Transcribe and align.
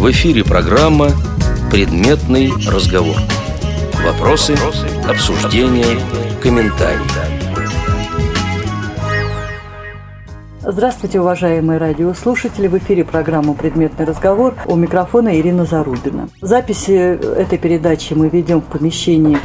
В 0.00 0.10
эфире 0.12 0.42
программа 0.42 1.10
«Предметный 1.70 2.50
разговор». 2.66 3.16
Вопросы, 4.02 4.54
обсуждения, 5.06 6.00
комментарии. 6.42 7.04
Здравствуйте, 10.62 11.20
уважаемые 11.20 11.78
радиослушатели. 11.78 12.66
В 12.66 12.78
эфире 12.78 13.04
программа 13.04 13.52
«Предметный 13.52 14.06
разговор». 14.06 14.54
У 14.64 14.74
микрофона 14.74 15.38
Ирина 15.38 15.66
Зарубина. 15.66 16.30
Записи 16.40 16.92
этой 16.92 17.58
передачи 17.58 18.14
мы 18.14 18.30
ведем 18.30 18.62
в 18.62 18.64
помещении 18.64 19.36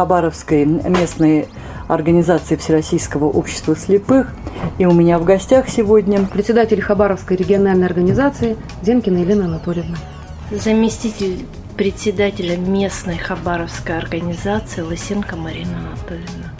Хабаровской 0.00 0.64
местной 0.64 1.46
организации 1.86 2.56
Всероссийского 2.56 3.26
общества 3.26 3.76
слепых. 3.76 4.28
И 4.78 4.86
у 4.86 4.92
меня 4.92 5.18
в 5.18 5.24
гостях 5.24 5.68
сегодня 5.68 6.24
председатель 6.24 6.80
Хабаровской 6.80 7.36
региональной 7.36 7.84
организации 7.84 8.56
Зенкина 8.82 9.18
Елена 9.18 9.44
Анатольевна. 9.44 9.98
Заместитель 10.50 11.44
председателя 11.76 12.56
местной 12.56 13.18
Хабаровской 13.18 13.98
организации 13.98 14.80
Лысенко 14.80 15.36
Марина 15.36 15.76
Анатольевна. 15.76 16.54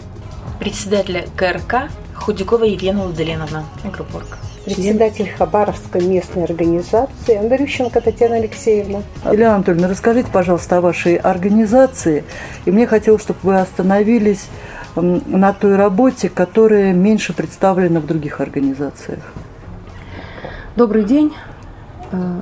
Председателя 0.59 1.25
КРК 1.35 1.89
Худякова 2.13 2.65
Елена 2.65 3.05
Владимировна, 3.05 3.65
Агропорг. 3.83 4.37
Председатель 4.65 5.29
Хабаровской 5.29 6.05
местной 6.05 6.43
организации 6.43 7.35
Андрющенко 7.35 7.99
Татьяна 7.99 8.35
Алексеевна. 8.35 9.01
Елена 9.25 9.55
Анатольевна, 9.55 9.87
расскажите, 9.87 10.29
пожалуйста, 10.31 10.77
о 10.77 10.81
вашей 10.81 11.15
организации. 11.15 12.23
И 12.65 12.71
мне 12.71 12.85
хотелось, 12.85 13.23
чтобы 13.23 13.39
вы 13.41 13.59
остановились 13.59 14.47
на 14.95 15.53
той 15.53 15.75
работе, 15.77 16.29
которая 16.29 16.93
меньше 16.93 17.33
представлена 17.33 17.99
в 17.99 18.05
других 18.05 18.39
организациях. 18.39 19.23
Добрый 20.75 21.05
день. 21.05 21.33
Э, 22.11 22.41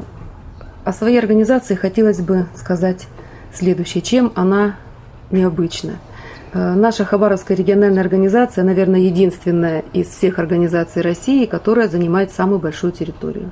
о 0.84 0.94
своей 0.94 1.20
организации 1.20 1.76
хотелось 1.76 2.20
бы 2.20 2.48
сказать 2.56 3.08
следующее. 3.54 4.02
Чем 4.02 4.34
она 4.36 4.76
необычна? 5.32 6.00
Э, 6.52 6.74
наша 6.74 7.06
Хабаровская 7.06 7.56
региональная 7.56 8.02
организация, 8.02 8.64
наверное, 8.64 9.02
единственная 9.02 9.84
из 9.94 10.08
всех 10.08 10.40
организаций 10.40 11.02
России, 11.04 11.46
которая 11.46 11.88
занимает 11.88 12.32
самую 12.32 12.60
большую 12.60 12.92
территорию. 12.92 13.52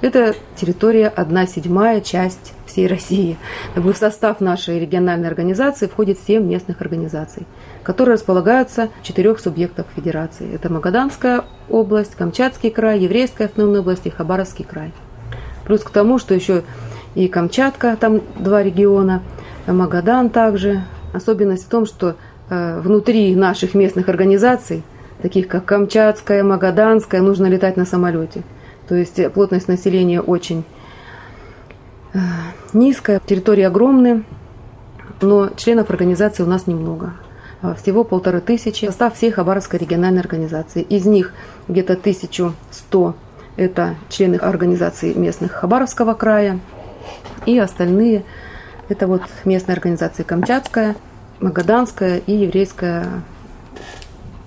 Это 0.00 0.34
территория 0.56 1.08
1 1.08 1.48
седьмая 1.48 2.00
часть 2.00 2.54
всей 2.64 2.86
России. 2.86 3.36
В 3.74 3.92
состав 3.92 4.40
нашей 4.40 4.80
региональной 4.80 5.28
организации 5.28 5.86
входит 5.86 6.18
7 6.18 6.42
местных 6.42 6.80
организаций, 6.80 7.46
которые 7.82 8.14
располагаются 8.14 8.88
в 9.02 9.06
четырех 9.06 9.38
субъектах 9.38 9.86
федерации. 9.94 10.54
Это 10.54 10.72
Магаданская 10.72 11.44
область, 11.68 12.14
Камчатский 12.14 12.70
край, 12.70 13.00
Еврейская 13.00 13.44
автономная 13.44 13.80
область 13.80 14.06
и 14.06 14.10
Хабаровский 14.10 14.64
край. 14.64 14.92
Плюс 15.66 15.82
к 15.82 15.90
тому, 15.90 16.18
что 16.18 16.34
еще 16.34 16.62
и 17.14 17.28
Камчатка, 17.28 17.96
там 18.00 18.22
два 18.38 18.62
региона, 18.62 19.22
Магадан 19.66 20.30
также. 20.30 20.82
Особенность 21.12 21.66
в 21.66 21.68
том, 21.68 21.86
что 21.86 22.14
внутри 22.50 23.34
наших 23.36 23.74
местных 23.74 24.08
организаций, 24.08 24.82
таких 25.22 25.46
как 25.46 25.64
Камчатская, 25.64 26.42
Магаданская, 26.42 27.22
нужно 27.22 27.46
летать 27.46 27.76
на 27.76 27.84
самолете. 27.84 28.42
То 28.88 28.96
есть 28.96 29.32
плотность 29.32 29.68
населения 29.68 30.20
очень 30.20 30.64
э, 32.12 32.18
низкая, 32.72 33.20
территории 33.24 33.62
огромные, 33.62 34.24
но 35.20 35.50
членов 35.56 35.90
организации 35.90 36.42
у 36.42 36.46
нас 36.46 36.66
немного. 36.66 37.14
Всего 37.76 38.04
полторы 38.04 38.40
тысячи. 38.40 38.86
Состав 38.86 39.14
всей 39.14 39.30
Хабаровской 39.30 39.78
региональной 39.78 40.22
организации. 40.22 40.80
Из 40.80 41.04
них 41.04 41.34
где-то 41.68 41.92
1100 41.92 43.14
это 43.56 43.96
члены 44.08 44.36
организации 44.36 45.12
местных 45.12 45.52
Хабаровского 45.52 46.14
края. 46.14 46.58
И 47.44 47.58
остальные 47.58 48.24
это 48.88 49.06
вот 49.06 49.22
местная 49.44 49.76
организация 49.76 50.24
Камчатская– 50.24 50.96
Магаданская 51.40 52.18
и 52.18 52.32
Еврейская 52.32 53.06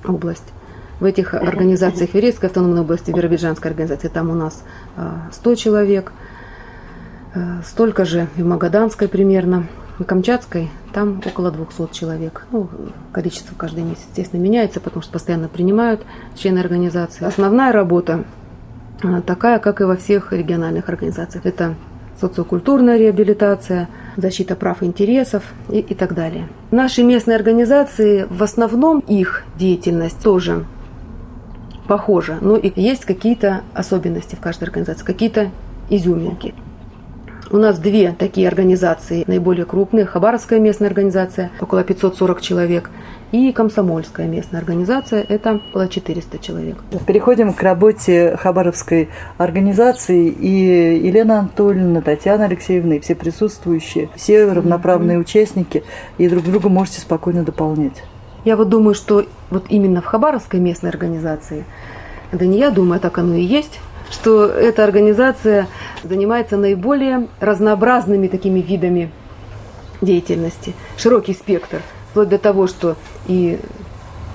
область. 0.06 0.54
В 1.00 1.06
этих 1.06 1.34
организациях 1.34 2.14
Еврейской 2.14 2.46
автономной 2.46 2.82
области, 2.82 3.12
Биробиджанской 3.12 3.72
организации, 3.72 4.08
там 4.08 4.30
у 4.30 4.36
нас 4.36 4.64
100 5.32 5.52
а, 5.52 5.56
человек, 5.56 6.14
а, 7.34 7.62
столько 7.66 8.06
же 8.06 8.28
и 8.38 8.44
в 8.44 8.46
Магаданской 8.46 9.08
примерно. 9.08 9.68
В 10.00 10.06
Камчатской 10.06 10.72
там 10.92 11.22
около 11.24 11.52
200 11.52 11.94
человек. 11.94 12.48
Ну, 12.52 12.68
количество 13.12 13.54
каждый 13.56 13.84
месяц, 13.84 14.06
естественно, 14.10 14.42
меняется, 14.42 14.80
потому 14.80 15.04
что 15.04 15.12
постоянно 15.12 15.48
принимают 15.50 16.04
члены 16.36 16.60
организации. 16.60 17.26
Основная 17.26 17.72
работа 17.72 18.24
а, 19.04 19.22
такая, 19.22 19.60
как 19.60 19.82
и 19.82 19.84
во 19.84 19.96
всех 19.96 20.32
региональных 20.32 20.90
организациях. 20.90 21.46
Это 21.46 21.76
социокультурная 22.20 22.98
реабилитация, 22.98 23.90
защита 24.18 24.56
прав 24.56 24.84
и 24.84 24.86
интересов 24.86 25.44
и, 25.70 25.80
и 25.80 25.94
так 25.94 26.14
далее. 26.14 26.48
Наши 26.72 27.04
местные 27.04 27.36
организации, 27.36 28.26
в 28.30 28.44
основном 28.44 29.00
их 29.00 29.44
деятельность 29.58 30.22
тоже 30.22 30.66
похожа, 31.88 32.38
но 32.42 32.56
и 32.56 32.72
есть 32.80 33.06
какие-то 33.06 33.62
особенности 33.74 34.36
в 34.36 34.40
каждой 34.40 34.66
организации, 34.66 35.04
какие-то 35.04 35.52
изюминки. 35.90 36.54
У 37.52 37.58
нас 37.58 37.78
две 37.78 38.16
такие 38.18 38.48
организации, 38.48 39.24
наиболее 39.28 39.66
крупные. 39.66 40.06
Хабаровская 40.06 40.60
местная 40.60 40.88
организация, 40.88 41.52
около 41.60 41.84
540 41.84 42.42
человек, 42.42 42.90
и 43.34 43.52
комсомольская 43.52 44.28
местная 44.28 44.60
организация, 44.60 45.26
это 45.28 45.60
около 45.70 45.88
400 45.88 46.38
человек. 46.38 46.78
Переходим 47.08 47.52
к 47.52 47.64
работе 47.64 48.38
Хабаровской 48.38 49.10
организации. 49.40 50.30
И 50.30 51.00
Елена 51.04 51.40
Анатольевна, 51.40 52.02
Татьяна 52.02 52.46
Алексеевна, 52.46 52.96
и 52.96 53.00
все 53.00 53.16
присутствующие, 53.16 54.10
все 54.16 54.46
равноправные 54.46 55.18
mm-hmm. 55.18 55.22
участники, 55.22 55.84
и 56.20 56.30
друг 56.30 56.44
друга 56.44 56.70
можете 56.70 57.02
спокойно 57.02 57.44
дополнять. 57.44 58.04
Я 58.46 58.56
вот 58.56 58.70
думаю, 58.70 58.94
что 58.94 59.26
вот 59.50 59.66
именно 59.70 60.04
в 60.04 60.06
Хабаровской 60.06 60.60
местной 60.60 60.92
организации, 60.92 61.66
да 62.32 62.46
не 62.46 62.60
я 62.60 62.70
думаю, 62.70 62.98
а 62.98 63.00
так 63.00 63.18
оно 63.18 63.34
и 63.34 63.44
есть, 63.44 63.80
что 64.12 64.46
эта 64.46 64.84
организация 64.84 65.68
занимается 66.04 66.56
наиболее 66.56 67.28
разнообразными 67.40 68.28
такими 68.28 68.60
видами 68.60 69.10
деятельности, 70.02 70.76
широкий 70.98 71.34
спектр– 71.34 71.82
вплоть 72.14 72.30
до 72.30 72.38
того, 72.38 72.68
что 72.68 72.96
и 73.26 73.60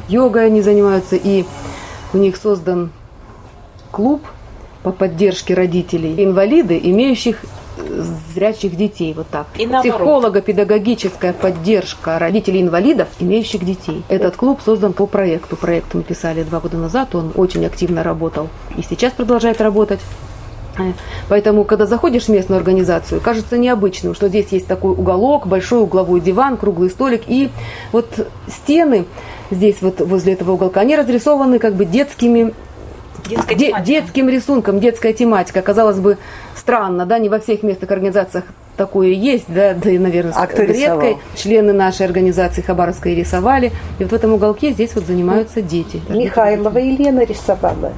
йогой 0.09 0.47
они 0.47 0.62
занимаются, 0.62 1.15
и 1.15 1.44
у 2.12 2.19
них 2.19 2.37
создан 2.37 2.91
клуб 3.93 4.21
по 4.83 4.91
поддержке 4.91 5.55
родителей 5.55 6.25
инвалиды, 6.25 6.77
имеющих 6.83 7.44
зрячих 8.34 8.75
детей, 8.75 9.15
вот 9.15 9.28
так. 9.28 9.47
И 9.56 9.65
Психолого-педагогическая 9.65 11.33
поддержка 11.33 12.19
родителей 12.19 12.62
инвалидов, 12.62 13.06
имеющих 13.21 13.65
детей. 13.65 14.03
Этот 14.09 14.34
клуб 14.34 14.60
создан 14.65 14.93
по 14.93 15.06
проекту. 15.06 15.56
Проект 15.56 15.95
мы 15.95 16.03
писали 16.03 16.43
два 16.43 16.59
года 16.59 16.78
назад, 16.78 17.15
он 17.15 17.31
очень 17.37 17.65
активно 17.65 18.03
работал 18.03 18.49
и 18.77 18.83
сейчас 18.83 19.12
продолжает 19.12 19.60
работать. 19.60 20.00
Поэтому, 21.28 21.65
когда 21.65 21.87
заходишь 21.87 22.25
в 22.25 22.28
местную 22.28 22.59
организацию, 22.59 23.21
кажется 23.21 23.59
необычным, 23.59 24.15
что 24.15 24.28
здесь 24.28 24.49
есть 24.50 24.66
такой 24.66 24.93
уголок, 24.93 25.47
большой 25.47 25.83
угловой 25.83 26.21
диван, 26.21 26.56
круглый 26.56 26.91
столик, 26.91 27.22
и 27.27 27.50
вот 27.93 28.28
стены 28.49 29.06
здесь 29.50 29.77
вот 29.81 30.00
возле 30.00 30.34
этого 30.34 30.53
уголка, 30.53 30.81
они 30.81 30.97
разрисованы 30.97 31.59
как 31.59 31.75
бы 31.75 31.84
детскими 31.84 32.55
де, 33.28 33.75
детским 33.84 34.28
рисунком, 34.28 34.81
детская 34.81 35.12
тематика. 35.12 35.62
Казалось 35.62 35.99
бы, 35.99 36.19
странно, 36.56 37.06
да, 37.06 37.19
не 37.19 37.28
во 37.28 37.39
всех 37.39 37.62
местных 37.62 37.91
организациях 37.91 38.45
такое 38.77 39.09
есть, 39.09 39.47
да, 39.49 39.75
да 39.75 39.91
и, 39.91 39.99
наверное, 39.99 40.33
а 40.34 40.47
кто 40.47 40.62
редкой. 40.62 40.75
Рисовал? 40.77 41.21
Члены 41.34 41.72
нашей 41.72 42.06
организации 42.06 42.62
Хабаровской 42.62 43.15
рисовали. 43.15 43.72
И 43.99 44.05
вот 44.05 44.12
в 44.12 44.15
этом 44.15 44.34
уголке 44.34 44.72
здесь 44.72 44.95
вот 44.95 45.05
занимаются 45.05 45.60
дети. 45.60 46.00
Михайлова 46.09 46.78
Елена 46.78 47.25
рисовала. 47.25 47.93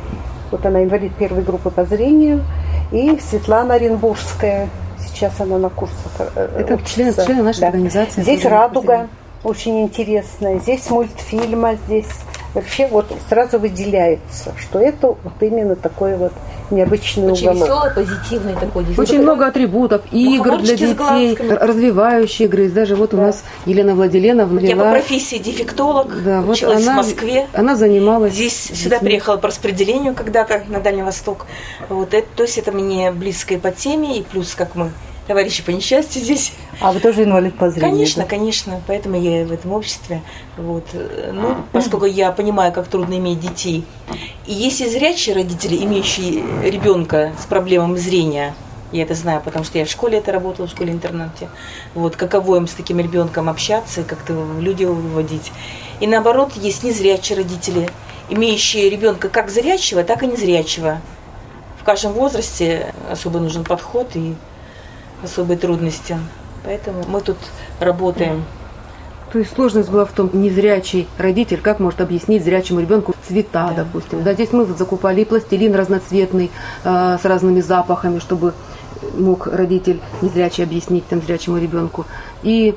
Вот 0.50 0.64
она 0.66 0.82
инвалид 0.82 1.14
первой 1.14 1.42
группы 1.42 1.70
по 1.70 1.84
зрению. 1.84 2.44
И 2.92 3.18
Светлана 3.20 3.74
Оренбургская. 3.74 4.68
Сейчас 4.98 5.40
она 5.40 5.58
на 5.58 5.70
курсах 5.70 6.12
э, 6.18 6.60
Это 6.60 6.78
член, 6.84 7.14
член 7.14 7.44
нашей 7.44 7.60
да. 7.60 7.68
организации. 7.68 8.22
Здесь 8.22 8.44
«Радуга» 8.44 9.08
очень 9.42 9.82
интересная. 9.82 10.58
Здесь 10.58 10.88
мультфильма, 10.90 11.76
здесь 11.86 12.08
вообще 12.54 12.86
вот 12.86 13.06
сразу 13.28 13.58
выделяется, 13.58 14.54
что 14.58 14.78
это 14.78 15.08
вот 15.08 15.32
именно 15.40 15.76
такой 15.76 16.16
вот 16.16 16.32
необычный 16.70 17.32
Очень 17.32 17.48
уголок. 17.48 17.68
веселый, 17.68 17.90
позитивный 17.94 18.54
такой. 18.54 18.84
Очень 18.96 19.22
много 19.22 19.46
атрибутов, 19.46 20.02
игр 20.12 20.58
для 20.58 20.76
детей, 20.76 21.36
развивающие 21.36 22.46
игры. 22.48 22.68
Даже 22.68 22.96
вот 22.96 23.10
да. 23.10 23.16
у 23.16 23.20
нас 23.20 23.42
Елена 23.66 23.94
Владиленовна 23.94 24.60
Я 24.60 24.76
по 24.76 24.90
профессии 24.90 25.36
дефектолог, 25.36 26.22
да, 26.22 26.40
вот 26.42 26.56
училась 26.56 26.82
она, 26.82 26.94
в 26.94 26.96
Москве. 27.06 27.46
Она 27.52 27.76
занималась. 27.76 28.34
Здесь 28.34 28.70
сюда 28.74 28.98
приехала 28.98 29.36
по 29.36 29.48
распределению 29.48 30.14
когда-то 30.14 30.62
на 30.68 30.80
Дальний 30.80 31.02
Восток. 31.02 31.46
Вот 31.88 32.14
это, 32.14 32.26
то 32.36 32.42
есть 32.44 32.58
это 32.58 32.72
мне 32.72 33.12
близко 33.12 33.54
и 33.54 33.58
по 33.58 33.70
теме, 33.70 34.18
и 34.18 34.22
плюс 34.22 34.54
как 34.54 34.74
мы 34.74 34.90
товарищи 35.30 35.62
по 35.62 35.70
несчастью 35.70 36.22
здесь. 36.22 36.52
А 36.80 36.90
вы 36.90 36.98
тоже 36.98 37.22
инвалид 37.22 37.56
по 37.56 37.70
зрению? 37.70 37.92
Конечно, 37.92 38.22
да? 38.24 38.28
конечно. 38.28 38.80
Поэтому 38.88 39.16
я 39.16 39.46
в 39.46 39.52
этом 39.52 39.70
обществе. 39.70 40.22
Вот. 40.56 40.84
Ну, 40.92 41.54
поскольку 41.70 42.06
я 42.06 42.32
понимаю, 42.32 42.72
как 42.72 42.88
трудно 42.88 43.14
иметь 43.14 43.38
детей. 43.38 43.84
И 44.48 44.52
если 44.52 44.88
зрячие 44.88 45.36
родители, 45.36 45.76
имеющие 45.84 46.42
ребенка 46.68 47.32
с 47.40 47.46
проблемами 47.46 47.96
зрения, 47.96 48.56
Я 48.92 49.04
это 49.04 49.14
знаю, 49.14 49.40
потому 49.40 49.64
что 49.64 49.78
я 49.78 49.84
в 49.84 49.88
школе 49.88 50.18
это 50.18 50.32
работала, 50.32 50.66
в 50.66 50.70
школе-интернате. 50.70 51.48
Вот, 51.94 52.16
каково 52.16 52.56
им 52.56 52.66
с 52.66 52.72
таким 52.72 52.98
ребенком 52.98 53.48
общаться, 53.48 54.02
как-то 54.02 54.34
люди 54.58 54.84
выводить. 54.84 55.52
И 56.00 56.08
наоборот, 56.08 56.54
есть 56.56 56.82
незрячие 56.82 57.38
родители, 57.38 57.88
имеющие 58.30 58.90
ребенка 58.90 59.28
как 59.28 59.48
зрячего, 59.48 60.02
так 60.02 60.24
и 60.24 60.26
незрячего. 60.26 61.00
В 61.80 61.84
каждом 61.84 62.14
возрасте 62.14 62.92
особо 63.08 63.38
нужен 63.38 63.64
подход 63.64 64.08
и 64.14 64.34
особые 65.22 65.58
трудности. 65.58 66.16
Поэтому 66.64 67.04
мы 67.08 67.20
тут 67.20 67.38
работаем. 67.78 68.44
То 69.32 69.38
есть 69.38 69.54
сложность 69.54 69.88
была 69.88 70.04
в 70.04 70.12
том, 70.12 70.28
незрячий 70.32 71.06
родитель, 71.16 71.60
как 71.60 71.78
может 71.78 72.00
объяснить 72.00 72.44
зрячему 72.44 72.80
ребенку 72.80 73.14
цвета, 73.26 73.68
да. 73.68 73.84
допустим. 73.84 74.24
Да, 74.24 74.34
здесь 74.34 74.52
мы 74.52 74.64
вот 74.64 74.76
закупали 74.76 75.20
и 75.20 75.24
пластилин 75.24 75.74
разноцветный 75.74 76.50
э, 76.82 77.18
с 77.20 77.24
разными 77.24 77.60
запахами, 77.60 78.18
чтобы 78.18 78.54
мог 79.14 79.46
родитель 79.46 80.00
незрячий 80.20 80.64
объяснить 80.64 81.06
там 81.06 81.22
зрячему 81.22 81.58
ребенку. 81.58 82.06
И 82.42 82.74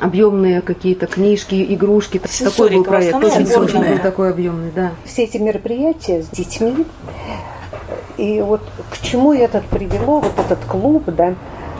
объемные 0.00 0.62
какие-то 0.62 1.06
книжки, 1.06 1.74
игрушки. 1.74 2.18
Такой 2.18 2.70
был 2.70 2.84
проект. 2.84 3.22
Очень 3.22 3.46
сложный 3.46 3.90
был 3.90 3.98
такой 3.98 4.30
объемный, 4.30 4.70
да. 4.74 4.92
Все 5.04 5.24
эти 5.24 5.36
мероприятия 5.36 6.22
с 6.22 6.28
детьми. 6.28 6.86
И 8.16 8.40
вот 8.40 8.60
к 8.90 9.00
чему 9.02 9.32
это 9.32 9.62
привело, 9.70 10.20
вот 10.20 10.32
этот 10.38 10.64
клуб, 10.64 11.04
да, 11.06 11.34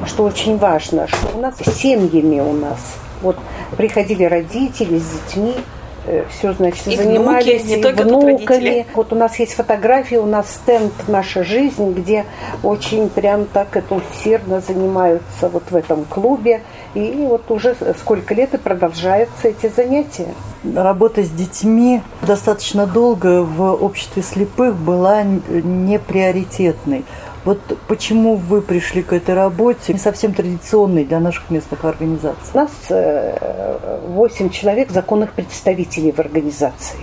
что 0.06 0.24
очень 0.24 0.58
важно, 0.58 1.08
что 1.08 1.36
у 1.36 1.40
нас 1.40 1.54
семьями 1.58 2.40
у 2.40 2.52
нас. 2.52 2.78
Вот 3.22 3.36
приходили 3.76 4.24
родители 4.24 4.98
с 4.98 5.08
детьми, 5.10 5.54
Э, 6.04 6.24
все, 6.30 6.52
значит, 6.52 6.84
и 6.88 6.96
занимались 6.96 7.62
внуки, 7.62 7.76
не 7.76 7.82
только 7.82 8.02
внуками. 8.02 8.86
Вот 8.94 9.12
у 9.12 9.16
нас 9.16 9.38
есть 9.38 9.54
фотографии, 9.54 10.16
у 10.16 10.26
нас 10.26 10.50
стенд 10.50 10.92
«Наша 11.06 11.44
жизнь», 11.44 11.92
где 11.92 12.24
очень 12.64 13.08
прям 13.08 13.44
так 13.44 13.76
это 13.76 13.94
усердно 13.94 14.60
занимаются 14.60 15.48
вот 15.48 15.62
в 15.70 15.76
этом 15.76 16.04
клубе. 16.04 16.62
И 16.94 17.24
вот 17.28 17.50
уже 17.50 17.76
сколько 18.00 18.34
лет 18.34 18.52
и 18.54 18.58
продолжаются 18.58 19.48
эти 19.48 19.70
занятия. 19.74 20.34
Работа 20.74 21.22
с 21.22 21.30
детьми 21.30 22.02
достаточно 22.22 22.86
долго 22.86 23.42
в 23.42 23.72
обществе 23.72 24.22
слепых 24.22 24.74
была 24.74 25.22
не 25.22 25.98
приоритетной. 26.00 27.04
Вот 27.44 27.58
почему 27.88 28.36
вы 28.36 28.62
пришли 28.62 29.02
к 29.02 29.12
этой 29.12 29.34
работе, 29.34 29.92
не 29.92 29.98
совсем 29.98 30.32
традиционной 30.32 31.04
для 31.04 31.18
наших 31.18 31.50
местных 31.50 31.84
организаций? 31.84 32.50
У 32.54 32.56
нас 32.56 32.70
8 32.88 34.46
э, 34.46 34.50
человек 34.50 34.90
законных 34.90 35.32
представителей 35.32 36.12
в 36.12 36.20
организации. 36.20 37.00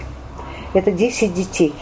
Это 0.74 0.92
10 0.92 1.34
детей 1.34 1.74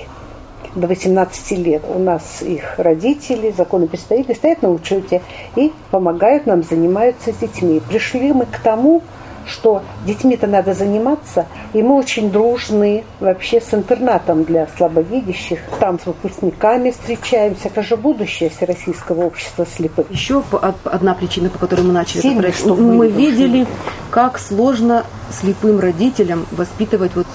до 0.73 0.87
18 0.87 1.51
лет. 1.59 1.83
У 1.87 1.99
нас 1.99 2.41
их 2.41 2.79
родители, 2.79 3.53
законные 3.55 3.89
представители 3.89 4.33
стоят 4.33 4.63
на 4.63 4.71
учете 4.71 5.21
и 5.55 5.71
помогают 5.91 6.47
нам, 6.47 6.63
занимаются 6.63 7.33
с 7.33 7.37
детьми. 7.37 7.79
Пришли 7.87 8.33
мы 8.33 8.47
к 8.47 8.59
тому, 8.63 9.03
что 9.47 9.81
детьми-то 10.05 10.47
надо 10.47 10.73
заниматься, 10.73 11.45
и 11.73 11.81
мы 11.81 11.95
очень 11.95 12.31
дружны 12.31 13.03
вообще 13.19 13.61
с 13.61 13.73
интернатом 13.73 14.43
для 14.43 14.67
слабовидящих. 14.77 15.59
Там 15.79 15.99
с 15.99 16.05
выпускниками 16.05 16.91
встречаемся. 16.91 17.67
Это 17.67 17.81
же 17.83 17.97
будущее 17.97 18.49
Всероссийского 18.49 19.25
общества 19.25 19.65
слепых. 19.65 20.09
Еще 20.11 20.43
одна 20.83 21.13
причина, 21.13 21.49
по 21.49 21.57
которой 21.59 21.81
мы 21.81 21.93
начали 21.93 22.21
Сильно, 22.21 22.45
этот 22.45 22.63
проект. 22.63 22.79
Мы, 22.79 22.93
мы 22.93 23.09
видели, 23.09 23.67
как 24.11 24.39
сложно 24.39 25.05
слепым 25.31 25.79
родителям 25.79 26.45
воспитывать 26.51 27.15
вот 27.15 27.27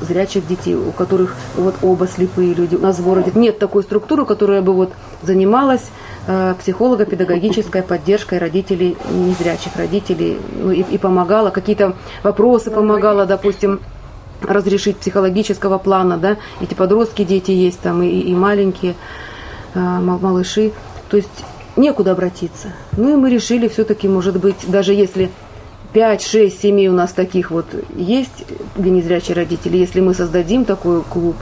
зрячих 0.00 0.46
детей, 0.46 0.74
у 0.74 0.92
которых 0.92 1.34
вот 1.56 1.76
оба 1.82 2.06
слепые 2.06 2.54
люди. 2.54 2.76
У 2.76 2.80
нас 2.80 2.98
в 2.98 3.04
городе 3.04 3.32
нет 3.34 3.58
такой 3.58 3.82
структуры, 3.82 4.24
которая 4.24 4.62
бы 4.62 4.72
вот 4.72 4.92
занималась 5.22 5.90
э, 6.26 6.54
психолого-педагогической 6.60 7.82
поддержкой 7.82 8.38
родителей, 8.38 8.96
незрячих 9.10 9.76
родителей, 9.76 10.38
ну, 10.56 10.70
и, 10.70 10.82
и 10.82 10.98
помогала, 10.98 11.50
какие-то 11.50 11.94
вопросы 12.22 12.70
помогала, 12.70 13.26
допустим, 13.26 13.80
разрешить 14.42 14.98
психологического 14.98 15.78
плана, 15.78 16.16
да, 16.16 16.36
эти 16.60 16.74
подростки, 16.74 17.24
дети 17.24 17.50
есть 17.50 17.80
там, 17.80 18.02
и, 18.02 18.08
и 18.08 18.34
маленькие 18.34 18.94
э, 19.74 19.78
малыши, 19.78 20.72
то 21.10 21.16
есть 21.16 21.44
некуда 21.76 22.12
обратиться. 22.12 22.72
Ну 22.96 23.12
и 23.12 23.16
мы 23.16 23.30
решили 23.30 23.68
все-таки, 23.68 24.08
может 24.08 24.38
быть, 24.38 24.68
даже 24.68 24.92
если 24.92 25.30
5-6 25.94 26.50
семей 26.50 26.88
у 26.88 26.92
нас 26.92 27.12
таких 27.12 27.50
вот 27.50 27.66
есть, 27.96 28.44
где 28.76 28.90
незрячие 28.90 29.34
родители. 29.34 29.76
Если 29.76 30.00
мы 30.00 30.14
создадим 30.14 30.64
такой 30.64 31.02
клуб, 31.02 31.36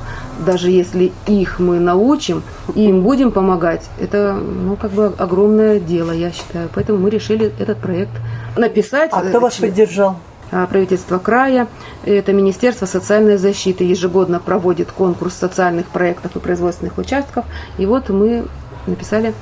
даже 0.45 0.71
если 0.71 1.13
их 1.27 1.59
мы 1.59 1.81
научим 1.81 2.43
и 2.75 2.89
им 2.89 3.03
будем 3.03 3.33
помогать, 3.33 3.89
это 4.01 4.35
ну, 4.35 4.77
как 4.77 4.93
бы 4.93 5.13
огромное 5.19 5.81
дело, 5.81 6.13
я 6.13 6.31
считаю. 6.31 6.69
Поэтому 6.75 6.99
мы 6.99 7.11
решили 7.11 7.53
этот 7.59 7.79
проект 7.79 8.13
написать. 8.57 9.11
А 9.13 9.23
кто 9.23 9.41
вас 9.41 9.57
поддержал? 9.57 10.17
А, 10.53 10.67
правительство 10.67 11.19
края, 11.19 11.67
это 12.05 12.33
Министерство 12.33 12.87
социальной 12.87 13.37
защиты 13.37 13.83
ежегодно 13.83 14.39
проводит 14.39 14.93
конкурс 14.93 15.35
социальных 15.35 15.87
проектов 15.87 16.37
и 16.37 16.39
производственных 16.39 16.99
участков. 16.99 17.45
И 17.79 17.87
вот 17.87 18.11
мы 18.11 18.47
написали 18.87 19.35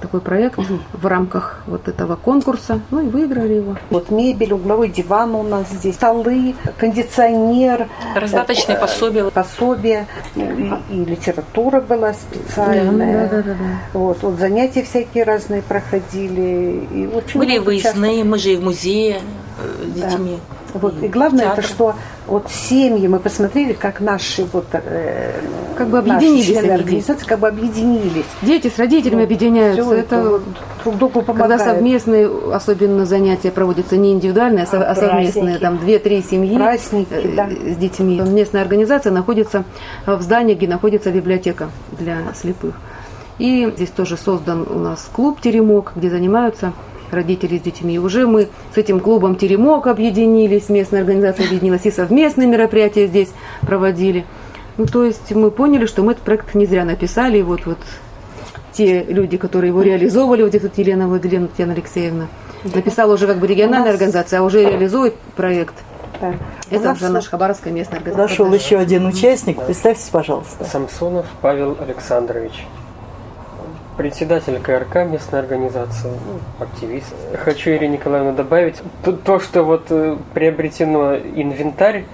такой 0.00 0.20
проект 0.20 0.58
угу. 0.58 0.78
в 0.92 1.06
рамках 1.06 1.62
вот 1.66 1.88
этого 1.88 2.16
конкурса, 2.16 2.80
ну 2.90 3.00
и 3.06 3.08
выиграли 3.08 3.54
его. 3.54 3.76
Вот 3.90 4.10
мебель, 4.10 4.52
угловой 4.52 4.88
диван 4.88 5.34
у 5.34 5.42
нас 5.42 5.68
здесь, 5.70 5.94
столы, 5.94 6.54
кондиционер. 6.78 7.88
Раздаточные 8.14 8.76
э, 8.76 8.80
пособия. 8.80 9.24
Пособия, 9.30 10.06
и, 10.34 10.72
и 10.90 11.04
литература 11.04 11.80
была 11.80 12.14
специальная. 12.14 13.28
Да, 13.28 13.36
да, 13.36 13.42
да, 13.42 13.54
да. 13.54 13.64
Вот, 13.92 14.22
вот 14.22 14.38
занятия 14.38 14.82
всякие 14.82 15.24
разные 15.24 15.62
проходили. 15.62 16.86
И 16.92 17.06
очень 17.06 17.38
Были 17.38 17.58
выездные, 17.58 18.24
мы 18.24 18.38
же 18.38 18.52
и 18.52 18.56
в 18.56 18.62
музее 18.62 19.20
э, 19.58 19.84
детьми. 19.86 20.38
Да. 20.48 20.59
Вот. 20.74 21.02
И 21.02 21.08
главное 21.08 21.44
Театр. 21.44 21.64
это, 21.64 21.68
что 21.68 21.94
вот 22.26 22.50
семьи, 22.50 23.06
мы 23.08 23.18
посмотрели, 23.18 23.72
как 23.72 24.00
наши 24.00 24.44
вот 24.52 24.66
э, 24.72 25.32
как 25.76 25.88
бы 25.88 25.98
объединились 25.98 26.46
члены 26.46 26.72
организации, 26.72 27.26
как 27.26 27.38
бы 27.40 27.48
объединились. 27.48 28.26
Дети 28.42 28.68
с 28.68 28.78
родителями 28.78 29.20
вот. 29.20 29.24
объединяются. 29.24 29.82
Все 29.82 29.94
это, 29.94 30.16
это 30.16 30.30
вот, 30.30 30.42
друг 30.84 30.98
другу 30.98 31.22
помогает. 31.22 31.60
Когда 31.60 31.72
совместные, 31.72 32.30
особенно 32.52 33.06
занятия 33.06 33.50
проводятся 33.50 33.96
не 33.96 34.12
индивидуальные, 34.12 34.66
а, 34.70 34.76
а 34.76 34.94
совместные, 34.94 35.58
там 35.58 35.78
две-три 35.78 36.22
семьи 36.22 36.56
Праздники, 36.56 37.08
э, 37.10 37.34
да. 37.34 37.48
с 37.48 37.76
детьми. 37.76 38.20
Местная 38.20 38.62
организация 38.62 39.12
находится 39.12 39.64
в 40.06 40.20
здании, 40.22 40.54
где 40.54 40.68
находится 40.68 41.10
библиотека 41.10 41.70
для 41.98 42.18
слепых. 42.34 42.74
И 43.38 43.70
здесь 43.74 43.88
тоже 43.88 44.18
создан 44.18 44.66
у 44.68 44.78
нас 44.78 45.08
клуб 45.10 45.40
«Теремок», 45.40 45.92
где 45.96 46.10
занимаются 46.10 46.74
родители 47.10 47.58
с 47.58 47.62
детьми. 47.62 47.98
Уже 47.98 48.26
мы 48.26 48.48
с 48.74 48.76
этим 48.76 49.00
клубом 49.00 49.36
«Теремок» 49.36 49.86
объединились, 49.86 50.68
местная 50.68 51.00
организация 51.00 51.46
объединилась, 51.46 51.86
и 51.86 51.90
совместные 51.90 52.48
мероприятия 52.48 53.06
здесь 53.06 53.30
проводили. 53.62 54.24
Ну, 54.76 54.86
то 54.86 55.04
есть 55.04 55.32
мы 55.32 55.50
поняли, 55.50 55.86
что 55.86 56.02
мы 56.02 56.12
этот 56.12 56.24
проект 56.24 56.54
не 56.54 56.66
зря 56.66 56.84
написали, 56.84 57.38
и 57.38 57.42
вот, 57.42 57.66
вот 57.66 57.78
те 58.72 59.04
люди, 59.04 59.36
которые 59.36 59.68
его 59.70 59.82
реализовывали, 59.82 60.42
вот 60.42 60.52
тут 60.52 60.78
Елена 60.78 61.08
Владимировна, 61.08 61.48
Татьяна 61.48 61.72
Алексеевна, 61.72 62.28
написала 62.74 63.14
уже 63.14 63.26
как 63.26 63.38
бы 63.38 63.46
региональная 63.46 63.90
организация, 63.90 64.40
а 64.40 64.42
уже 64.42 64.62
реализует 64.64 65.14
проект. 65.36 65.74
Да. 66.20 66.34
Это 66.70 66.92
уже 66.92 67.08
наша 67.08 67.30
Хабаровская 67.30 67.72
местная 67.72 67.98
организация. 67.98 68.28
Зашел 68.28 68.52
еще 68.52 68.78
один 68.78 69.06
участник. 69.06 69.62
Представьтесь, 69.62 70.08
пожалуйста. 70.10 70.64
Самсонов 70.64 71.26
Павел 71.40 71.76
Александрович 71.80 72.52
председатель 74.00 74.58
КРК 74.58 75.04
местной 75.04 75.40
организации, 75.40 76.08
ну, 76.08 76.64
активист. 76.64 77.14
Хочу, 77.44 77.72
Ирине 77.72 77.98
Николаевна, 77.98 78.32
добавить 78.32 78.76
то, 79.04 79.12
то, 79.12 79.38
что 79.40 79.62
вот 79.62 79.88
э, 79.90 80.16
приобретено 80.32 81.16
инвентарь 81.16 82.06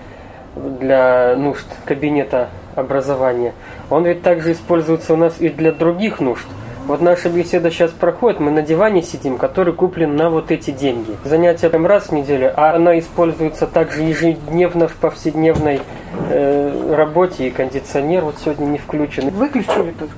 для 0.56 1.36
нужд 1.36 1.64
кабинета 1.84 2.48
образования, 2.74 3.54
он 3.88 4.04
ведь 4.04 4.22
также 4.22 4.50
используется 4.50 5.14
у 5.14 5.16
нас 5.16 5.36
и 5.38 5.48
для 5.48 5.70
других 5.70 6.18
нужд. 6.18 6.48
Вот 6.88 7.00
наша 7.02 7.28
беседа 7.28 7.70
сейчас 7.70 7.92
проходит, 7.92 8.40
мы 8.40 8.50
на 8.50 8.62
диване 8.62 9.02
сидим, 9.02 9.38
который 9.38 9.72
куплен 9.72 10.16
на 10.16 10.28
вот 10.28 10.50
эти 10.50 10.72
деньги. 10.72 11.16
Занятие 11.24 11.68
там 11.68 11.86
раз 11.86 12.08
в 12.08 12.12
неделю, 12.12 12.52
а 12.56 12.74
она 12.74 12.98
используется 12.98 13.68
также 13.68 14.02
ежедневно 14.02 14.88
в 14.88 14.96
повседневной 14.96 15.80
э, 16.30 16.94
работе, 16.96 17.46
и 17.46 17.50
кондиционер 17.50 18.24
вот 18.24 18.38
сегодня 18.42 18.64
не 18.66 18.78
включен. 18.78 19.30
Выключили 19.30 19.92
только 19.96 20.14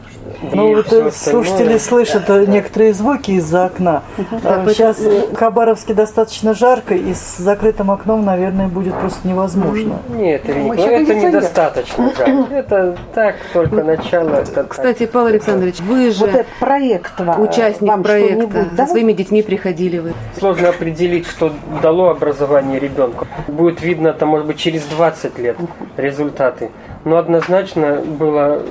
ну, 0.53 0.75
вот 0.75 1.15
слушатели 1.15 1.79
слышат 1.79 2.29
некоторые 2.49 2.93
звуки 2.95 3.33
из-за 3.33 3.67
окна. 3.67 4.03
Сейчас 4.17 4.99
в 4.99 5.35
Хабаровске 5.35 5.95
достаточно 5.95 6.55
жарко, 6.55 6.95
и 6.95 7.15
с 7.15 7.37
закрытым 7.39 7.91
окном, 7.91 8.25
наверное, 8.25 8.69
будет 8.69 8.95
просто 8.95 9.27
невозможно. 9.27 9.99
Нет, 10.09 10.43
ну, 10.47 10.73
это 10.73 11.15
недостаточно 11.15 12.13
жарко. 12.17 12.55
Это 12.55 12.97
так, 13.15 13.37
только 13.53 13.83
начало. 13.83 14.45
Кстати, 14.69 15.07
Павел 15.07 15.29
Александрович, 15.29 15.81
вы 15.81 16.11
же 16.11 16.27
вот 16.27 16.47
проект 16.61 17.13
участник 17.39 18.03
проекта. 18.03 18.67
Со 18.77 18.87
своими 18.87 19.13
детьми 19.13 19.43
приходили 19.43 19.99
вы. 19.99 20.13
Сложно 20.39 20.69
определить, 20.69 21.27
что 21.27 21.53
дало 21.83 22.11
образование 22.11 22.79
ребенку. 22.79 23.27
Будет 23.47 23.83
видно, 23.83 24.13
там, 24.13 24.29
может 24.31 24.47
быть, 24.47 24.59
через 24.59 24.85
20 24.85 25.39
лет 25.39 25.57
результаты. 25.97 26.71
Но 27.05 27.17
однозначно 27.17 27.97
было 27.97 28.63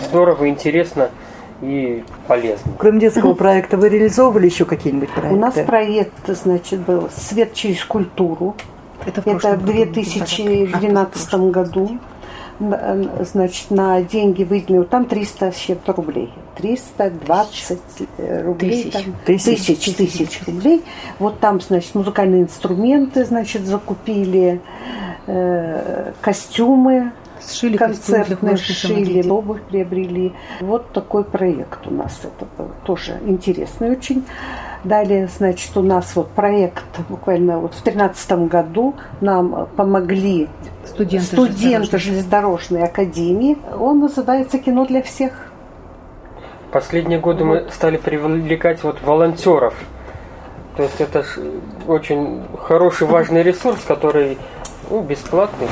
здорово, 0.00 0.48
интересно. 0.48 1.10
и 1.62 2.02
полезный. 2.26 2.72
Кроме 2.78 3.00
детского 3.00 3.34
проекта 3.34 3.76
вы 3.76 3.88
реализовывали 3.88 4.46
еще 4.46 4.64
какие-нибудь 4.64 5.10
проекты? 5.10 5.34
У 5.34 5.38
нас 5.38 5.54
проект, 5.54 6.26
значит, 6.28 6.80
был 6.80 7.08
«Свет 7.16 7.54
через 7.54 7.84
культуру». 7.84 8.54
Это 9.06 9.22
в, 9.22 9.26
Это 9.26 9.56
в 9.56 9.64
году. 9.64 9.72
2012 9.72 11.34
году. 11.50 11.98
На- 12.60 13.24
Значит, 13.24 13.70
на 13.70 14.00
деньги 14.02 14.44
выделили, 14.44 14.84
там 14.84 15.06
300 15.06 15.50
с 15.52 15.56
чем-то 15.56 15.92
рублей. 15.92 16.32
320 16.56 17.78
э, 18.18 18.42
рублей. 18.44 18.84
Тысяч. 18.84 18.92
Там, 18.92 19.02
Тысяч. 19.26 19.66
тысяч, 19.66 19.96
тысяч 19.96 20.40
рублей. 20.46 20.82
Вот 21.18 21.40
там, 21.40 21.60
значит, 21.60 21.94
музыкальные 21.96 22.42
инструменты, 22.42 23.24
значит, 23.24 23.66
закупили, 23.66 24.60
э, 25.26 26.12
костюмы, 26.20 27.10
Сшили 27.46 27.76
концертные 27.76 28.36
художественных 28.36 28.78
шили, 28.78 28.94
самодеятелей. 28.94 29.30
обувь 29.30 29.62
приобрели. 29.62 30.32
Вот 30.60 30.92
такой 30.92 31.24
проект 31.24 31.86
у 31.86 31.90
нас. 31.90 32.20
Это 32.22 32.46
был 32.56 32.70
тоже 32.84 33.20
интересный 33.26 33.90
очень. 33.90 34.24
Далее, 34.84 35.28
значит, 35.34 35.74
у 35.76 35.82
нас 35.82 36.14
вот 36.14 36.28
проект 36.30 36.84
буквально 37.08 37.58
вот 37.58 37.72
в 37.72 37.82
2013 37.82 38.32
году 38.50 38.94
нам 39.22 39.66
помогли 39.76 40.48
Студенты, 40.84 41.26
студенты 41.26 41.98
железнодорожной 41.98 42.84
академии. 42.84 43.56
Он 43.78 44.00
называется 44.00 44.58
«Кино 44.58 44.84
для 44.84 45.02
всех». 45.02 45.32
Последние 46.70 47.18
годы 47.18 47.44
мы 47.44 47.70
стали 47.70 47.96
привлекать 47.96 48.82
вот 48.82 49.00
волонтеров. 49.02 49.74
То 50.76 50.82
есть 50.82 51.00
это 51.00 51.24
очень 51.86 52.42
хороший, 52.58 53.06
важный 53.06 53.42
ресурс, 53.42 53.78
который 53.86 54.36
ну, 54.90 55.00
бесплатный. 55.02 55.68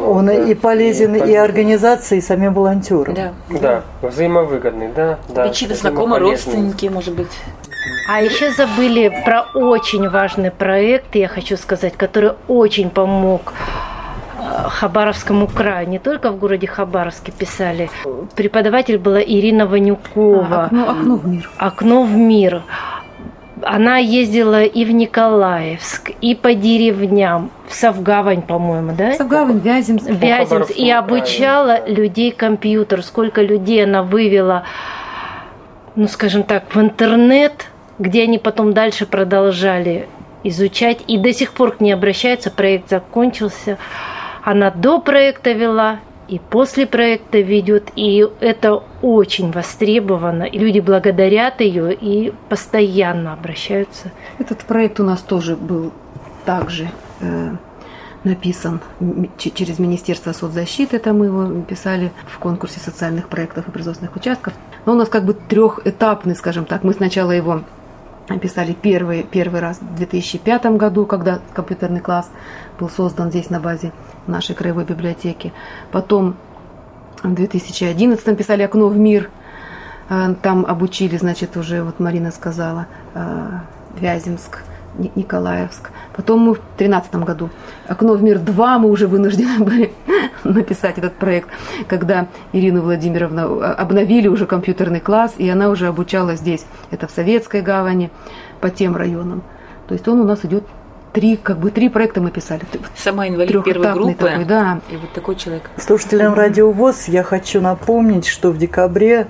Он 0.00 0.26
Да, 0.26 0.34
и 0.34 0.54
полезен 0.54 1.14
и 1.14 1.18
полезный. 1.20 1.42
организации, 1.44 2.18
и 2.18 2.20
самим 2.20 2.54
волонтерам. 2.54 3.14
Да. 3.14 3.32
Да, 3.48 3.82
взаимовыгодный, 4.02 4.88
да. 4.94 5.18
да 5.28 5.46
И 5.46 5.52
чьи-то 5.52 5.74
знакомые, 5.74 6.20
родственники, 6.20 6.86
может 6.86 7.14
быть. 7.14 7.30
А 8.08 8.20
еще 8.22 8.50
забыли 8.52 9.12
про 9.24 9.46
очень 9.54 10.08
важный 10.08 10.50
проект, 10.50 11.14
я 11.14 11.28
хочу 11.28 11.56
сказать, 11.56 11.94
который 11.96 12.32
очень 12.48 12.90
помог 12.90 13.52
э, 14.38 14.42
Хабаровскому 14.68 15.46
краю, 15.46 15.88
не 15.88 15.98
только 15.98 16.30
в 16.30 16.38
городе 16.38 16.66
Хабаровске 16.66 17.32
писали. 17.32 17.90
Преподаватель 18.36 18.98
была 18.98 19.22
Ирина 19.22 19.66
Ванюкова. 19.66 20.64
А, 20.64 20.64
окно, 20.66 20.90
окно 20.90 21.16
в 21.16 21.26
мир. 21.26 21.50
окно 21.56 22.02
в 22.04 22.10
мир. 22.14 22.62
Она 23.64 23.98
ездила 23.98 24.62
и 24.62 24.84
в 24.84 24.90
Николаевск, 24.90 26.10
и 26.20 26.34
по 26.34 26.54
деревням, 26.54 27.50
в 27.66 27.74
Савгавань, 27.74 28.42
по-моему, 28.42 28.92
да? 28.96 29.14
Савгавань, 29.14 29.58
Вяземск. 29.58 30.08
Вяземск 30.08 30.70
и 30.70 30.90
обучала 30.90 31.86
людей 31.88 32.30
компьютер. 32.30 33.02
Сколько 33.02 33.42
людей 33.42 33.82
она 33.84 34.02
вывела, 34.02 34.64
ну, 35.96 36.08
скажем 36.08 36.42
так, 36.42 36.74
в 36.74 36.80
интернет, 36.80 37.66
где 37.98 38.24
они 38.24 38.38
потом 38.38 38.72
дальше 38.72 39.06
продолжали 39.06 40.08
изучать. 40.42 40.98
И 41.06 41.16
до 41.18 41.32
сих 41.32 41.52
пор 41.52 41.72
к 41.72 41.80
ней 41.80 41.92
обращаются, 41.92 42.50
проект 42.50 42.90
закончился. 42.90 43.78
Она 44.42 44.70
до 44.70 45.00
проекта 45.00 45.52
вела, 45.52 46.00
и 46.28 46.38
после 46.38 46.86
проекта 46.86 47.38
ведет, 47.38 47.90
и 47.96 48.26
это 48.40 48.82
очень 49.02 49.50
востребовано. 49.52 50.44
И 50.44 50.58
люди 50.58 50.80
благодарят 50.80 51.60
ее 51.60 51.94
и 51.94 52.32
постоянно 52.48 53.32
обращаются. 53.32 54.10
Этот 54.38 54.64
проект 54.64 55.00
у 55.00 55.04
нас 55.04 55.20
тоже 55.20 55.56
был 55.56 55.92
также 56.44 56.88
э, 57.20 57.50
написан 58.24 58.80
через 59.36 59.78
Министерство 59.78 60.32
соцзащиты. 60.32 60.96
Это 60.96 61.12
мы 61.12 61.26
его 61.26 61.62
писали 61.62 62.10
в 62.26 62.38
конкурсе 62.38 62.80
социальных 62.80 63.28
проектов 63.28 63.68
и 63.68 63.70
производственных 63.70 64.16
участков. 64.16 64.54
Но 64.86 64.92
у 64.92 64.96
нас 64.96 65.08
как 65.08 65.24
бы 65.24 65.34
трехэтапный, 65.34 66.34
скажем 66.34 66.64
так. 66.64 66.84
Мы 66.84 66.94
сначала 66.94 67.32
его 67.32 67.62
писали 68.40 68.72
первый, 68.72 69.22
первый 69.22 69.60
раз 69.60 69.78
в 69.80 69.96
2005 69.96 70.66
году, 70.76 71.06
когда 71.06 71.40
компьютерный 71.52 72.00
класс 72.00 72.30
был 72.78 72.88
создан 72.88 73.30
здесь 73.30 73.50
на 73.50 73.60
базе 73.60 73.92
нашей 74.26 74.54
краевой 74.54 74.84
библиотеки. 74.84 75.52
Потом 75.92 76.36
в 77.22 77.34
2011 77.34 78.36
писали 78.36 78.62
«Окно 78.62 78.88
в 78.88 78.96
мир». 78.98 79.30
А, 80.08 80.34
Там 80.34 80.66
обучили, 80.66 81.16
значит, 81.16 81.56
уже, 81.56 81.82
вот 81.82 82.00
Марина 82.00 82.30
сказала, 82.30 82.86
а, 83.14 83.64
Вяземск, 83.98 84.62
Николаевск. 85.14 85.90
Потом 86.16 86.40
мы 86.40 86.54
в 86.54 86.58
2013 86.76 87.14
году 87.16 87.50
«Окно 87.88 88.14
в 88.14 88.22
мир 88.22 88.38
2» 88.38 88.78
мы 88.78 88.90
уже 88.90 89.06
вынуждены 89.06 89.58
были 89.64 89.92
написать 90.44 90.98
этот 90.98 91.14
проект, 91.14 91.48
когда 91.88 92.28
Ирину 92.52 92.82
Владимировну 92.82 93.60
а, 93.60 93.74
обновили 93.74 94.28
уже 94.28 94.46
компьютерный 94.46 95.00
класс, 95.00 95.34
и 95.38 95.48
она 95.48 95.68
уже 95.70 95.86
обучала 95.86 96.36
здесь. 96.36 96.64
Это 96.90 97.06
в 97.06 97.10
Советской 97.10 97.62
гавани, 97.62 98.10
по 98.60 98.70
тем 98.70 98.96
районам. 98.96 99.42
То 99.88 99.94
есть 99.94 100.08
он 100.08 100.20
у 100.20 100.24
нас 100.24 100.44
идет 100.44 100.64
три, 101.12 101.36
как 101.36 101.58
бы 101.58 101.70
три 101.70 101.88
проекта 101.88 102.20
мы 102.20 102.30
писали. 102.30 102.62
Сама 102.96 103.28
инвалид 103.28 103.64
первой 103.64 103.92
группы. 103.92 104.14
такой, 104.14 104.44
да. 104.44 104.80
И 104.90 104.96
вот 104.96 105.12
такой 105.12 105.36
человек. 105.36 105.70
Слушателям 105.78 106.34
Радио 106.34 106.70
ВОЗ 106.70 107.08
я 107.08 107.22
хочу 107.22 107.60
напомнить, 107.60 108.26
что 108.26 108.50
в 108.50 108.58
декабре 108.58 109.28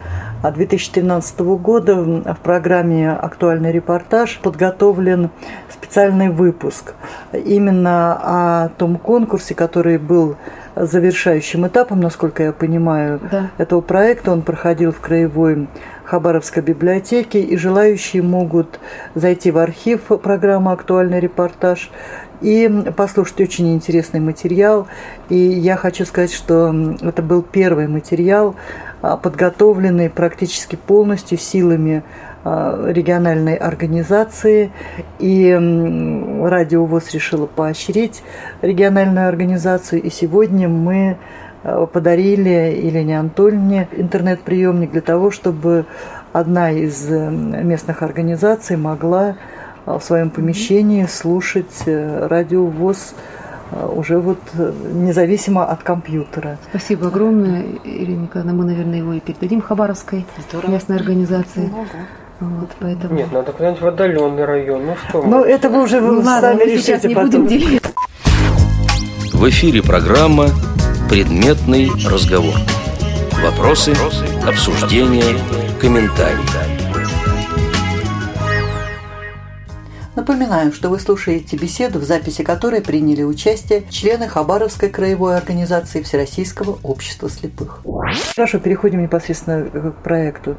2013 0.50 1.40
года 1.40 1.94
в 1.96 2.36
программе 2.42 3.10
«Актуальный 3.10 3.72
репортаж» 3.72 4.40
подготовлен 4.42 5.30
специальный 5.70 6.28
выпуск 6.28 6.94
именно 7.32 8.12
о 8.64 8.68
том 8.70 8.96
конкурсе, 8.96 9.54
который 9.54 9.98
был 9.98 10.36
завершающим 10.76 11.66
этапом, 11.66 12.00
насколько 12.00 12.42
я 12.42 12.52
понимаю, 12.52 13.20
Да. 13.30 13.50
этого 13.58 13.80
проекта. 13.80 14.32
Он 14.32 14.42
проходил 14.42 14.92
в 14.92 15.00
краевой 15.00 15.68
Хабаровской 16.04 16.62
библиотеке, 16.62 17.40
и 17.40 17.56
желающие 17.56 18.22
могут 18.22 18.78
зайти 19.14 19.50
в 19.50 19.58
архив 19.58 20.00
программы 20.22 20.72
«Актуальный 20.72 21.20
репортаж» 21.20 21.90
и 22.40 22.68
послушать 22.96 23.40
очень 23.40 23.72
интересный 23.74 24.20
материал. 24.20 24.86
И 25.28 25.36
я 25.36 25.76
хочу 25.76 26.04
сказать, 26.04 26.32
что 26.32 26.74
это 27.00 27.22
был 27.22 27.42
первый 27.42 27.86
материал, 27.88 28.54
а, 28.54 28.93
подготовленный 29.16 30.10
практически 30.10 30.76
полностью 30.76 31.38
силами 31.38 32.02
а, 32.44 32.90
региональной 32.90 33.54
организации. 33.54 34.70
И 35.18 35.50
Радио 35.50 36.84
ВОЗ 36.84 37.12
решила 37.12 37.46
поощрить 37.46 38.22
региональную 38.62 39.28
организацию. 39.28 40.02
И 40.02 40.10
сегодня 40.10 40.68
мы 40.68 41.16
а, 41.62 41.86
подарили 41.86 42.48
Елене 42.48 43.18
Анатольевне 43.18 43.88
интернет-приемник 43.92 44.92
для 44.92 45.00
того, 45.00 45.30
чтобы 45.30 45.86
одна 46.34 46.72
из 46.72 47.10
э, 47.10 47.30
местных 47.30 48.02
организаций 48.02 48.76
могла 48.76 49.36
а, 49.86 49.98
в 49.98 50.04
своем 50.04 50.30
помещении 50.30 51.06
слушать 51.06 51.84
э, 51.86 52.26
радио 52.26 52.66
ВОЗ 52.66 53.14
а, 53.14 53.43
уже 53.72 54.18
вот 54.18 54.38
э, 54.54 54.72
независимо 54.92 55.64
от 55.64 55.82
компьютера. 55.82 56.58
Спасибо 56.70 57.08
огромное, 57.08 57.64
Ирина 57.84 58.22
Николаевна. 58.22 58.52
Мы, 58.54 58.64
наверное, 58.64 58.98
его 58.98 59.12
и 59.14 59.20
передадим 59.20 59.60
Хабаровской 59.60 60.26
Здорово. 60.48 60.70
местной 60.70 60.96
организации. 60.96 61.68
Ну 61.70 61.86
да. 61.92 61.98
Вот, 62.40 62.70
поэтому... 62.80 63.14
Нет, 63.14 63.32
надо 63.32 63.52
куда-нибудь 63.52 63.80
в 63.80 63.86
отдаленный 63.86 64.44
район. 64.44 64.86
Ну 64.86 64.96
что, 65.08 65.22
Но 65.22 65.38
мы- 65.38 65.46
это 65.46 65.68
вы 65.68 65.82
уже 65.82 66.00
Ну 66.00 66.14
ладно, 66.16 66.40
сами 66.40 66.58
мы 66.64 66.68
сейчас 66.78 66.88
решите 66.88 67.08
не 67.08 67.14
потом. 67.14 67.30
будем 67.30 67.46
делиться. 67.46 67.90
В 69.32 69.48
эфире 69.48 69.82
программа 69.82 70.46
«Предметный 71.08 71.90
разговор». 72.08 72.54
Вопросы, 73.42 73.94
обсуждения, 74.46 75.36
комментарии. 75.80 76.38
Напоминаю, 80.16 80.72
что 80.72 80.90
вы 80.90 81.00
слушаете 81.00 81.56
беседу, 81.56 81.98
в 81.98 82.04
записи 82.04 82.44
которой 82.44 82.80
приняли 82.80 83.24
участие 83.24 83.82
члены 83.90 84.28
Хабаровской 84.28 84.88
краевой 84.88 85.36
организации 85.36 86.02
Всероссийского 86.02 86.78
общества 86.84 87.28
слепых. 87.28 87.80
Хорошо, 88.34 88.60
переходим 88.60 89.02
непосредственно 89.02 89.64
к 89.90 90.02
проекту. 90.02 90.56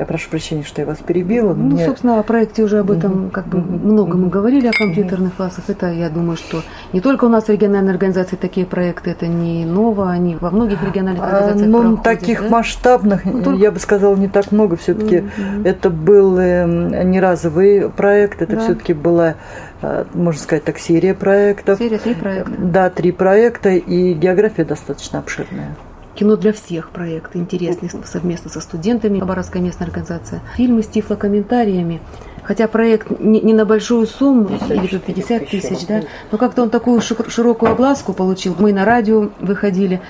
Я 0.00 0.06
прошу 0.06 0.30
прощения, 0.30 0.62
что 0.62 0.80
я 0.80 0.86
вас 0.86 0.96
перебила. 0.96 1.52
Ну, 1.52 1.72
Мне- 1.74 1.84
собственно, 1.84 2.18
о 2.18 2.22
проекте 2.22 2.62
уже 2.62 2.78
об 2.78 2.90
этом 2.90 3.12
Мгм. 3.24 3.30
как 3.30 3.46
бы 3.48 3.58
Мгм. 3.58 3.86
много 3.92 4.16
мы 4.16 4.28
говорили 4.30 4.66
о 4.66 4.72
компьютерных 4.72 5.34
классах. 5.36 5.64
Это, 5.68 5.90
я 5.92 6.08
думаю, 6.08 6.38
что 6.38 6.62
не 6.94 7.02
только 7.02 7.26
у 7.26 7.28
нас 7.28 7.44
в 7.44 7.48
региональной 7.50 7.92
организации 7.92 8.36
такие 8.36 8.64
проекты, 8.64 9.10
это 9.10 9.26
не 9.26 9.66
ново, 9.66 10.10
они 10.10 10.38
во 10.40 10.50
многих 10.52 10.82
региональных 10.82 11.22
А, 11.22 11.26
организациях 11.26 11.68
Ну, 11.70 11.78
проходят, 11.96 12.02
таких 12.02 12.40
да? 12.44 12.48
масштабных, 12.48 13.24
Ну, 13.26 13.42
только- 13.42 13.60
я 13.62 13.70
бы 13.70 13.78
сказала, 13.78 14.16
не 14.16 14.28
так 14.28 14.52
много. 14.52 14.76
Все-таки 14.76 15.18
Мгм. 15.36 15.64
это 15.66 15.90
был 15.90 16.38
э, 16.38 16.64
не 17.04 17.20
разовый 17.20 17.90
проект, 17.90 18.40
это 18.40 18.56
Да. 18.56 18.60
все-таки 18.62 18.94
была, 18.94 19.34
э, 19.82 20.04
можно 20.14 20.40
сказать 20.40 20.64
так, 20.64 20.78
серия 20.78 21.12
проектов. 21.12 21.78
Серия 21.78 21.98
три 21.98 22.14
проекта. 22.14 22.52
Да, 22.56 22.88
три 22.88 23.12
проекта, 23.12 23.68
и 23.68 24.14
география 24.14 24.64
достаточно 24.64 25.18
обширная. 25.18 25.76
Кино 26.20 26.36
для 26.36 26.52
всех 26.52 26.90
проект 26.90 27.34
интересный 27.34 27.88
совместно 28.04 28.50
со 28.50 28.60
студентами 28.60 29.20
Хабаровская 29.20 29.62
местная 29.62 29.86
организация. 29.86 30.42
Фильмы 30.54 30.82
с 30.82 30.86
тифлокомментариями. 30.86 32.02
Хотя 32.42 32.68
проект 32.68 33.18
не, 33.20 33.40
не 33.40 33.54
на 33.54 33.64
большую 33.64 34.06
сумму, 34.06 34.44
54 34.44 34.80
или 34.82 34.86
тут 34.86 35.04
50 35.04 35.48
тысячи 35.48 35.68
тысяч, 35.68 35.86
да, 35.86 36.02
но 36.30 36.36
как-то 36.36 36.60
он 36.60 36.68
такую 36.68 37.00
широкую 37.00 37.72
огласку 37.72 38.12
получил. 38.12 38.54
Мы 38.58 38.74
на 38.74 38.84
радио 38.84 39.30
выходили. 39.40 40.02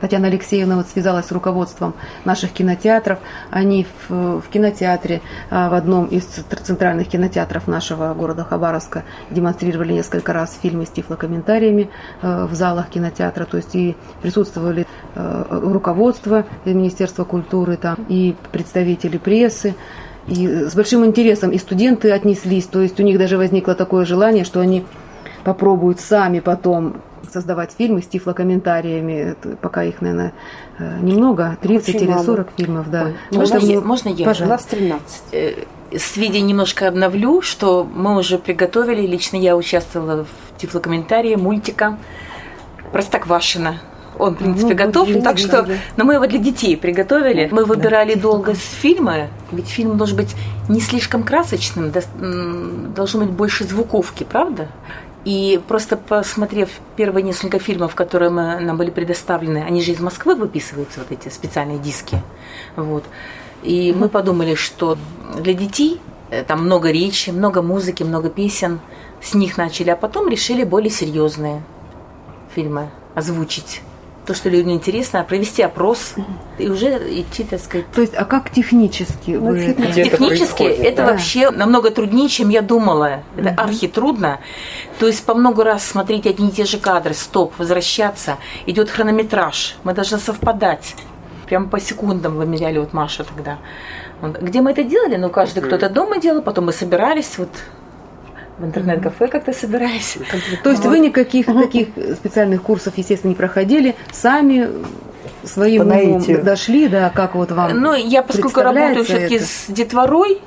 Татьяна 0.00 0.28
Алексеевна 0.28 0.76
вот 0.76 0.88
связалась 0.88 1.26
с 1.26 1.32
руководством 1.32 1.94
наших 2.24 2.52
кинотеатров. 2.52 3.18
Они 3.50 3.86
в, 4.08 4.40
в 4.40 4.48
кинотеатре, 4.50 5.20
а, 5.50 5.68
в 5.68 5.74
одном 5.74 6.06
из 6.06 6.24
центральных 6.24 7.08
кинотеатров 7.08 7.66
нашего 7.66 8.14
города 8.14 8.44
Хабаровска 8.44 9.04
демонстрировали 9.30 9.92
несколько 9.92 10.32
раз 10.32 10.58
фильмы 10.60 10.86
с 10.86 10.90
тифлокомментариями 10.90 11.90
а, 12.22 12.46
в 12.46 12.54
залах 12.54 12.88
кинотеатра. 12.88 13.44
То 13.44 13.58
есть 13.58 13.74
и 13.74 13.96
присутствовали 14.22 14.86
а, 15.14 15.46
руководство 15.50 16.46
Министерства 16.64 17.24
культуры, 17.24 17.76
там, 17.76 17.96
и 18.08 18.34
представители 18.52 19.18
прессы. 19.18 19.74
И 20.26 20.46
с 20.46 20.74
большим 20.74 21.04
интересом 21.04 21.50
и 21.50 21.58
студенты 21.58 22.10
отнеслись. 22.10 22.66
То 22.66 22.80
есть 22.80 22.98
у 23.00 23.02
них 23.02 23.18
даже 23.18 23.36
возникло 23.36 23.74
такое 23.74 24.04
желание, 24.04 24.44
что 24.44 24.60
они 24.60 24.84
попробуют 25.44 26.00
сами 26.00 26.40
потом 26.40 26.96
создавать 27.32 27.72
фильмы 27.76 28.02
с 28.02 28.06
тифлокомментариями, 28.06 29.36
пока 29.60 29.84
их, 29.84 30.00
наверное, 30.00 30.32
э, 30.78 30.98
немного, 31.00 31.56
30 31.60 31.96
Очень 31.96 32.04
или 32.06 32.12
40 32.12 32.26
мало. 32.26 32.48
фильмов, 32.56 32.90
да. 32.90 33.04
Ой, 33.04 33.14
можно, 33.32 33.58
я, 33.58 33.80
можно 33.80 34.08
я? 34.08 34.26
Пожалуйста. 34.26 34.76
13. 34.76 35.22
Э, 35.32 35.54
сведения 35.98 36.48
немножко 36.48 36.88
обновлю, 36.88 37.42
что 37.42 37.84
мы 37.84 38.16
уже 38.16 38.38
приготовили, 38.38 39.06
лично 39.06 39.36
я 39.36 39.56
участвовала 39.56 40.24
в 40.24 40.60
тифлокомментарии 40.60 41.36
мультика 41.36 41.98
Простоквашина. 42.92 43.80
Он, 44.18 44.34
в 44.34 44.38
принципе, 44.38 44.74
ну, 44.74 44.86
готов, 44.86 45.08
так 45.22 45.38
видели. 45.38 45.48
что... 45.48 45.68
Но 45.96 46.04
мы 46.04 46.14
его 46.14 46.26
для 46.26 46.38
детей 46.38 46.76
приготовили. 46.76 47.48
Мы 47.50 47.64
выбирали 47.64 48.14
да, 48.14 48.20
долго 48.20 48.54
с 48.54 48.58
фильма, 48.58 49.28
ведь 49.50 49.68
фильм 49.68 49.96
должен 49.96 50.16
быть 50.16 50.34
не 50.68 50.80
слишком 50.80 51.22
красочным, 51.22 51.90
должно 52.94 53.20
быть 53.20 53.30
больше 53.30 53.64
звуковки, 53.64 54.24
правда? 54.24 54.68
И 55.24 55.60
просто 55.68 55.96
посмотрев 55.96 56.70
первые 56.96 57.22
несколько 57.22 57.58
фильмов, 57.58 57.94
которые 57.94 58.30
мы, 58.30 58.58
нам 58.60 58.76
были 58.78 58.90
предоставлены, 58.90 59.58
они 59.58 59.82
же 59.82 59.92
из 59.92 60.00
Москвы 60.00 60.34
выписываются, 60.34 61.00
вот 61.00 61.12
эти 61.12 61.28
специальные 61.28 61.78
диски. 61.78 62.22
Вот. 62.76 63.04
И 63.62 63.94
мы 63.96 64.08
подумали, 64.08 64.54
что 64.54 64.96
для 65.36 65.52
детей 65.52 66.00
э, 66.30 66.42
там 66.42 66.64
много 66.64 66.90
речи, 66.90 67.30
много 67.30 67.60
музыки, 67.60 68.02
много 68.02 68.30
песен. 68.30 68.80
С 69.20 69.34
них 69.34 69.58
начали, 69.58 69.90
а 69.90 69.96
потом 69.96 70.28
решили 70.28 70.64
более 70.64 70.90
серьезные 70.90 71.62
фильмы 72.54 72.88
озвучить 73.14 73.82
то, 74.30 74.36
что 74.36 74.48
людям 74.48 74.70
интересно, 74.70 75.24
провести 75.24 75.60
опрос 75.60 76.14
и 76.56 76.68
уже 76.68 76.88
идти, 77.20 77.42
так 77.42 77.60
сказать. 77.60 77.90
То 77.90 78.00
есть, 78.00 78.14
а 78.14 78.24
как 78.24 78.50
технически? 78.50 79.32
Ну, 79.32 79.50
вы 79.50 79.74
технически 79.92 80.62
это, 80.62 80.82
это 80.82 80.96
да. 80.98 81.06
вообще 81.10 81.50
намного 81.50 81.90
труднее, 81.90 82.28
чем 82.28 82.48
я 82.48 82.62
думала. 82.62 83.24
Это 83.36 83.48
угу. 83.48 83.60
архи 83.60 83.88
трудно. 83.88 84.38
То 85.00 85.08
есть 85.08 85.26
по 85.26 85.34
много 85.34 85.64
раз 85.64 85.84
смотреть 85.84 86.28
одни 86.28 86.50
и 86.50 86.52
те 86.52 86.64
же 86.64 86.78
кадры, 86.78 87.12
стоп, 87.12 87.58
возвращаться. 87.58 88.36
Идет 88.66 88.88
хронометраж, 88.88 89.74
мы 89.82 89.94
должны 89.94 90.18
совпадать. 90.18 90.94
Прямо 91.46 91.66
по 91.66 91.80
секундам 91.80 92.36
вымеряли 92.36 92.78
вот 92.78 92.92
Маша 92.92 93.24
тогда. 93.24 93.58
Где 94.22 94.60
мы 94.60 94.70
это 94.70 94.84
делали? 94.84 95.16
Ну, 95.16 95.30
каждый 95.30 95.60
кто-то 95.60 95.88
дома 95.88 96.20
делал, 96.20 96.40
потом 96.40 96.66
мы 96.66 96.72
собирались, 96.72 97.36
вот 97.36 97.48
в 98.60 98.64
интернет-кафе 98.64 99.28
как-то 99.28 99.52
собираюсь. 99.52 100.18
То 100.62 100.70
есть 100.70 100.84
вот. 100.84 100.90
вы 100.90 100.98
никаких 100.98 101.46
таких 101.46 101.88
специальных 102.14 102.62
курсов, 102.62 102.94
естественно, 102.96 103.30
не 103.30 103.36
проходили, 103.36 103.96
сами 104.12 104.68
своим 105.44 105.82
умом 105.82 106.22
дошли, 106.44 106.88
да, 106.88 107.10
как 107.10 107.34
вот 107.34 107.50
вам 107.50 107.80
Ну, 107.80 107.94
я 107.94 108.22
поскольку 108.22 108.60
работаю 108.60 109.04
все-таки 109.04 109.38
с 109.38 109.66
детворой, 109.68 110.40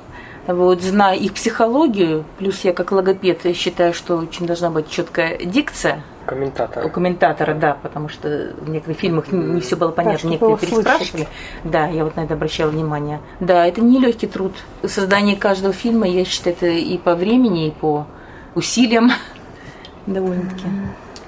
вот, 0.47 0.81
зная 0.81 1.15
их 1.15 1.33
психологию, 1.33 2.25
плюс 2.37 2.61
я 2.63 2.73
как 2.73 2.91
логопед 2.91 3.45
я 3.45 3.53
считаю, 3.53 3.93
что 3.93 4.17
очень 4.17 4.45
должна 4.45 4.69
быть 4.69 4.89
четкая 4.89 5.37
дикция. 5.37 6.03
Комментатора. 6.25 6.85
У 6.85 6.89
комментатора, 6.89 7.53
да, 7.53 7.77
потому 7.81 8.09
что 8.09 8.53
в 8.59 8.69
некоторых 8.69 8.99
фильмах 8.99 9.31
не, 9.31 9.59
все 9.59 9.75
было 9.75 9.91
понятно, 9.91 10.29
да, 10.29 10.29
некоторые 10.29 10.57
переспрашивали. 10.57 11.27
Да, 11.63 11.87
я 11.87 12.03
вот 12.03 12.15
на 12.15 12.21
это 12.21 12.33
обращала 12.33 12.69
внимание. 12.69 13.19
Да, 13.39 13.65
это 13.65 13.81
не 13.81 13.99
легкий 13.99 14.27
труд. 14.27 14.53
Создание 14.83 15.35
каждого 15.35 15.73
фильма, 15.73 16.07
я 16.07 16.25
считаю, 16.25 16.55
это 16.55 16.67
и 16.67 16.97
по 16.97 17.15
времени, 17.15 17.67
и 17.67 17.71
по 17.71 18.07
усилиям 18.55 19.11
довольно-таки 20.05 20.65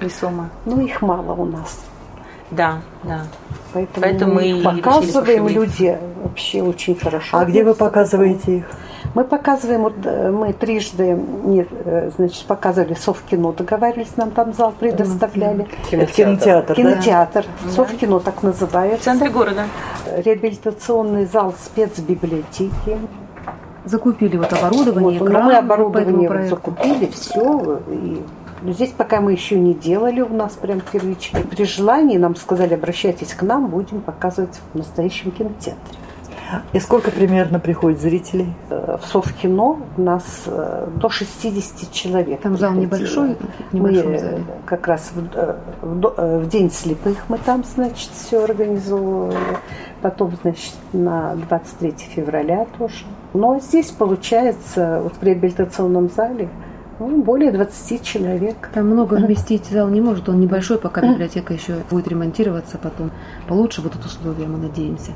весомо. 0.00 0.50
Ну, 0.64 0.80
их 0.80 1.02
мало 1.02 1.32
у 1.32 1.44
нас. 1.44 1.85
Да, 2.50 2.80
да. 3.02 3.26
Поэтому, 3.72 4.02
Поэтому 4.02 4.34
мы 4.34 4.62
показываем 4.62 5.48
люди 5.48 5.98
вообще 6.22 6.62
очень 6.62 6.94
хорошо. 6.96 7.38
А 7.38 7.44
где 7.44 7.64
вы 7.64 7.74
показываете 7.74 8.58
их? 8.58 8.64
Мы 9.14 9.24
показываем, 9.24 9.82
вот 9.82 9.94
э, 10.04 10.30
мы 10.30 10.52
трижды, 10.52 11.18
нет, 11.44 11.68
э, 11.84 12.10
значит, 12.16 12.44
показывали 12.46 12.94
Совкино, 12.94 13.52
договаривались, 13.52 14.16
нам 14.16 14.30
там 14.30 14.52
зал 14.52 14.74
предоставляли. 14.78 15.66
Кинотеатр. 15.90 16.12
Кинотеатр, 16.12 16.74
Кинотеатр. 16.74 17.46
Да? 17.64 17.70
Совкино 17.70 18.20
так 18.20 18.42
называется. 18.42 19.00
В 19.00 19.04
центре 19.04 19.30
города. 19.30 19.64
Реабилитационный 20.16 21.24
зал 21.24 21.54
спецбиблиотеки. 21.58 22.98
Закупили 23.84 24.36
вот 24.36 24.52
оборудование, 24.52 25.20
вот, 25.20 25.28
экран, 25.28 25.44
Мы 25.44 25.54
оборудование 25.54 26.48
закупили, 26.48 27.06
все, 27.06 27.80
и 27.88 28.22
но 28.66 28.72
здесь 28.72 28.90
пока 28.90 29.20
мы 29.20 29.30
еще 29.30 29.56
не 29.56 29.74
делали 29.74 30.20
у 30.22 30.34
нас 30.34 30.54
прям 30.54 30.80
первички. 30.80 31.36
При 31.36 31.64
желании 31.64 32.18
нам 32.18 32.34
сказали, 32.34 32.74
обращайтесь 32.74 33.32
к 33.32 33.42
нам, 33.42 33.68
будем 33.68 34.00
показывать 34.00 34.60
в 34.72 34.78
настоящем 34.78 35.30
кинотеатре. 35.30 35.76
И 36.72 36.80
сколько 36.80 37.12
примерно 37.12 37.60
приходит 37.60 38.00
зрителей? 38.00 38.52
Э, 38.70 38.98
в 39.00 39.06
Совкино 39.06 39.78
у 39.96 40.00
нас 40.00 40.24
э, 40.46 40.88
до 40.96 41.08
60 41.08 41.92
человек. 41.92 42.40
Там 42.40 42.56
зал 42.56 42.72
небольшой? 42.72 43.36
Мы 43.70 43.94
зале. 43.94 44.44
как 44.64 44.88
раз 44.88 45.12
в, 45.14 45.36
э, 45.36 45.56
в, 45.82 46.40
в 46.40 46.48
День 46.48 46.70
слепых 46.72 47.24
мы 47.28 47.38
там, 47.38 47.62
значит, 47.64 48.10
все 48.12 48.42
организовывали. 48.42 49.36
Потом, 50.02 50.36
значит, 50.42 50.74
на 50.92 51.36
23 51.48 51.94
февраля 52.14 52.66
тоже. 52.78 53.04
Но 53.32 53.60
здесь 53.60 53.90
получается, 53.90 55.00
вот 55.02 55.14
в 55.14 55.22
реабилитационном 55.22 56.10
зале, 56.10 56.48
ну, 56.98 57.22
более 57.22 57.52
20 57.52 58.02
человек. 58.02 58.70
Там 58.72 58.86
много 58.86 59.14
вместить 59.14 59.66
зал 59.66 59.88
не 59.88 60.00
может, 60.00 60.28
он 60.28 60.40
небольшой, 60.40 60.78
пока 60.78 61.02
библиотека 61.02 61.52
еще 61.52 61.76
будет 61.90 62.08
ремонтироваться 62.08 62.78
потом. 62.78 63.10
Получше 63.48 63.82
будут 63.82 64.04
условия, 64.04 64.46
мы 64.46 64.58
надеемся. 64.58 65.12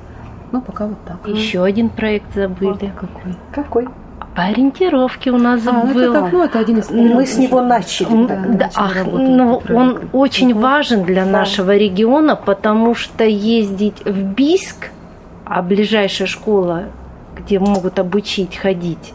Ну, 0.53 0.61
пока 0.61 0.87
вот 0.87 0.99
так. 1.07 1.27
Еще 1.29 1.63
один 1.63 1.89
проект 1.89 2.35
забыли. 2.35 2.93
А, 2.95 3.01
какой? 3.01 3.35
Какой? 3.53 3.89
По 4.35 4.45
ориентировке 4.45 5.31
у 5.31 5.39
нас 5.39 5.67
а, 5.67 5.87
был. 5.87 6.13
Это, 6.13 6.21
так, 6.21 6.33
ну, 6.33 6.45
это 6.45 6.59
один 6.59 6.79
из 6.79 6.91
Мы 6.91 7.25
с 7.25 7.37
него 7.39 7.63
начали. 7.63 8.27
Да, 8.27 8.45
да, 8.47 8.71
ах, 8.75 8.97
ну, 9.07 9.63
он 9.69 10.11
очень 10.13 10.53
угу. 10.53 10.61
важен 10.61 11.05
для 11.05 11.25
да. 11.25 11.31
нашего 11.31 11.77
региона, 11.77 12.37
потому 12.37 12.95
что 12.95 13.25
ездить 13.25 14.05
в 14.05 14.23
Бийск, 14.23 14.91
а 15.45 15.63
ближайшая 15.63 16.29
школа, 16.29 16.85
где 17.37 17.59
могут 17.59 17.99
обучить 17.99 18.57
ходить, 18.57 19.15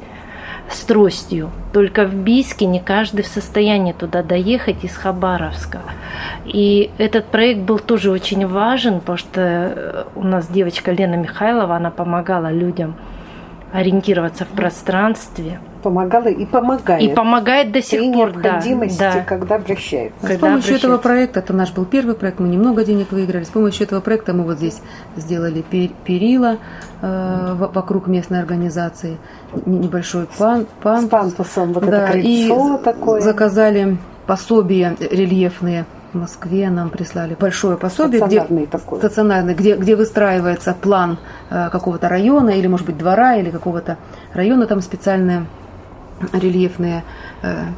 с 0.69 0.82
тростью. 0.84 1.51
Только 1.73 2.06
в 2.06 2.13
Бийске 2.13 2.65
не 2.65 2.80
каждый 2.80 3.23
в 3.23 3.28
состоянии 3.28 3.93
туда 3.93 4.23
доехать 4.23 4.84
из 4.84 4.95
Хабаровска. 4.95 5.82
И 6.45 6.91
этот 6.97 7.25
проект 7.25 7.62
был 7.62 7.80
тоже 7.80 8.12
очень 8.12 8.47
важен, 8.47 8.99
потому 8.99 9.17
что 9.17 9.41
э, 9.41 10.04
у 10.15 10.23
нас 10.23 10.47
девочка 10.47 10.91
Лена 10.91 11.15
Михайлова, 11.15 11.75
она 11.75 11.91
помогала 11.91 12.51
людям 12.51 12.95
ориентироваться 13.71 14.45
в 14.45 14.49
пространстве. 14.49 15.60
Помогала 15.84 16.28
и 16.28 16.45
помогает. 16.45 17.01
И 17.01 17.13
помогает 17.13 17.71
до 17.71 17.82
сих 17.82 18.01
пор, 18.13 18.36
необходимости, 18.36 18.97
да. 18.97 19.23
когда 19.28 19.56
обращаются. 19.56 20.19
Когда 20.21 20.36
с 20.36 20.39
помощью 20.39 20.54
обращаются. 20.54 20.88
этого 20.88 20.97
проекта, 20.97 21.39
это 21.41 21.54
наш 21.54 21.71
был 21.73 21.86
первый 21.86 22.15
проект, 22.15 22.39
мы 22.39 22.47
немного 22.47 22.84
денег 22.84 23.12
выиграли, 23.12 23.43
с 23.43 23.49
помощью 23.49 23.86
этого 23.86 24.01
проекта 24.01 24.34
мы 24.34 24.43
вот 24.43 24.58
здесь 24.58 24.82
сделали 25.15 25.62
перила 25.62 26.58
э, 27.01 27.56
вокруг 27.58 28.08
местной 28.08 28.39
организации, 28.39 29.17
небольшой 29.65 30.28
пан, 30.38 30.65
пан, 30.82 31.06
с 31.06 31.10
пантусом, 31.10 31.73
вот 31.73 31.86
да, 31.86 32.04
это 32.04 32.12
крыльцо 32.13 32.78
и 32.78 32.84
такое. 32.84 33.21
заказали 33.21 33.97
пособия 34.25 34.95
рельефные 34.99 35.86
в 36.15 36.17
Москве 36.17 36.69
нам 36.69 36.89
прислали 36.89 37.36
большое 37.38 37.78
пособие, 37.78 38.19
стационарный 38.19 38.63
где, 38.63 38.71
такой. 38.71 38.99
стационарный, 38.99 39.54
где, 39.54 39.75
где 39.75 39.95
выстраивается 39.95 40.73
план 40.73 41.17
э, 41.49 41.69
какого-то 41.69 42.08
района 42.08 42.51
или, 42.51 42.67
может 42.67 42.86
быть, 42.86 42.97
двора 42.97 43.36
или 43.36 43.51
какого-то 43.51 43.97
района, 44.34 44.65
там 44.65 44.82
специальные 44.82 45.45
рельефные 46.32 47.04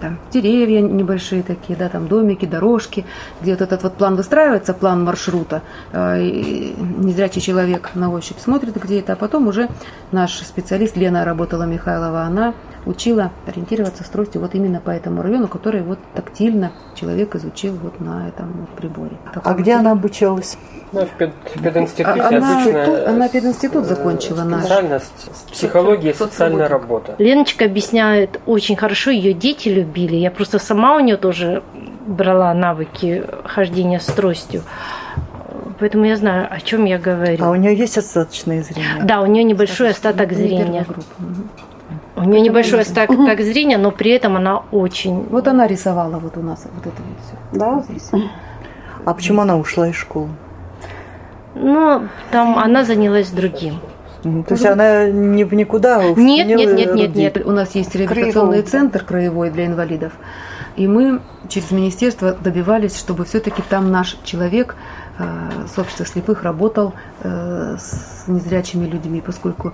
там, 0.02 0.20
деревья 0.32 0.82
небольшие 0.82 1.44
такие, 1.44 1.78
да, 1.78 1.90
там 1.90 2.08
домики, 2.08 2.46
дорожки, 2.46 3.06
где 3.42 3.52
вот 3.52 3.62
этот 3.62 3.84
вот 3.84 3.94
план 3.94 4.16
выстраивается, 4.16 4.74
план 4.74 5.04
маршрута, 5.04 5.62
э, 5.92 6.22
и 6.22 6.76
незрячий 6.78 7.42
человек 7.42 7.92
на 7.96 8.12
ощупь 8.12 8.40
смотрит, 8.40 8.76
где 8.76 9.00
это, 9.00 9.14
а 9.14 9.16
потом 9.16 9.48
уже 9.48 9.70
наш 10.12 10.40
специалист 10.40 10.96
Лена 10.96 11.26
работала 11.26 11.64
Михайлова, 11.64 12.22
она 12.22 12.54
учила 12.86 13.32
ориентироваться 13.46 14.04
в 14.04 14.10
тростью 14.10 14.42
вот 14.42 14.56
именно 14.56 14.80
по 14.80 14.92
этому 14.92 15.22
району, 15.22 15.48
который 15.48 15.82
вот 15.82 16.00
тактильно 16.14 16.72
человек 16.96 17.36
изучил 17.36 17.74
вот 17.76 18.00
на 18.00 18.28
этом 18.28 18.52
вот 18.60 18.70
приборе. 18.70 19.18
Такой 19.34 19.52
а 19.52 19.56
где 19.56 19.74
она 19.74 19.92
обучалась? 19.92 20.58
Ну, 20.94 21.06
в, 21.06 21.10
пед, 21.18 21.34
в 21.54 21.62
пединституте 21.62 22.22
а, 22.22 22.28
она, 22.30 22.62
обычно... 22.62 23.10
Она 23.10 23.28
пединститут 23.28 23.86
закончила 23.86 24.44
наш. 24.44 24.62
Специальность 24.62 25.30
психология 25.52 26.12
и 26.12 26.14
социальная 26.14 26.70
работа. 26.70 27.16
Леночка 27.18 27.66
объясняет 27.66 28.40
очень 28.46 28.78
хорошо, 28.78 29.12
ее 29.12 29.34
дети 29.34 29.57
любили. 29.66 30.16
Я 30.16 30.32
просто 30.32 30.60
сама 30.60 30.96
у 30.96 31.00
нее 31.00 31.18
тоже 31.18 31.64
брала 32.06 32.54
навыки 32.54 33.24
хождения 33.46 34.00
с 34.00 34.06
тростью. 34.06 34.64
Поэтому 35.80 36.06
я 36.06 36.16
знаю, 36.16 36.48
о 36.50 36.60
чем 36.60 36.86
я 36.86 36.98
говорю. 36.98 37.44
А 37.44 37.50
у 37.52 37.56
нее 37.56 37.76
есть 37.76 37.98
остаточное 37.98 38.64
зрение? 38.64 39.04
Да, 39.04 39.22
у 39.22 39.26
нее 39.26 39.44
небольшой 39.44 39.90
остаток 39.90 40.34
зрения. 40.34 40.86
У 42.16 42.24
нее 42.24 42.42
небольшой 42.42 42.82
остаток 42.82 43.42
зрения, 43.42 43.78
но 43.78 43.92
при 43.92 44.12
этом 44.12 44.36
она 44.38 44.64
очень... 44.72 45.24
Вот 45.30 45.48
она 45.48 45.68
рисовала 45.68 46.18
вот 46.18 46.38
у 46.38 46.42
нас 46.42 46.66
вот 46.74 46.88
это 46.88 47.02
вот 47.02 47.18
все. 47.26 47.60
Да? 47.60 47.84
Здесь. 47.88 48.10
А 49.06 49.14
почему 49.14 49.42
она 49.42 49.56
ушла 49.58 49.88
из 49.88 49.96
школы? 49.96 50.30
Ну, 51.56 52.08
там 52.32 52.58
она 52.58 52.84
занялась 52.84 53.30
другим. 53.30 53.80
То 54.48 54.54
есть 54.54 54.66
она 54.66 55.10
не 55.10 55.44
в 55.44 55.54
никуда 55.54 56.00
ушла? 56.00 56.24
Нет, 56.24 56.48
нет, 56.48 56.74
нет, 56.74 56.96
нет, 56.96 57.16
нет. 57.16 57.46
У 57.46 57.52
нас 57.52 57.76
есть 57.76 57.96
реабилитационный 57.96 58.62
Краевой. 58.62 58.70
центр 58.70 59.04
краевой 59.04 59.50
для 59.50 59.66
инвалидов. 59.66 60.14
И 60.76 60.88
мы 60.88 61.22
через 61.50 61.72
министерство 61.72 62.34
добивались, 62.34 62.98
чтобы 62.98 63.26
все-таки 63.26 63.64
там 63.68 63.92
наш 63.92 64.18
человек 64.24 64.76
э, 65.18 65.24
с 65.74 65.78
общества 65.80 66.06
слепых 66.06 66.44
работал 66.44 66.94
э, 67.24 67.78
с 67.80 68.28
незрячими 68.28 68.86
людьми, 68.86 69.22
поскольку 69.26 69.74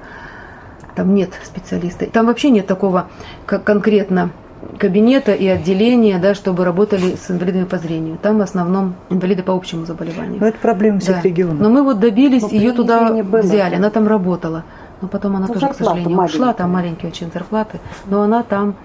там 0.96 1.14
нет 1.14 1.32
специалиста. 1.44 2.06
Там 2.06 2.28
вообще 2.28 2.52
нет 2.52 2.68
такого 2.68 3.10
как 3.46 3.64
конкретно 3.64 4.32
кабинета 4.78 5.34
и 5.34 5.48
отделения, 5.48 6.20
да, 6.20 6.34
чтобы 6.36 6.66
работали 6.66 7.16
с 7.16 7.30
инвалидами 7.32 7.66
по 7.66 7.78
зрению. 7.78 8.18
Там 8.22 8.38
в 8.38 8.42
основном 8.42 8.96
инвалиды 9.10 9.44
по 9.44 9.54
общему 9.54 9.86
заболеванию. 9.86 10.38
Ну, 10.40 10.48
это 10.48 10.58
проблема 10.60 11.00
всех 11.00 11.18
Да. 11.18 11.22
регионов. 11.22 11.60
Но 11.60 11.70
мы 11.70 11.84
вот 11.84 12.00
добились, 12.00 12.42
Ну, 12.44 12.50
ее 12.50 12.72
туда 12.74 13.12
взяли, 13.14 13.76
она 13.76 13.90
там 13.90 14.08
работала. 14.08 14.64
Но 15.02 15.08
потом 15.08 15.36
она 15.36 15.48
Ну, 15.48 15.54
тоже, 15.54 15.68
к 15.68 15.76
сожалению, 15.76 16.20
ушла, 16.22 16.54
там 16.54 16.72
маленькие 16.72 17.10
очень 17.12 17.30
зарплаты. 17.34 17.80
Но 18.06 18.22
она 18.22 18.44
там 18.44 18.76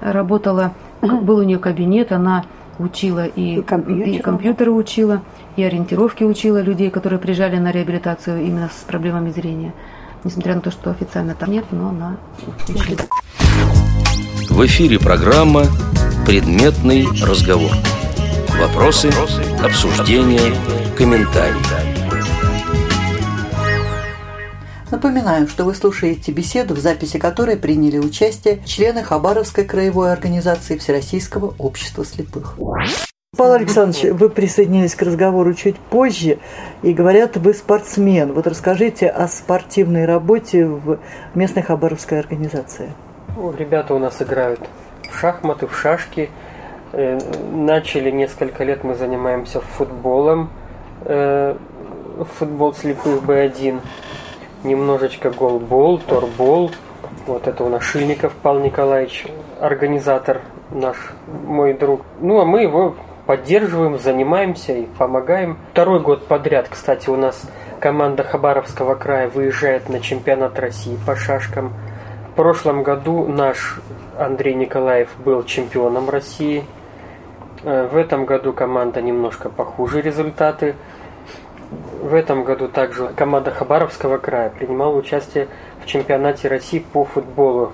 работала, 0.00 0.72
был 1.02 1.38
у 1.38 1.42
нее 1.42 1.58
кабинет, 1.58 2.12
она 2.12 2.44
учила 2.78 3.26
и, 3.26 3.56
И 3.58 3.62
компьютер. 3.62 4.08
и 4.08 4.18
компьютеры 4.18 4.70
учила, 4.72 5.20
и 5.56 5.62
ориентировки 5.62 6.24
учила 6.24 6.60
людей, 6.62 6.90
которые 6.90 7.18
приезжали 7.18 7.58
на 7.58 7.70
реабилитацию 7.70 8.42
именно 8.42 8.68
с 8.68 8.82
проблемами 8.84 9.30
зрения. 9.30 9.72
Несмотря 10.24 10.54
на 10.54 10.60
то, 10.60 10.70
что 10.70 10.90
официально 10.90 11.34
там 11.34 11.50
нет, 11.50 11.64
но 11.70 11.90
она 11.90 12.16
учила. 12.68 12.98
В 14.60 14.66
эфире 14.66 14.98
программа 14.98 15.64
«Предметный 16.26 17.06
разговор». 17.26 17.70
Вопросы, 18.60 19.08
обсуждения, 19.64 20.54
комментарии. 20.98 21.56
Напоминаю, 24.90 25.48
что 25.48 25.64
вы 25.64 25.74
слушаете 25.74 26.32
беседу, 26.32 26.74
в 26.74 26.78
записи 26.78 27.18
которой 27.18 27.56
приняли 27.56 27.96
участие 27.96 28.62
члены 28.66 29.02
Хабаровской 29.02 29.64
краевой 29.64 30.12
организации 30.12 30.76
Всероссийского 30.76 31.54
общества 31.56 32.04
слепых. 32.04 32.58
Павел 33.34 33.54
Александрович, 33.54 34.12
вы 34.12 34.28
присоединились 34.28 34.94
к 34.94 35.00
разговору 35.00 35.54
чуть 35.54 35.78
позже, 35.78 36.38
и 36.82 36.92
говорят, 36.92 37.38
вы 37.38 37.54
спортсмен. 37.54 38.34
Вот 38.34 38.46
расскажите 38.46 39.08
о 39.08 39.26
спортивной 39.26 40.04
работе 40.04 40.66
в 40.66 40.98
местной 41.34 41.62
Хабаровской 41.62 42.18
организации. 42.18 42.90
Ребята 43.36 43.94
у 43.94 43.98
нас 43.98 44.20
играют 44.20 44.60
в 45.08 45.18
шахматы, 45.18 45.66
в 45.66 45.76
шашки. 45.76 46.30
Э, 46.92 47.18
Начали 47.52 48.10
несколько 48.10 48.64
лет 48.64 48.84
мы 48.84 48.94
занимаемся 48.94 49.60
футболом. 49.60 50.50
Э, 51.04 51.56
Футбол 52.38 52.74
слепых 52.74 53.22
Б1. 53.22 53.80
Немножечко 54.64 55.30
голбол, 55.30 55.98
торбол. 55.98 56.70
Вот 57.26 57.46
это 57.46 57.64
у 57.64 57.68
нас 57.68 57.82
Шильников 57.82 58.32
Павел 58.42 58.60
Николаевич, 58.60 59.26
организатор 59.60 60.40
наш, 60.70 60.96
мой 61.46 61.72
друг. 61.74 62.02
Ну, 62.20 62.40
а 62.40 62.44
мы 62.44 62.62
его 62.62 62.96
поддерживаем, 63.26 63.98
занимаемся 63.98 64.72
и 64.72 64.86
помогаем. 64.98 65.56
Второй 65.72 66.00
год 66.00 66.26
подряд, 66.26 66.68
кстати, 66.68 67.08
у 67.08 67.16
нас 67.16 67.48
команда 67.78 68.24
Хабаровского 68.24 68.96
края 68.96 69.28
выезжает 69.28 69.88
на 69.88 70.00
чемпионат 70.00 70.58
России 70.58 70.98
по 71.06 71.14
шашкам. 71.16 71.72
В 72.40 72.42
прошлом 72.42 72.82
году 72.82 73.26
наш 73.26 73.78
Андрей 74.18 74.54
Николаев 74.54 75.10
был 75.22 75.42
чемпионом 75.42 76.08
России. 76.08 76.64
Э, 77.64 77.86
В 77.92 77.98
этом 77.98 78.24
году 78.24 78.54
команда 78.54 79.02
немножко 79.02 79.50
похуже 79.50 80.00
результаты. 80.00 80.74
В 82.00 82.14
этом 82.14 82.44
году 82.44 82.66
также 82.68 83.08
команда 83.08 83.50
Хабаровского 83.50 84.16
края 84.16 84.48
принимала 84.48 84.96
участие 84.96 85.48
в 85.84 85.86
чемпионате 85.86 86.48
России 86.48 86.78
по 86.78 87.04
футболу 87.04 87.72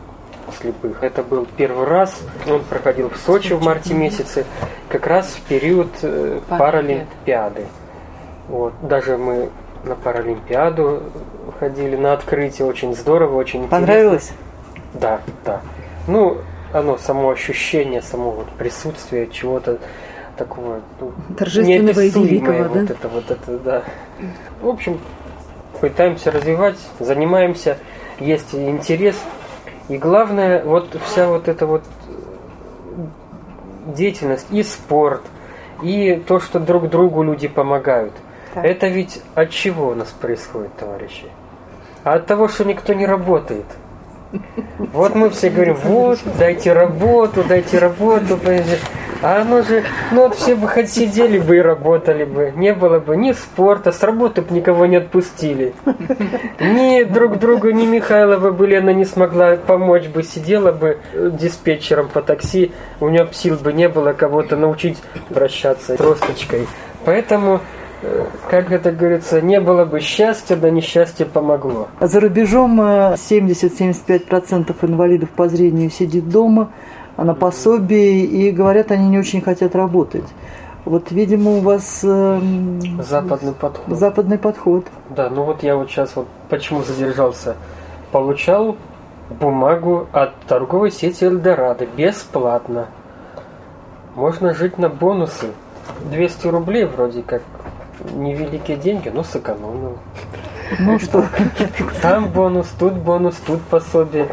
слепых. 0.60 1.04
Это 1.04 1.22
был 1.22 1.46
первый 1.56 1.86
раз. 1.86 2.20
Он 2.48 2.60
проходил 2.64 3.08
в 3.08 3.18
Сочи 3.18 3.52
в 3.54 3.62
марте 3.62 3.94
месяце, 3.94 4.46
как 4.88 5.06
раз 5.06 5.28
в 5.28 5.42
период 5.42 5.90
э, 6.02 6.40
Паралимпиады. 6.48 7.66
Вот. 8.48 8.72
Даже 8.82 9.16
мы 9.16 9.48
на 9.84 9.94
Паралимпиаду 9.94 11.04
ходили 11.60 11.94
на 11.94 12.14
открытие. 12.14 12.66
Очень 12.66 12.96
здорово, 12.96 13.36
очень 13.36 13.60
интересно. 13.60 13.86
Понравилось? 13.86 14.32
Да, 15.00 15.20
да. 15.44 15.60
Ну, 16.06 16.38
оно, 16.72 16.98
само 16.98 17.30
ощущение, 17.30 18.02
само 18.02 18.30
вот 18.30 18.48
присутствие 18.50 19.28
чего-то 19.28 19.78
такого 20.36 20.80
ну, 21.00 21.12
Торжественного 21.36 22.00
и 22.00 22.10
великого, 22.10 22.64
да? 22.64 22.68
вот 22.68 22.90
это, 22.90 23.08
вот 23.08 23.30
это, 23.30 23.58
да. 23.58 23.82
В 24.60 24.68
общем, 24.68 25.00
пытаемся 25.80 26.30
развивать, 26.30 26.76
занимаемся, 27.00 27.78
есть 28.20 28.54
интерес. 28.54 29.16
И 29.88 29.96
главное, 29.96 30.64
вот 30.64 30.96
вся 31.04 31.28
вот 31.28 31.48
эта 31.48 31.66
вот 31.66 31.82
деятельность, 33.86 34.46
и 34.50 34.62
спорт, 34.62 35.22
и 35.82 36.22
то, 36.26 36.40
что 36.40 36.58
друг 36.58 36.88
другу 36.88 37.22
люди 37.22 37.48
помогают. 37.48 38.12
Так. 38.54 38.64
Это 38.64 38.88
ведь 38.88 39.22
от 39.34 39.50
чего 39.50 39.88
у 39.88 39.94
нас 39.94 40.08
происходит, 40.08 40.74
товарищи? 40.76 41.26
А 42.04 42.14
от 42.14 42.26
того, 42.26 42.48
что 42.48 42.64
никто 42.64 42.94
не 42.94 43.06
работает. 43.06 43.66
Вот 44.92 45.14
мы 45.14 45.30
все 45.30 45.50
говорим, 45.50 45.76
вот, 45.84 46.18
дайте 46.38 46.72
работу, 46.72 47.44
дайте 47.48 47.78
работу. 47.78 48.36
понимаете. 48.36 48.78
А 49.22 49.40
оно 49.40 49.62
же, 49.62 49.82
ну 50.12 50.22
вот 50.22 50.36
все 50.36 50.54
бы 50.54 50.68
хоть 50.68 50.90
сидели 50.90 51.38
бы 51.38 51.56
и 51.56 51.60
работали 51.60 52.24
бы. 52.24 52.52
Не 52.54 52.74
было 52.74 52.98
бы 53.00 53.16
ни 53.16 53.32
спорта, 53.32 53.92
с 53.92 54.02
работы 54.02 54.42
бы 54.42 54.54
никого 54.54 54.86
не 54.86 54.96
отпустили. 54.96 55.74
Ни 56.60 57.04
друг 57.04 57.38
другу, 57.38 57.70
ни 57.70 57.86
Михайлова 57.86 58.50
бы 58.50 58.66
Лена 58.66 58.90
не 58.90 59.04
смогла 59.04 59.56
помочь 59.56 60.06
бы, 60.06 60.22
сидела 60.22 60.72
бы 60.72 60.98
диспетчером 61.14 62.08
по 62.08 62.20
такси, 62.20 62.72
у 63.00 63.08
нее 63.08 63.28
сил 63.32 63.56
бы 63.56 63.72
не 63.72 63.88
было 63.88 64.12
кого-то 64.12 64.56
научить 64.56 64.98
вращаться 65.30 65.96
тросточкой. 65.96 66.66
Поэтому, 67.04 67.60
как 68.48 68.70
это 68.72 68.92
говорится, 68.92 69.40
не 69.40 69.60
было 69.60 69.84
бы 69.84 70.00
счастья, 70.00 70.56
да 70.56 70.70
несчастье 70.70 71.26
помогло. 71.26 71.88
За 72.00 72.20
рубежом 72.20 72.80
э, 72.80 73.14
70-75% 73.14 74.74
инвалидов 74.82 75.30
по 75.30 75.48
зрению 75.48 75.90
сидит 75.90 76.28
дома, 76.28 76.70
а 77.16 77.24
на 77.24 77.34
пособии, 77.34 78.24
и 78.24 78.50
говорят, 78.50 78.90
они 78.90 79.08
не 79.08 79.18
очень 79.18 79.40
хотят 79.40 79.74
работать. 79.74 80.24
Вот, 80.84 81.10
видимо, 81.10 81.56
у 81.56 81.60
вас 81.60 82.04
эм, 82.04 83.02
Западный 83.02 83.52
подход. 83.52 83.96
западный 83.98 84.38
подход. 84.38 84.86
Да, 85.10 85.28
ну 85.28 85.42
вот 85.42 85.64
я 85.64 85.76
вот 85.76 85.90
сейчас 85.90 86.14
вот 86.14 86.28
почему 86.48 86.82
задержался. 86.84 87.56
Получал 88.12 88.76
бумагу 89.40 90.06
от 90.12 90.36
торговой 90.46 90.92
сети 90.92 91.24
Эльдорадо 91.24 91.86
бесплатно. 91.86 92.86
Можно 94.14 94.54
жить 94.54 94.78
на 94.78 94.88
бонусы. 94.88 95.48
200 96.10 96.46
рублей 96.46 96.84
вроде 96.84 97.22
как 97.22 97.42
невеликие 98.12 98.76
деньги, 98.76 99.08
но 99.08 99.22
сэкономил. 99.22 99.98
Ну 100.78 100.98
что, 100.98 101.24
Там 102.02 102.28
бонус, 102.28 102.66
тут 102.78 102.94
бонус, 102.94 103.36
тут 103.46 103.62
пособие. 103.62 104.28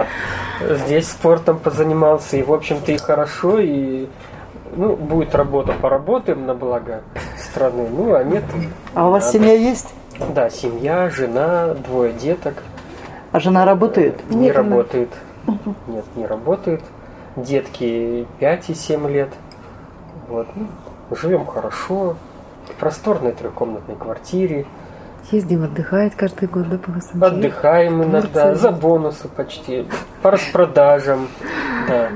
Здесь 0.67 1.09
спортом 1.09 1.59
позанимался, 1.59 2.37
и 2.37 2.43
в 2.43 2.51
общем-то 2.51 2.91
и 2.91 2.97
хорошо, 2.97 3.59
и 3.59 4.07
ну, 4.75 4.95
будет 4.95 5.35
работа, 5.35 5.73
поработаем 5.73 6.45
на 6.45 6.55
благо 6.55 7.01
страны. 7.37 7.87
Ну, 7.89 8.15
а 8.15 8.23
нет. 8.23 8.43
а 8.93 9.07
у 9.07 9.11
вас 9.11 9.25
надо. 9.25 9.37
семья 9.37 9.53
есть? 9.53 9.93
Да, 10.33 10.49
семья, 10.49 11.09
жена, 11.09 11.73
двое 11.73 12.13
деток. 12.13 12.63
А 13.31 13.39
жена 13.39 13.65
работает? 13.65 14.29
Не 14.29 14.37
Нет, 14.47 14.57
она- 14.57 14.69
работает. 14.69 15.09
Нет, 15.87 16.05
не 16.15 16.25
работает. 16.25 16.81
Детки 17.35 18.27
5 18.39 18.69
и 18.69 18.75
7 18.75 19.09
лет. 19.09 19.29
Вот. 20.27 20.47
ну, 20.55 20.67
живем 21.15 21.45
хорошо. 21.45 22.15
В 22.67 22.79
просторной 22.79 23.33
трехкомнатной 23.33 23.95
квартире. 23.95 24.65
Ездим 25.31 25.63
отдыхать 25.63 26.15
каждый 26.15 26.47
год, 26.47 26.69
да, 26.69 26.77
по? 26.77 27.27
Отдыхаем 27.27 28.03
иногда. 28.03 28.21
Турция. 28.21 28.55
За 28.55 28.71
бонусы 28.71 29.27
почти. 29.29 29.85
По 30.21 30.31
распродажам. 30.31 31.27
Да. 31.87 32.09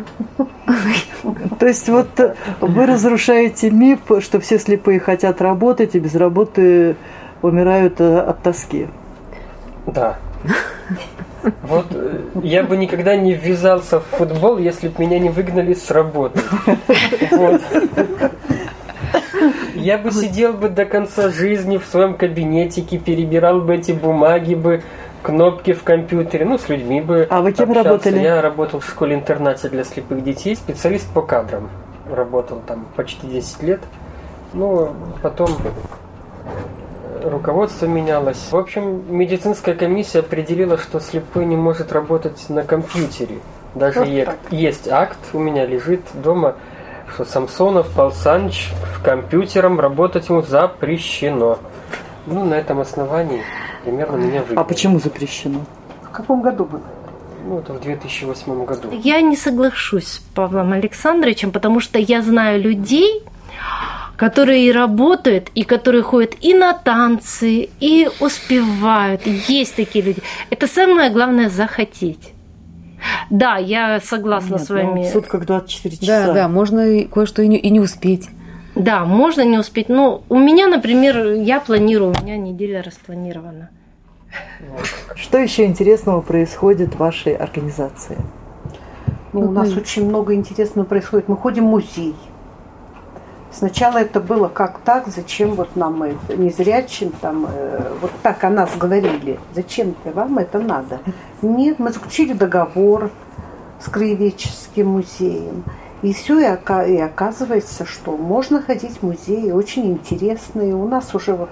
То 1.60 1.68
есть 1.68 1.88
вот 1.90 2.20
э, 2.20 2.36
вы 2.60 2.86
разрушаете 2.86 3.72
миф, 3.72 4.00
что 4.20 4.40
все 4.40 4.60
слепые 4.60 5.00
хотят 5.00 5.42
работать 5.42 5.96
и 5.96 6.00
без 6.00 6.16
работы 6.16 6.96
умирают 7.42 8.00
э, 8.00 8.20
от 8.20 8.44
тоски. 8.44 8.88
Да. 9.86 10.18
Вот 11.64 11.88
э, 11.92 12.22
я 12.44 12.64
бы 12.64 12.78
никогда 12.78 13.16
не 13.16 13.34
ввязался 13.34 14.00
в 14.00 14.06
футбол, 14.06 14.58
если 14.58 14.90
бы 14.90 15.02
меня 15.04 15.20
не 15.20 15.30
выгнали 15.30 15.74
с 15.74 15.90
работы. 15.92 16.42
Вот. 17.32 17.62
Я 19.82 19.98
бы 19.98 20.12
сидел 20.12 20.54
бы 20.54 20.70
до 20.70 20.86
конца 20.86 21.30
жизни 21.30 21.78
в 21.78 21.86
своем 21.86 22.16
кабинетике, 22.16 22.98
перебирал 22.98 23.62
бы 23.62 23.76
эти 23.76 23.92
бумаги 23.92 24.56
бы, 24.56 24.84
кнопки 25.24 25.74
в 25.74 25.84
компьютере, 25.84 26.46
ну, 26.46 26.58
с 26.58 26.70
людьми 26.70 27.02
бы 27.02 27.28
А 27.30 27.42
вы 27.42 27.52
кем 27.52 27.70
общался. 27.70 27.90
работали? 27.90 28.20
Я 28.20 28.42
работал 28.42 28.80
в 28.80 28.86
школе-интернате 28.88 29.70
для 29.70 29.84
слепых 29.84 30.24
детей, 30.24 30.56
специалист 30.56 31.08
по 31.14 31.22
кадрам. 31.22 31.70
Работал 32.12 32.62
там 32.66 32.86
почти 32.96 33.28
10 33.28 33.64
лет. 33.64 33.82
Ну, 34.54 34.94
потом 35.22 35.50
руководство 37.24 37.86
менялось. 37.86 38.38
В 38.52 38.56
общем, 38.56 39.04
медицинская 39.10 39.76
комиссия 39.76 40.20
определила, 40.20 40.78
что 40.78 41.00
слепой 41.00 41.46
не 41.46 41.56
может 41.58 41.92
работать 41.92 42.46
на 42.50 42.64
компьютере. 42.64 43.40
Даже 43.76 44.00
Вот 44.00 44.08
е- 44.08 44.28
есть 44.52 44.88
акт, 44.88 45.18
у 45.34 45.40
меня 45.40 45.66
лежит 45.66 46.02
дома, 46.14 46.56
что 47.14 47.26
Самсонов 47.26 47.88
Саныч 48.14 48.70
в 48.96 49.04
компьютером 49.04 49.80
работать 49.80 50.30
ему 50.30 50.42
запрещено. 50.42 51.60
Ну, 52.26 52.44
на 52.46 52.56
этом 52.56 52.80
основании 52.80 53.42
примерно 53.84 54.18
меня 54.18 54.42
выгнали. 54.42 54.60
А 54.60 54.64
почему 54.64 55.00
запрещено? 55.00 55.62
В 56.04 56.10
каком 56.12 56.42
году 56.42 56.66
было? 56.66 56.82
Ну, 57.46 57.60
это 57.60 57.74
в 57.74 57.80
2008 57.80 58.66
году. 58.66 58.90
Я 58.92 59.22
не 59.22 59.38
соглашусь 59.38 60.08
с 60.08 60.18
Павлом 60.36 60.74
Александровичем, 60.74 61.52
потому 61.52 61.80
что 61.80 61.98
я 61.98 62.22
знаю 62.22 62.62
людей, 62.62 63.24
которые 64.18 64.66
и 64.66 64.72
работают, 64.72 65.50
и 65.56 65.64
которые 65.64 66.04
ходят 66.04 66.36
и 66.42 66.54
на 66.54 66.74
танцы, 66.74 67.70
и 67.80 68.10
успевают. 68.20 69.26
Есть 69.26 69.76
такие 69.76 70.04
люди. 70.04 70.22
Это 70.50 70.68
самое 70.68 71.10
главное 71.10 71.50
захотеть. 71.50 72.34
Да, 73.30 73.58
я 73.58 74.00
согласна 74.00 74.56
Нет, 74.56 74.64
с 74.64 74.70
вами. 74.70 75.02
ну, 75.02 75.04
в 75.04 75.10
сутках 75.10 75.46
24 75.46 75.98
часа. 75.98 76.28
Да, 76.28 76.34
да, 76.34 76.48
можно 76.48 77.04
кое-что 77.06 77.42
и 77.42 77.48
не, 77.48 77.58
и 77.58 77.70
не 77.70 77.80
успеть. 77.80 78.30
Да, 78.76 79.06
можно 79.06 79.42
не 79.42 79.58
успеть. 79.58 79.90
Но 79.90 80.24
у 80.30 80.38
меня, 80.38 80.68
например, 80.68 81.34
я 81.34 81.60
планирую, 81.60 82.14
у 82.18 82.24
меня 82.24 82.38
неделя 82.38 82.82
распланирована. 82.84 83.70
Что 85.16 85.38
еще 85.38 85.66
интересного 85.66 86.22
происходит 86.22 86.96
в 86.96 87.00
вашей 87.00 87.36
организации? 87.36 88.18
Ну, 89.34 89.42
у 89.42 89.52
нас 89.52 89.76
очень 89.76 90.08
много 90.08 90.34
интересного 90.34 90.86
происходит. 90.86 91.28
Мы 91.28 91.38
ходим 91.38 91.68
в 91.68 91.70
музей. 91.70 92.16
Сначала 93.58 93.98
это 93.98 94.20
было 94.20 94.50
как 94.50 94.78
так, 94.82 95.08
зачем 95.08 95.56
вот 95.56 95.76
нам 95.76 96.04
это, 96.04 96.38
незрячим, 96.38 97.12
там, 97.22 97.48
э, 97.50 97.92
вот 98.02 98.12
так 98.22 98.44
о 98.44 98.52
нас 98.52 98.70
говорили, 98.78 99.40
зачем 99.56 99.96
вам 100.04 100.38
это 100.38 100.60
надо? 100.60 101.00
Нет, 101.42 101.80
мы 101.80 101.92
заключили 101.92 102.34
договор 102.34 103.10
с 103.80 103.90
Краеведческим 103.90 104.90
музеем. 104.90 105.64
И 106.04 106.14
все, 106.14 106.40
и, 106.40 106.44
и 106.44 106.98
оказывается, 107.00 107.84
что 107.84 108.16
можно 108.16 108.62
ходить 108.62 109.00
в 109.00 109.04
музеи, 109.04 109.50
очень 109.50 109.88
интересные. 109.88 110.76
У 110.76 110.88
нас 110.88 111.16
уже 111.16 111.34
вот, 111.34 111.50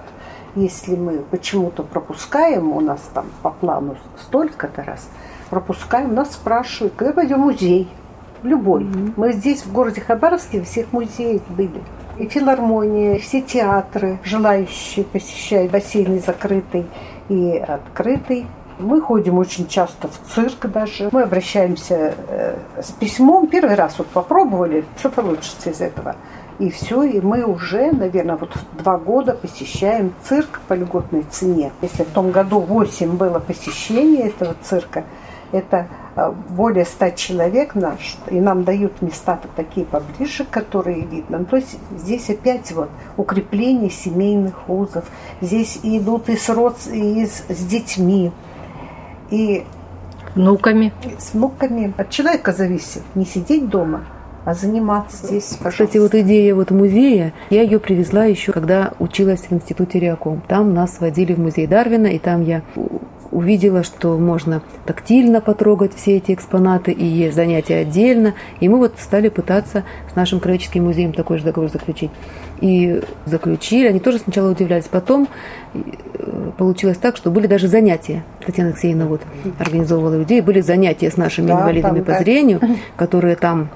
если 0.54 0.94
мы 0.94 1.24
почему-то 1.32 1.82
пропускаем, 1.82 2.70
у 2.70 2.80
нас 2.80 3.00
там 3.14 3.26
по 3.42 3.50
плану 3.50 3.96
столько-то 4.20 4.84
раз, 4.84 5.08
пропускаем, 5.50 6.14
нас 6.14 6.34
спрашивают, 6.34 6.94
когда 6.96 7.12
пойдем 7.12 7.42
в 7.42 7.46
музей? 7.46 7.88
Любой. 8.42 8.86
Мы 9.16 9.32
здесь, 9.32 9.64
в 9.64 9.72
городе 9.72 10.00
Хабаровске, 10.00 10.62
всех 10.62 10.92
музеях 10.92 11.42
были. 11.48 11.82
И 12.18 12.26
филармония, 12.28 13.16
и 13.16 13.18
все 13.18 13.40
театры, 13.40 14.18
желающие 14.22 15.04
посещать 15.04 15.70
бассейн 15.70 16.20
закрытый 16.20 16.86
и 17.28 17.56
открытый. 17.56 18.46
Мы 18.78 19.00
ходим 19.00 19.38
очень 19.38 19.66
часто 19.68 20.08
в 20.08 20.34
цирк 20.34 20.66
даже. 20.66 21.08
Мы 21.10 21.22
обращаемся 21.22 22.14
э, 22.28 22.56
с 22.82 22.92
письмом. 22.92 23.46
Первый 23.46 23.74
раз 23.74 23.98
вот 23.98 24.06
попробовали, 24.08 24.84
что 24.98 25.08
получится 25.08 25.70
из 25.70 25.80
этого. 25.80 26.16
И 26.58 26.70
все, 26.70 27.02
и 27.02 27.20
мы 27.20 27.44
уже, 27.44 27.92
наверное, 27.92 28.36
вот 28.36 28.50
два 28.78 28.98
года 28.98 29.32
посещаем 29.32 30.12
цирк 30.24 30.60
по 30.68 30.74
льготной 30.74 31.24
цене. 31.30 31.72
Если 31.82 32.02
в 32.02 32.10
том 32.10 32.30
году 32.30 32.60
8 32.60 33.16
было 33.16 33.38
посещений 33.38 34.22
этого 34.28 34.54
цирка, 34.62 35.04
это 35.52 35.88
более 36.48 36.86
100 36.86 37.10
человек 37.10 37.74
наш, 37.74 38.16
и 38.30 38.40
нам 38.40 38.64
дают 38.64 39.02
места 39.02 39.38
такие 39.54 39.84
поближе, 39.84 40.44
которые 40.44 41.02
видно. 41.02 41.38
Ну, 41.38 41.44
то 41.44 41.56
есть 41.56 41.78
здесь 41.96 42.30
опять 42.30 42.72
вот 42.72 42.88
укрепление 43.16 43.90
семейных 43.90 44.68
узов. 44.68 45.04
Здесь 45.42 45.78
идут 45.82 46.28
и 46.30 46.36
с, 46.36 46.48
род... 46.48 46.76
и 46.90 47.26
с, 47.26 47.44
с 47.48 47.66
детьми, 47.66 48.32
и 49.30 49.64
Внуками. 50.34 50.92
с 51.18 51.34
внуками. 51.34 51.92
От 51.96 52.10
человека 52.10 52.52
зависит 52.52 53.02
не 53.14 53.24
сидеть 53.24 53.68
дома, 53.68 54.04
а 54.44 54.54
заниматься 54.54 55.26
здесь, 55.26 55.44
Кстати, 55.44 55.62
пожалуйста. 55.62 56.00
вот 56.00 56.14
идея 56.14 56.54
вот 56.54 56.70
музея, 56.70 57.32
я 57.50 57.62
ее 57.62 57.78
привезла 57.78 58.24
еще, 58.24 58.52
когда 58.52 58.92
училась 58.98 59.40
в 59.40 59.52
институте 59.52 59.98
Реаком. 59.98 60.42
Там 60.46 60.72
нас 60.74 61.00
водили 61.00 61.34
в 61.34 61.38
музей 61.38 61.66
Дарвина, 61.66 62.06
и 62.06 62.18
там 62.18 62.42
я 62.42 62.62
увидела, 63.30 63.82
что 63.82 64.16
можно 64.18 64.62
тактильно 64.84 65.40
потрогать 65.40 65.94
все 65.94 66.16
эти 66.16 66.32
экспонаты, 66.32 66.92
и 66.92 67.04
есть 67.04 67.34
занятия 67.36 67.76
отдельно. 67.76 68.34
И 68.60 68.68
мы 68.68 68.78
вот 68.78 68.94
стали 68.98 69.28
пытаться 69.28 69.84
с 70.12 70.16
нашим 70.16 70.40
краеведческим 70.40 70.84
музеем 70.84 71.12
такой 71.12 71.38
же 71.38 71.44
договор 71.44 71.70
заключить. 71.70 72.10
И 72.60 73.02
заключили, 73.26 73.88
они 73.88 74.00
тоже 74.00 74.18
сначала 74.18 74.50
удивлялись. 74.50 74.86
Потом 74.86 75.28
э, 75.74 76.50
получилось 76.56 76.96
так, 76.96 77.16
что 77.16 77.30
были 77.30 77.46
даже 77.46 77.68
занятия. 77.68 78.24
Татьяна 78.44 78.70
Алексеевна 78.70 79.06
вот 79.06 79.20
организовывала 79.58 80.22
идею, 80.22 80.42
были 80.42 80.60
занятия 80.60 81.10
с 81.10 81.16
нашими 81.16 81.48
Да, 81.48 81.60
инвалидами 81.60 81.96
там, 81.96 82.04
по 82.04 82.12
да. 82.12 82.18
зрению, 82.20 82.60
которые 82.96 83.36
там 83.36 83.68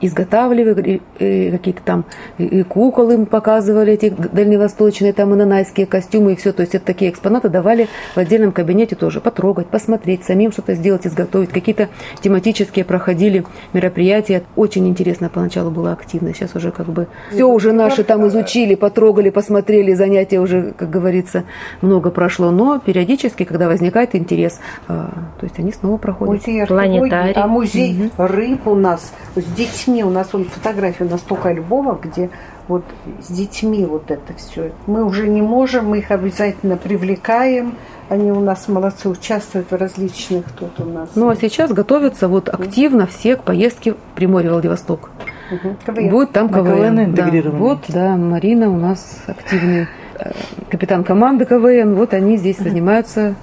изготавливали 0.00 1.00
и 1.18 1.50
какие-то 1.50 1.82
там 1.82 2.04
и- 2.38 2.62
кукол 2.62 3.10
им 3.10 3.26
показывали, 3.26 3.92
эти 3.92 4.10
дальневосточные, 4.10 5.12
там 5.12 5.32
и 5.34 5.36
нанайские 5.36 5.86
костюмы 5.86 6.32
и 6.32 6.36
все. 6.36 6.52
То 6.52 6.62
есть 6.62 6.74
это 6.74 6.84
такие 6.86 7.10
экспонаты 7.10 7.48
давали 7.48 7.88
в 8.14 8.18
отдельном 8.18 8.52
кабинете 8.52 8.96
тоже 8.96 9.20
потрогать, 9.20 9.66
посмотреть, 9.68 10.24
самим 10.24 10.52
что-то 10.52 10.74
сделать, 10.74 11.06
изготовить. 11.06 11.50
Какие-то 11.50 11.88
тематические 12.20 12.84
проходили 12.84 13.44
мероприятия. 13.72 14.42
Очень 14.56 14.86
интересно 14.88 15.28
поначалу 15.28 15.70
была 15.70 15.92
активно. 15.92 16.32
Сейчас 16.34 16.54
уже 16.54 16.70
как 16.70 16.86
бы 16.86 17.06
все 17.30 17.44
уже 17.44 17.72
наши 17.72 18.04
там 18.04 18.26
изучили, 18.28 18.74
потрогали, 18.74 19.30
посмотрели, 19.30 19.94
занятия 19.94 20.40
уже, 20.40 20.72
как 20.76 20.90
говорится, 20.90 21.44
много 21.82 22.10
прошло. 22.10 22.50
Но 22.50 22.78
периодически, 22.78 23.44
когда 23.44 23.68
возникает 23.68 24.14
интерес, 24.14 24.60
а, 24.88 25.10
то 25.38 25.44
есть 25.46 25.58
они 25.58 25.72
снова 25.72 25.96
проходят. 25.96 26.46
Музей 26.46 26.66
Планетарий. 26.66 27.32
а 27.34 27.46
музей 27.46 28.10
рыб 28.16 28.66
у 28.66 28.74
нас 28.74 29.12
с 29.34 29.42
детьми. 29.76 30.04
У 30.04 30.10
нас 30.10 30.32
вон 30.32 30.44
фотографии 30.44 31.04
у 31.04 31.08
нас 31.08 31.20
столько 31.20 31.50
альбомов, 31.50 32.00
где 32.00 32.30
вот 32.68 32.84
с 33.20 33.30
детьми 33.30 33.84
вот 33.84 34.10
это 34.10 34.34
все. 34.34 34.72
Мы 34.86 35.04
уже 35.04 35.28
не 35.28 35.42
можем, 35.42 35.90
мы 35.90 35.98
их 35.98 36.10
обязательно 36.10 36.76
привлекаем. 36.76 37.74
Они 38.08 38.30
у 38.30 38.40
нас 38.40 38.68
молодцы, 38.68 39.08
участвуют 39.08 39.70
в 39.70 39.74
различных 39.76 40.44
тут 40.52 40.78
у 40.80 40.84
нас. 40.84 41.10
Ну 41.14 41.28
а 41.28 41.36
сейчас 41.36 41.72
готовятся 41.72 42.28
вот 42.28 42.48
активно 42.48 43.06
все 43.06 43.36
к 43.36 43.42
поездке 43.42 43.92
в 43.92 43.96
Приморье 44.14 44.52
Владивосток. 44.52 45.10
Мгм. 45.50 45.76
КВН. 45.84 46.08
Будет 46.10 46.32
там 46.32 46.48
КВН. 46.48 47.14
КВН 47.14 47.14
да. 47.14 47.50
Вот, 47.50 47.78
да, 47.88 48.16
Марина 48.16 48.70
у 48.70 48.76
нас 48.76 49.22
активный 49.26 49.86
э, 50.18 50.32
капитан 50.70 51.04
команды 51.04 51.44
КВН. 51.44 51.94
Вот 51.94 52.14
они 52.14 52.36
здесь 52.36 52.58
занимаются 52.58 53.34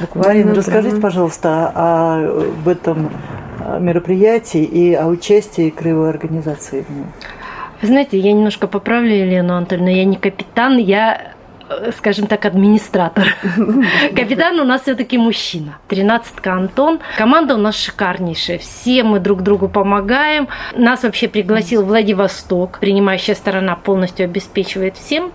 буквально. 0.00 0.28
Марина, 0.28 0.54
расскажите, 0.54 0.96
прямо- 0.96 1.02
пожалуйста, 1.02 1.72
об 1.74 2.68
этом 2.68 3.10
э, 3.60 3.78
мероприятии 3.80 4.62
и 4.62 4.94
о 4.94 5.06
участии 5.06 5.70
краевой 5.70 6.10
организации 6.10 6.82
в 6.82 6.90
нем. 6.90 7.06
Вы 7.82 7.88
знаете, 7.88 8.18
я 8.18 8.32
немножко 8.32 8.66
поправлю 8.66 9.14
Елену 9.14 9.56
Анатольевну. 9.56 9.90
Я 9.90 10.04
не 10.04 10.16
капитан, 10.16 10.78
я, 10.78 11.32
э, 11.68 11.90
скажем 11.96 12.26
так, 12.26 12.46
администратор. 12.46 13.26
Капитан 14.16 14.58
у 14.58 14.64
нас 14.64 14.82
все-таки 14.82 15.18
мужчина. 15.18 15.78
Тринадцатка 15.88 16.54
Антон. 16.54 17.00
Команда 17.18 17.56
у 17.56 17.58
нас 17.58 17.76
шикарнейшая. 17.76 18.58
Все 18.58 19.02
мы 19.02 19.20
друг 19.20 19.42
другу 19.42 19.68
помогаем. 19.68 20.48
Нас 20.74 21.02
вообще 21.02 21.28
пригласил 21.28 21.84
Владивосток. 21.84 22.78
Принимающая 22.80 23.34
сторона 23.34 23.76
полностью 23.76 24.24
обеспечивает 24.24 24.96
всем. 24.96 25.32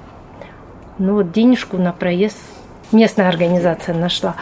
Ну 0.97 1.13
вот 1.15 1.31
денежку 1.31 1.77
на 1.77 1.93
проезд 1.93 2.37
местная 2.91 3.29
организация 3.29 3.95
нашла. 3.95 4.35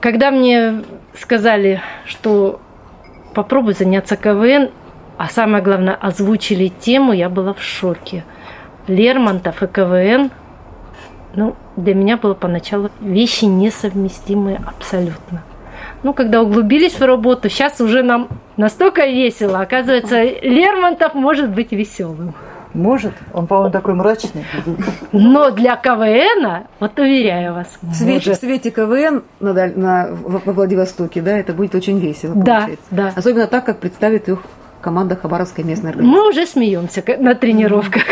Когда 0.00 0.30
мне 0.30 0.82
сказали, 1.14 1.82
что 2.06 2.60
попробуй 3.34 3.74
заняться 3.74 4.16
КВН, 4.16 4.70
а 5.18 5.28
самое 5.28 5.62
главное, 5.62 5.94
озвучили 5.94 6.68
тему, 6.68 7.12
я 7.12 7.28
была 7.28 7.54
в 7.54 7.62
шоке. 7.62 8.24
Лермонтов 8.88 9.62
и 9.62 9.66
КВН, 9.66 10.30
ну, 11.34 11.54
для 11.76 11.94
меня 11.94 12.16
было 12.16 12.34
поначалу 12.34 12.90
вещи 13.00 13.44
несовместимые 13.44 14.60
абсолютно. 14.66 15.42
Ну, 16.02 16.12
когда 16.12 16.42
углубились 16.42 16.98
в 16.98 17.04
работу, 17.04 17.48
сейчас 17.48 17.80
уже 17.80 18.02
нам 18.02 18.28
настолько 18.56 19.06
весело. 19.06 19.60
Оказывается, 19.60 20.22
Лермонтов 20.22 21.14
может 21.14 21.50
быть 21.50 21.72
веселым. 21.72 22.34
Может? 22.74 23.12
Он, 23.34 23.46
по-моему, 23.46 23.70
такой 23.70 23.94
мрачный. 23.94 24.44
Но 25.12 25.50
для 25.50 25.76
КВН, 25.76 26.64
вот 26.80 26.98
уверяю 26.98 27.54
вас, 27.54 27.66
В 27.82 27.94
свете, 27.94 28.32
в 28.32 28.36
свете 28.36 28.70
КВН 28.70 29.22
на, 29.40 29.52
на- 29.52 30.08
во 30.24 30.52
Владивостоке, 30.52 31.20
да, 31.20 31.36
это 31.38 31.52
будет 31.52 31.74
очень 31.74 31.98
весело 31.98 32.34
Да, 32.34 32.60
получается. 32.60 32.86
да. 32.90 33.12
Особенно 33.14 33.46
так, 33.46 33.64
как 33.66 33.78
представит 33.78 34.28
их 34.28 34.40
команда 34.80 35.16
Хабаровской 35.16 35.64
местной 35.64 35.90
организации? 35.90 36.18
Мы 36.22 36.28
уже 36.28 36.46
смеемся 36.46 37.04
на 37.18 37.34
тренировках. 37.34 38.02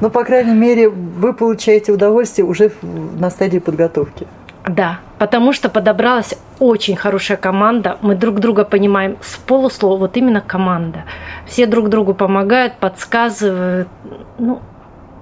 Ну, 0.00 0.10
по 0.10 0.24
крайней 0.24 0.54
мере, 0.54 0.88
вы 0.88 1.32
получаете 1.32 1.92
удовольствие 1.92 2.44
уже 2.44 2.70
на 3.18 3.30
стадии 3.30 3.58
подготовки. 3.58 4.26
Да, 4.66 5.00
потому 5.18 5.52
что 5.52 5.68
подобралась 5.68 6.34
очень 6.60 6.94
хорошая 6.94 7.36
команда. 7.36 7.98
Мы 8.00 8.14
друг 8.14 8.38
друга 8.38 8.64
понимаем 8.64 9.16
с 9.20 9.36
полуслова, 9.36 9.96
вот 9.96 10.16
именно 10.16 10.40
команда. 10.40 11.04
Все 11.46 11.66
друг 11.66 11.88
другу 11.88 12.14
помогают, 12.14 12.74
подсказывают. 12.74 13.88
Ну, 14.38 14.60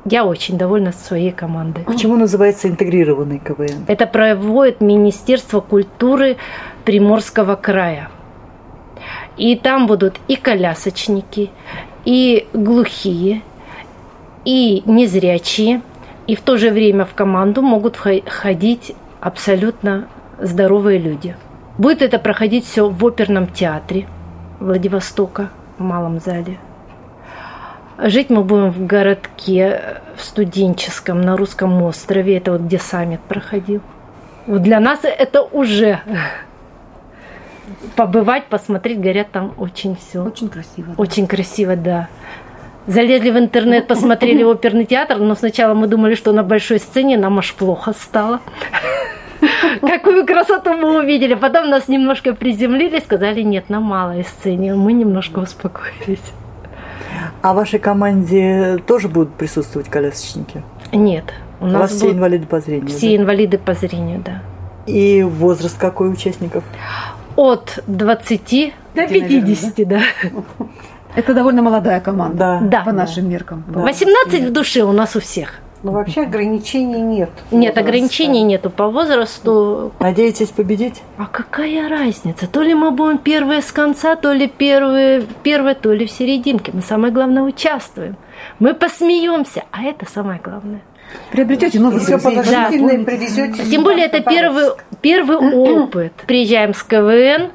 я 0.05 0.25
очень 0.25 0.59
довольна 0.59 0.93
своей 0.93 1.31
командой. 1.31 1.85
Почему 1.85 2.17
называется 2.17 2.69
интегрированный 2.69 3.39
КВН? 3.39 3.85
Это 3.87 4.07
проводит 4.07 4.81
Министерство 4.81 5.61
культуры 5.61 6.37
Приморского 6.85 7.57
края. 7.57 8.11
И 9.37 9.57
там 9.57 9.87
будут 9.87 10.17
и 10.29 10.37
колясочники, 10.37 11.51
и 12.05 12.47
глухие, 12.53 13.43
и 14.45 14.83
незрячие. 14.85 15.81
И 16.27 16.35
в 16.37 16.43
то 16.43 16.57
же 16.57 16.71
время 16.71 17.05
в 17.07 17.15
команду 17.15 17.63
могут 17.63 17.97
ходить 17.97 18.95
абсолютно 19.21 20.09
здоровые 20.39 20.99
люди. 20.99 21.37
Будет 21.79 22.03
это 22.03 22.19
проходить 22.19 22.67
все 22.67 22.89
в 22.89 23.07
оперном 23.07 23.47
театре 23.47 24.07
Владивостока, 24.59 25.51
в 25.79 25.83
малом 25.83 26.21
зале. 26.21 26.59
Жить 28.03 28.31
мы 28.31 28.45
будем 28.45 28.71
в 28.71 28.87
городке, 28.87 30.01
в 30.17 30.23
студенческом, 30.23 31.21
на 31.21 31.37
русском 31.37 31.83
острове. 31.83 32.39
Это 32.39 32.53
вот 32.53 32.63
где 32.63 32.79
саммит 32.79 33.21
проходил. 33.21 33.83
Вот 34.47 34.63
для 34.63 34.81
нас 34.81 35.01
это 35.03 35.43
уже 35.43 36.01
побывать, 37.97 38.47
посмотреть, 38.47 39.01
говорят, 39.01 39.31
там 39.31 39.55
очень 39.59 39.97
все. 39.97 40.25
Очень 40.25 40.49
красиво. 40.49 40.89
Да. 40.89 41.03
Очень 41.03 41.27
красиво, 41.27 41.77
да. 41.77 42.09
Залезли 42.91 43.31
в 43.31 43.39
интернет, 43.39 43.87
посмотрели 43.87 44.43
оперный 44.43 44.85
театр, 44.85 45.19
но 45.19 45.37
сначала 45.37 45.75
мы 45.75 45.87
думали, 45.87 46.17
что 46.17 46.33
на 46.33 46.43
большой 46.43 46.81
сцене 46.81 47.17
нам 47.17 47.39
аж 47.39 47.55
плохо 47.55 47.93
стало. 47.93 48.41
Какую 49.81 50.27
красоту 50.27 50.73
мы 50.73 50.99
увидели. 50.99 51.35
Потом 51.35 51.71
нас 51.71 51.87
немножко 51.87 52.35
приземлили, 52.35 52.99
сказали, 52.99 53.43
нет, 53.43 53.69
на 53.69 53.79
малой 53.79 54.25
сцене. 54.25 54.75
Мы 54.75 54.93
немножко 54.93 55.39
успокоились. 55.39 56.33
А 57.43 57.53
в 57.53 57.57
вашей 57.57 57.79
команде 57.79 58.79
тоже 58.85 59.07
будут 59.07 59.35
присутствовать 59.35 59.89
колясочники? 59.89 60.65
Нет. 60.91 61.33
У 61.61 61.67
нас 61.67 61.77
у 61.77 61.79
вас 61.79 61.93
все 61.93 62.11
инвалиды 62.11 62.47
по 62.47 62.59
зрению? 62.59 62.89
Все 62.89 63.17
да? 63.17 63.23
инвалиды 63.23 63.59
по 63.59 63.75
зрению, 63.75 64.21
да. 64.25 64.43
И 64.87 65.23
возраст 65.23 65.79
какой 65.79 66.13
участников? 66.13 66.65
От 67.37 67.85
20 67.87 68.75
до 68.97 69.07
50, 69.07 69.89
да. 69.89 70.01
Это 71.17 71.35
довольно 71.35 71.63
молодая 71.63 72.01
команда. 72.01 72.61
Да. 72.63 72.83
По 72.83 72.93
нашим 72.93 73.29
меркам. 73.29 73.65
18 73.69 74.45
в 74.45 74.53
душе 74.53 74.83
у 74.83 74.93
нас 74.93 75.17
у 75.17 75.21
всех. 75.21 75.61
Но 75.83 75.93
вообще 75.93 76.23
ограничений 76.23 77.01
нет. 77.01 77.31
Нет, 77.51 77.79
ограничений 77.79 78.43
нету 78.43 78.69
по 78.69 78.89
возрасту. 78.89 79.93
Надеетесь 79.99 80.49
победить? 80.49 81.03
А 81.17 81.25
какая 81.25 81.89
разница? 81.89 82.47
То 82.47 82.61
ли 82.61 82.75
мы 82.75 82.91
будем 82.91 83.17
первые 83.17 83.63
с 83.63 83.73
конца, 83.73 84.15
то 84.17 84.33
ли 84.33 84.47
первые, 84.47 85.25
первые, 85.43 85.75
то 85.75 85.93
ли 85.93 86.07
в 86.07 86.11
серединке. 86.11 86.73
Мы 86.75 86.83
самое 86.83 87.13
главное 87.13 87.43
участвуем. 87.43 88.17
Мы 88.59 88.75
посмеемся, 88.75 89.65
а 89.71 89.85
это 89.85 90.05
самое 90.11 90.39
главное. 90.43 90.83
Приобретете 91.33 91.81
новые 91.81 92.01
Все 92.01 92.19
положительное 92.19 92.99
да. 92.99 93.05
привезете. 93.05 93.65
Тем 93.65 93.83
более 93.83 94.07
это 94.07 94.21
первый, 94.21 94.73
первый 95.01 95.39
опыт. 95.39 96.13
Приезжаем 96.27 96.75
с 96.75 96.83
КВН, 96.83 97.51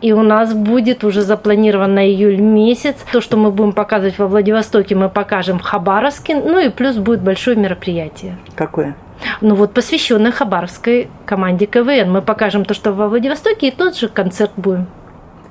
и 0.00 0.12
у 0.12 0.22
нас 0.22 0.54
будет 0.54 1.04
уже 1.04 1.22
запланирован 1.22 1.94
на 1.94 2.06
июль 2.06 2.40
месяц. 2.40 2.96
То, 3.12 3.20
что 3.20 3.36
мы 3.36 3.50
будем 3.50 3.72
показывать 3.72 4.18
во 4.18 4.26
Владивостоке, 4.26 4.94
мы 4.94 5.08
покажем 5.08 5.58
в 5.58 5.62
Хабаровске. 5.62 6.36
Ну 6.36 6.58
и 6.58 6.68
плюс 6.68 6.96
будет 6.96 7.20
большое 7.20 7.56
мероприятие. 7.56 8.36
Какое? 8.54 8.96
Ну 9.40 9.54
вот 9.54 9.72
посвященное 9.72 10.32
Хабаровской 10.32 11.10
команде 11.26 11.66
КВН. 11.66 12.10
Мы 12.10 12.22
покажем 12.22 12.64
то, 12.64 12.74
что 12.74 12.92
во 12.92 13.08
Владивостоке, 13.08 13.68
и 13.68 13.70
тот 13.70 13.96
же 13.96 14.08
концерт 14.08 14.52
будем. 14.56 14.86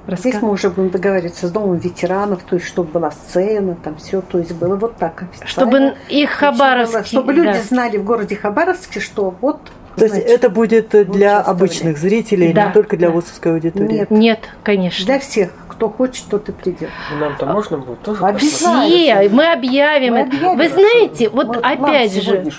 Раска... 0.08 0.30
Здесь 0.30 0.42
мы 0.42 0.50
уже 0.50 0.72
будем 0.72 0.90
договариваться 0.90 1.48
с 1.48 1.52
домом 1.52 1.78
ветеранов, 1.78 2.42
то 2.42 2.56
есть 2.56 2.68
чтобы 2.68 2.90
была 2.90 3.12
сцена, 3.12 3.76
там 3.76 3.98
все, 3.98 4.22
то 4.22 4.40
есть 4.40 4.54
было 4.54 4.76
вот 4.76 4.96
так 4.96 5.22
официально. 5.22 5.48
Чтобы 5.48 5.94
их 6.10 6.32
Хабаровск... 6.32 7.06
Чтобы 7.06 7.34
люди 7.34 7.54
да. 7.54 7.62
знали 7.62 7.98
в 7.98 8.04
городе 8.04 8.36
Хабаровске, 8.36 9.00
что 9.00 9.36
вот 9.40 9.60
то 10.00 10.06
есть 10.06 10.18
это 10.18 10.50
будет 10.50 10.90
для 11.12 11.40
обычных 11.42 11.98
зрителей, 11.98 12.54
да. 12.54 12.68
не 12.68 12.74
только 12.74 12.98
для 12.98 13.10
да. 13.10 13.14
вузовской 13.14 13.54
аудитории? 13.54 14.08
Нет. 14.10 14.12
Нет, 14.12 14.40
конечно. 14.64 15.06
Для 15.06 15.20
всех. 15.20 15.52
Кто 15.68 15.90
хочет, 15.90 16.26
тот 16.30 16.50
и 16.50 16.52
придет. 16.52 16.90
Нам-то 17.20 17.46
можно 17.46 17.78
будет 17.78 18.02
тоже 18.02 18.20
Все, 18.38 18.68
мы 18.68 19.54
объявим. 19.54 20.14
Мы 20.14 20.22
объявим 20.22 20.58
Вы 20.58 20.70
знаете, 20.70 21.30
вот 21.30 21.48
мы, 21.48 21.56
опять 21.56 22.22
же, 22.22 22.52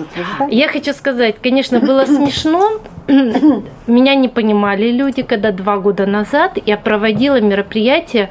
я 0.48 0.68
хочу 0.68 0.94
сказать, 0.94 1.36
конечно, 1.42 1.80
было 1.80 2.06
смешно. 2.06 2.80
Меня 3.86 4.14
не 4.14 4.28
понимали 4.28 4.90
люди, 4.90 5.22
когда 5.22 5.52
два 5.52 5.76
года 5.78 6.06
назад 6.06 6.58
я 6.64 6.78
проводила 6.78 7.40
мероприятие, 7.40 8.30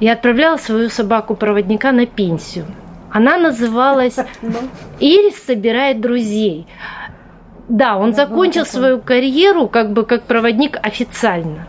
я 0.00 0.12
отправляла 0.12 0.56
свою 0.56 0.88
собаку-проводника 0.88 1.92
на 1.92 2.06
пенсию. 2.06 2.64
Она 3.10 3.36
называлась 3.36 4.16
ну. 4.42 4.52
«Ирис 5.00 5.44
собирает 5.44 6.00
друзей». 6.00 6.66
Да, 7.68 7.98
он 7.98 8.14
закончил 8.14 8.64
свою 8.64 8.98
карьеру 8.98 9.68
как 9.68 9.92
бы 9.92 10.04
как 10.04 10.22
проводник 10.22 10.78
официально. 10.82 11.66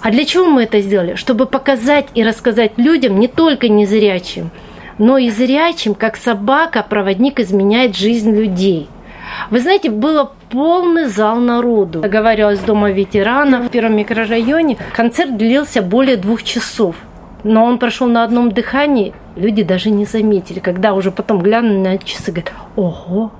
А 0.00 0.10
для 0.10 0.24
чего 0.24 0.46
мы 0.46 0.64
это 0.64 0.80
сделали? 0.80 1.14
Чтобы 1.14 1.46
показать 1.46 2.06
и 2.14 2.24
рассказать 2.24 2.72
людям, 2.76 3.20
не 3.20 3.28
только 3.28 3.68
незрячим, 3.68 4.50
но 4.98 5.18
и 5.18 5.30
зрячим, 5.30 5.94
как 5.94 6.16
собака-проводник 6.16 7.40
изменяет 7.40 7.96
жизнь 7.96 8.34
людей. 8.34 8.88
Вы 9.50 9.60
знаете, 9.60 9.90
было 9.90 10.32
полный 10.50 11.06
зал 11.06 11.36
народу. 11.36 12.00
Договаривалась 12.00 12.60
с 12.60 12.62
Дома 12.62 12.90
ветеранов 12.90 13.66
в 13.66 13.68
первом 13.68 13.96
микрорайоне. 13.96 14.76
Концерт 14.94 15.36
длился 15.36 15.82
более 15.82 16.16
двух 16.16 16.42
часов. 16.42 16.96
Но 17.44 17.64
он 17.64 17.78
прошел 17.78 18.06
на 18.06 18.24
одном 18.24 18.52
дыхании, 18.52 19.14
люди 19.36 19.62
даже 19.62 19.90
не 19.90 20.04
заметили. 20.04 20.60
Когда 20.60 20.94
уже 20.94 21.10
потом 21.10 21.42
глянули 21.42 21.76
на 21.76 21.98
часы, 21.98 22.30
говорят, 22.30 22.52
ого, 22.76 23.32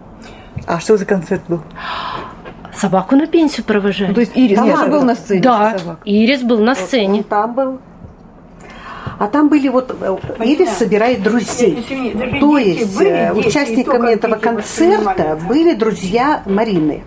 а 0.67 0.81
что 0.81 0.97
за 0.97 1.05
концерт 1.05 1.43
был? 1.49 1.63
Собаку 2.75 3.17
на 3.17 3.27
пенсию 3.27 3.65
провожали. 3.65 4.09
Ну, 4.09 4.15
то 4.15 4.21
есть 4.21 4.33
Ирис 4.35 4.59
тоже 4.59 4.87
был 4.87 5.03
на 5.03 5.15
сцене? 5.15 5.43
Да, 5.43 5.77
Ирис 6.05 6.43
был 6.43 6.59
на 6.59 6.75
сцене. 6.75 7.19
Вот, 7.19 7.29
там 7.29 7.55
был. 7.55 7.79
А 9.19 9.29
там 9.29 9.49
были 9.49 9.69
вот 9.69 9.95
э, 10.01 10.17
Ирис 10.41 10.71
собирает 10.71 11.23
друзей. 11.23 11.85
То 12.41 12.59
есть 12.59 13.01
э, 13.01 13.33
участниками 13.33 14.13
этого 14.13 14.37
концерта 14.37 15.39
были 15.49 15.75
друзья 15.75 16.43
Марины, 16.47 17.05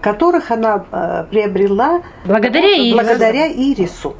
которых 0.00 0.50
она 0.50 0.84
э, 0.90 1.24
приобрела 1.30 2.02
благодаря, 2.26 2.76
Ирису. 2.76 2.96
благодаря 2.96 3.48
Ирису. 3.48 4.16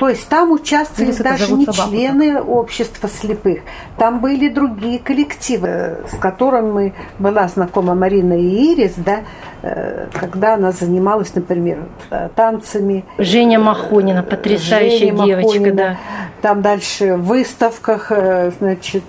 То 0.00 0.08
есть 0.08 0.26
там 0.30 0.50
участвовали 0.50 1.12
Или 1.12 1.22
даже 1.22 1.52
не 1.52 1.66
собаку, 1.66 1.90
члены 1.90 2.32
так. 2.32 2.48
общества 2.48 3.06
слепых, 3.06 3.60
там 3.98 4.20
были 4.20 4.48
другие 4.48 4.98
коллективы, 4.98 5.98
с 6.10 6.16
которыми 6.16 6.94
была 7.18 7.46
знакома 7.48 7.94
Марина 7.94 8.32
и 8.32 8.72
Ирис, 8.72 8.94
да, 8.96 9.16
э, 9.18 9.22
когда 10.12 10.54
она 10.54 10.72
занималась, 10.72 11.34
например, 11.34 11.78
э, 12.10 12.28
танцами. 12.34 13.04
Женя 13.18 13.58
Махонина, 13.58 14.22
потрясающая 14.22 15.10
Женя 15.10 15.24
девочка, 15.24 15.58
Махонина. 15.58 15.76
да. 15.76 15.96
Там 16.42 16.62
дальше 16.62 17.16
в 17.16 17.24
выставках, 17.26 18.10
э, 18.10 18.52
значит, 18.58 19.04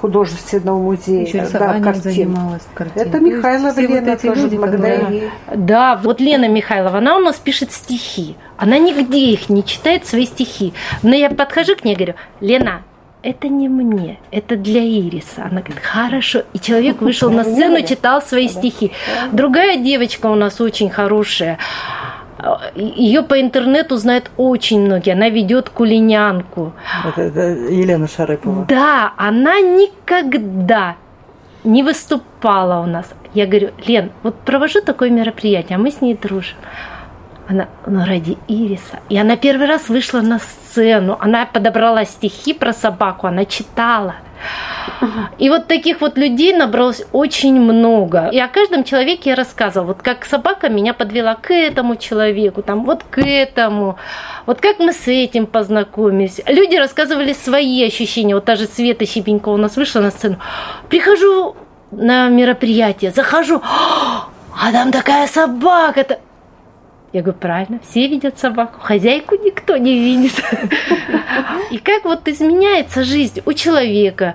художественного 0.00 0.78
музея. 0.78 1.26
Еще 1.26 1.46
да, 1.52 1.80
картин. 1.80 2.02
занималась 2.02 2.62
картин. 2.74 3.02
Это 3.02 3.20
Михайлова 3.20 3.80
Лена 3.80 4.10
вот 4.10 4.20
тоже 4.20 4.42
люди, 4.42 4.56
благодаря 4.56 5.08
ей. 5.08 5.30
Да, 5.54 6.00
вот 6.02 6.20
Лена 6.20 6.48
Михайлова, 6.48 6.98
она 6.98 7.16
у 7.16 7.20
нас 7.20 7.36
пишет 7.36 7.72
стихи. 7.72 8.36
Она 8.56 8.78
нигде 8.78 9.18
их 9.18 9.48
не 9.48 9.64
читает, 9.64 10.06
свои 10.06 10.26
стихи. 10.26 10.74
Но 11.02 11.14
я 11.14 11.30
подхожу 11.30 11.76
к 11.76 11.84
ней 11.84 11.94
и 11.94 11.96
говорю, 11.96 12.14
Лена, 12.40 12.82
это 13.24 13.48
не 13.48 13.68
мне, 13.68 14.18
это 14.30 14.56
для 14.56 14.82
Ириса. 14.82 15.44
Она 15.50 15.62
говорит, 15.62 15.82
хорошо. 15.82 16.42
И 16.52 16.58
человек 16.60 17.00
вышел 17.00 17.30
на 17.30 17.42
сцену, 17.42 17.82
читал 17.82 18.22
свои 18.22 18.48
стихи. 18.48 18.92
Другая 19.32 19.78
девочка 19.78 20.26
у 20.26 20.34
нас 20.34 20.60
очень 20.60 20.90
хорошая. 20.90 21.58
Ее 22.74 23.22
по 23.22 23.40
интернету 23.40 23.96
знают 23.96 24.30
очень 24.36 24.80
многие. 24.80 25.12
Она 25.14 25.30
ведет 25.30 25.70
кулинянку. 25.70 26.74
Это, 27.04 27.22
это 27.22 27.40
Елена 27.40 28.06
Шарыпова. 28.06 28.66
Да, 28.66 29.14
она 29.16 29.60
никогда 29.60 30.96
не 31.64 31.82
выступала 31.82 32.82
у 32.82 32.86
нас. 32.86 33.14
Я 33.32 33.46
говорю, 33.46 33.70
Лен, 33.86 34.10
вот 34.22 34.34
провожу 34.40 34.82
такое 34.82 35.08
мероприятие, 35.08 35.76
а 35.76 35.78
мы 35.78 35.90
с 35.90 36.02
ней 36.02 36.14
дружим. 36.14 36.58
Она, 37.46 37.68
ну, 37.86 38.04
ради 38.04 38.38
Ириса. 38.48 39.00
И 39.10 39.18
она 39.18 39.36
первый 39.36 39.66
раз 39.66 39.88
вышла 39.88 40.20
на 40.20 40.38
сцену. 40.38 41.18
Она 41.20 41.44
подобрала 41.46 42.04
стихи 42.04 42.54
про 42.54 42.72
собаку, 42.72 43.26
она 43.26 43.44
читала. 43.44 44.14
И 45.38 45.48
вот 45.48 45.66
таких 45.66 46.00
вот 46.00 46.18
людей 46.18 46.54
набралось 46.54 47.04
очень 47.12 47.60
много. 47.60 48.28
И 48.32 48.38
о 48.38 48.48
каждом 48.48 48.84
человеке 48.84 49.30
я 49.30 49.36
рассказывала. 49.36 49.88
Вот 49.88 50.02
как 50.02 50.24
собака 50.24 50.68
меня 50.68 50.94
подвела 50.94 51.34
к 51.34 51.52
этому 51.52 51.96
человеку, 51.96 52.62
там 52.62 52.84
вот 52.84 53.02
к 53.10 53.18
этому. 53.18 53.96
Вот 54.46 54.60
как 54.60 54.78
мы 54.78 54.92
с 54.92 55.06
этим 55.06 55.46
познакомились. 55.46 56.40
Люди 56.46 56.76
рассказывали 56.76 57.32
свои 57.32 57.84
ощущения. 57.84 58.34
Вот 58.34 58.44
та 58.44 58.56
же 58.56 58.66
Света 58.66 59.06
Щепенькова 59.06 59.54
у 59.54 59.58
нас 59.58 59.76
вышла 59.76 60.00
на 60.00 60.10
сцену. 60.10 60.36
Прихожу 60.88 61.56
на 61.90 62.28
мероприятие, 62.28 63.10
захожу, 63.10 63.60
а 63.62 64.72
там 64.72 64.90
такая 64.90 65.26
собака. 65.26 66.00
-то. 66.00 66.18
Я 67.14 67.22
говорю, 67.22 67.38
правильно, 67.38 67.78
все 67.88 68.08
видят 68.08 68.40
собаку, 68.40 68.80
хозяйку 68.80 69.36
никто 69.36 69.76
не 69.76 70.00
видит. 70.00 70.32
И 71.70 71.78
как 71.78 72.04
вот 72.04 72.26
изменяется 72.26 73.04
жизнь 73.04 73.40
у 73.46 73.52
человека, 73.52 74.34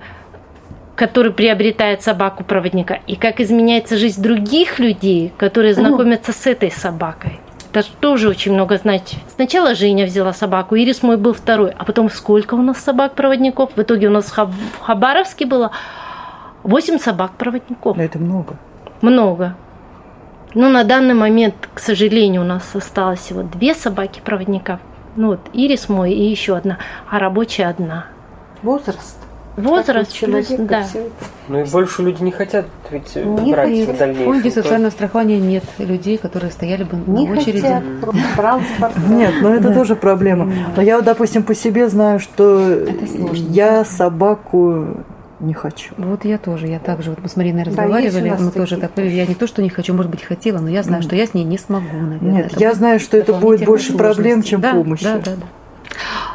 который 0.95 1.34
приобретает 1.34 2.01
собаку-проводника, 2.01 2.99
и 3.07 3.15
как 3.15 3.39
изменяется 3.41 3.97
жизнь 3.97 4.21
других 4.21 4.80
людей, 4.80 5.32
которые 5.38 5.73
знакомятся 5.73 6.34
с 6.34 6.47
этой 6.47 6.71
собакой. 6.71 7.39
Это 7.73 7.86
тоже 7.99 8.27
очень 8.30 8.53
много 8.53 8.77
значит. 8.77 9.19
Сначала 9.34 9.75
Женя 9.75 10.05
взяла 10.05 10.34
собаку, 10.34 10.75
Ирис 10.75 11.03
мой 11.03 11.17
был 11.17 11.34
второй, 11.34 11.71
а 11.71 11.84
потом 11.86 12.09
сколько 12.09 12.55
у 12.55 12.61
нас 12.61 12.77
собак-проводников? 12.80 13.71
В 13.75 13.82
итоге 13.82 14.07
у 14.07 14.11
нас 14.11 14.25
в 14.32 14.80
Хабаровске 14.82 15.45
было 15.45 15.71
8 16.63 16.97
собак-проводников. 16.97 17.97
Это 17.97 18.19
много. 18.19 18.55
Много. 19.01 19.55
Но 20.56 20.70
на 20.70 20.84
данный 20.84 21.14
момент, 21.14 21.56
к 21.74 21.80
сожалению, 21.80 22.41
у 22.41 22.45
нас 22.45 22.64
осталось 22.74 23.20
всего 23.20 23.43
две 23.43 23.74
собаки-проводника. 23.74 24.80
Ну 25.16 25.28
вот, 25.30 25.39
Ирис 25.54 25.89
мой 25.89 26.14
и 26.14 26.24
еще 26.24 26.56
одна, 26.56 26.78
а 27.10 27.20
рабочая 27.20 27.66
одна. 27.66 28.08
Возраст. 28.62 29.18
Возраст, 29.58 30.18
плюс, 30.18 30.47
да. 30.47 30.86
Ну 31.50 31.62
и 31.62 31.64
больше 31.66 32.04
люди 32.04 32.24
не 32.24 32.32
хотят 32.32 32.66
ведь 32.89 33.16
не 33.16 33.52
брать 33.52 33.70
хотят. 33.70 33.95
в 33.95 34.00
дальнейшем. 34.00 34.24
В 34.24 34.34
фонде 34.34 34.52
социального 34.52 34.91
страхования 34.91 35.39
нет 35.39 35.64
людей, 35.80 36.18
которые 36.18 36.52
стояли 36.52 36.84
бы 36.84 36.95
не 37.08 37.28
на 37.28 37.34
очереди. 37.38 37.62
Хотят. 37.62 37.84
Транспорт. 38.38 38.93
Нет, 39.10 39.34
но 39.41 39.54
это 39.54 39.70
да. 39.70 39.74
тоже 39.74 39.95
проблема. 39.95 40.52
Но 40.76 40.82
я, 40.82 41.02
допустим, 41.02 41.43
по 41.43 41.54
себе 41.54 41.89
знаю, 41.89 42.20
что 42.20 42.86
я 43.50 43.84
собаку 43.84 45.04
не 45.40 45.54
хочу. 45.54 45.94
Вот 45.98 46.26
я 46.26 46.38
тоже, 46.38 46.68
я 46.68 46.80
также, 46.80 47.12
вот 47.12 47.20
мы 47.22 47.30
с 47.30 47.36
Мариной 47.36 47.64
разговаривали, 47.64 48.36
мы 48.40 48.52
тоже 48.52 48.78
так, 48.78 48.92
я 48.98 49.26
не 49.26 49.36
то, 49.36 49.48
что 49.48 49.62
не 49.62 49.70
хочу, 49.70 49.94
может 49.94 50.12
быть, 50.12 50.24
хотела, 50.24 50.60
но 50.60 50.70
я 50.70 50.84
знаю, 50.84 51.04
что 51.04 51.16
я 51.16 51.26
с 51.26 51.34
ней 51.34 51.44
не 51.44 51.58
смогу, 51.58 51.98
наверное. 51.98 52.44
Нет, 52.44 52.60
я 52.60 52.74
знаю, 52.74 53.00
что 53.00 53.18
это 53.18 53.34
будет 53.34 53.66
больше 53.66 53.94
проблем, 53.94 54.44
чем 54.44 54.62
да, 54.62 54.74
помощи. 54.74 55.04
Да, 55.04 55.18
да, 55.18 55.36
да. 55.36 55.48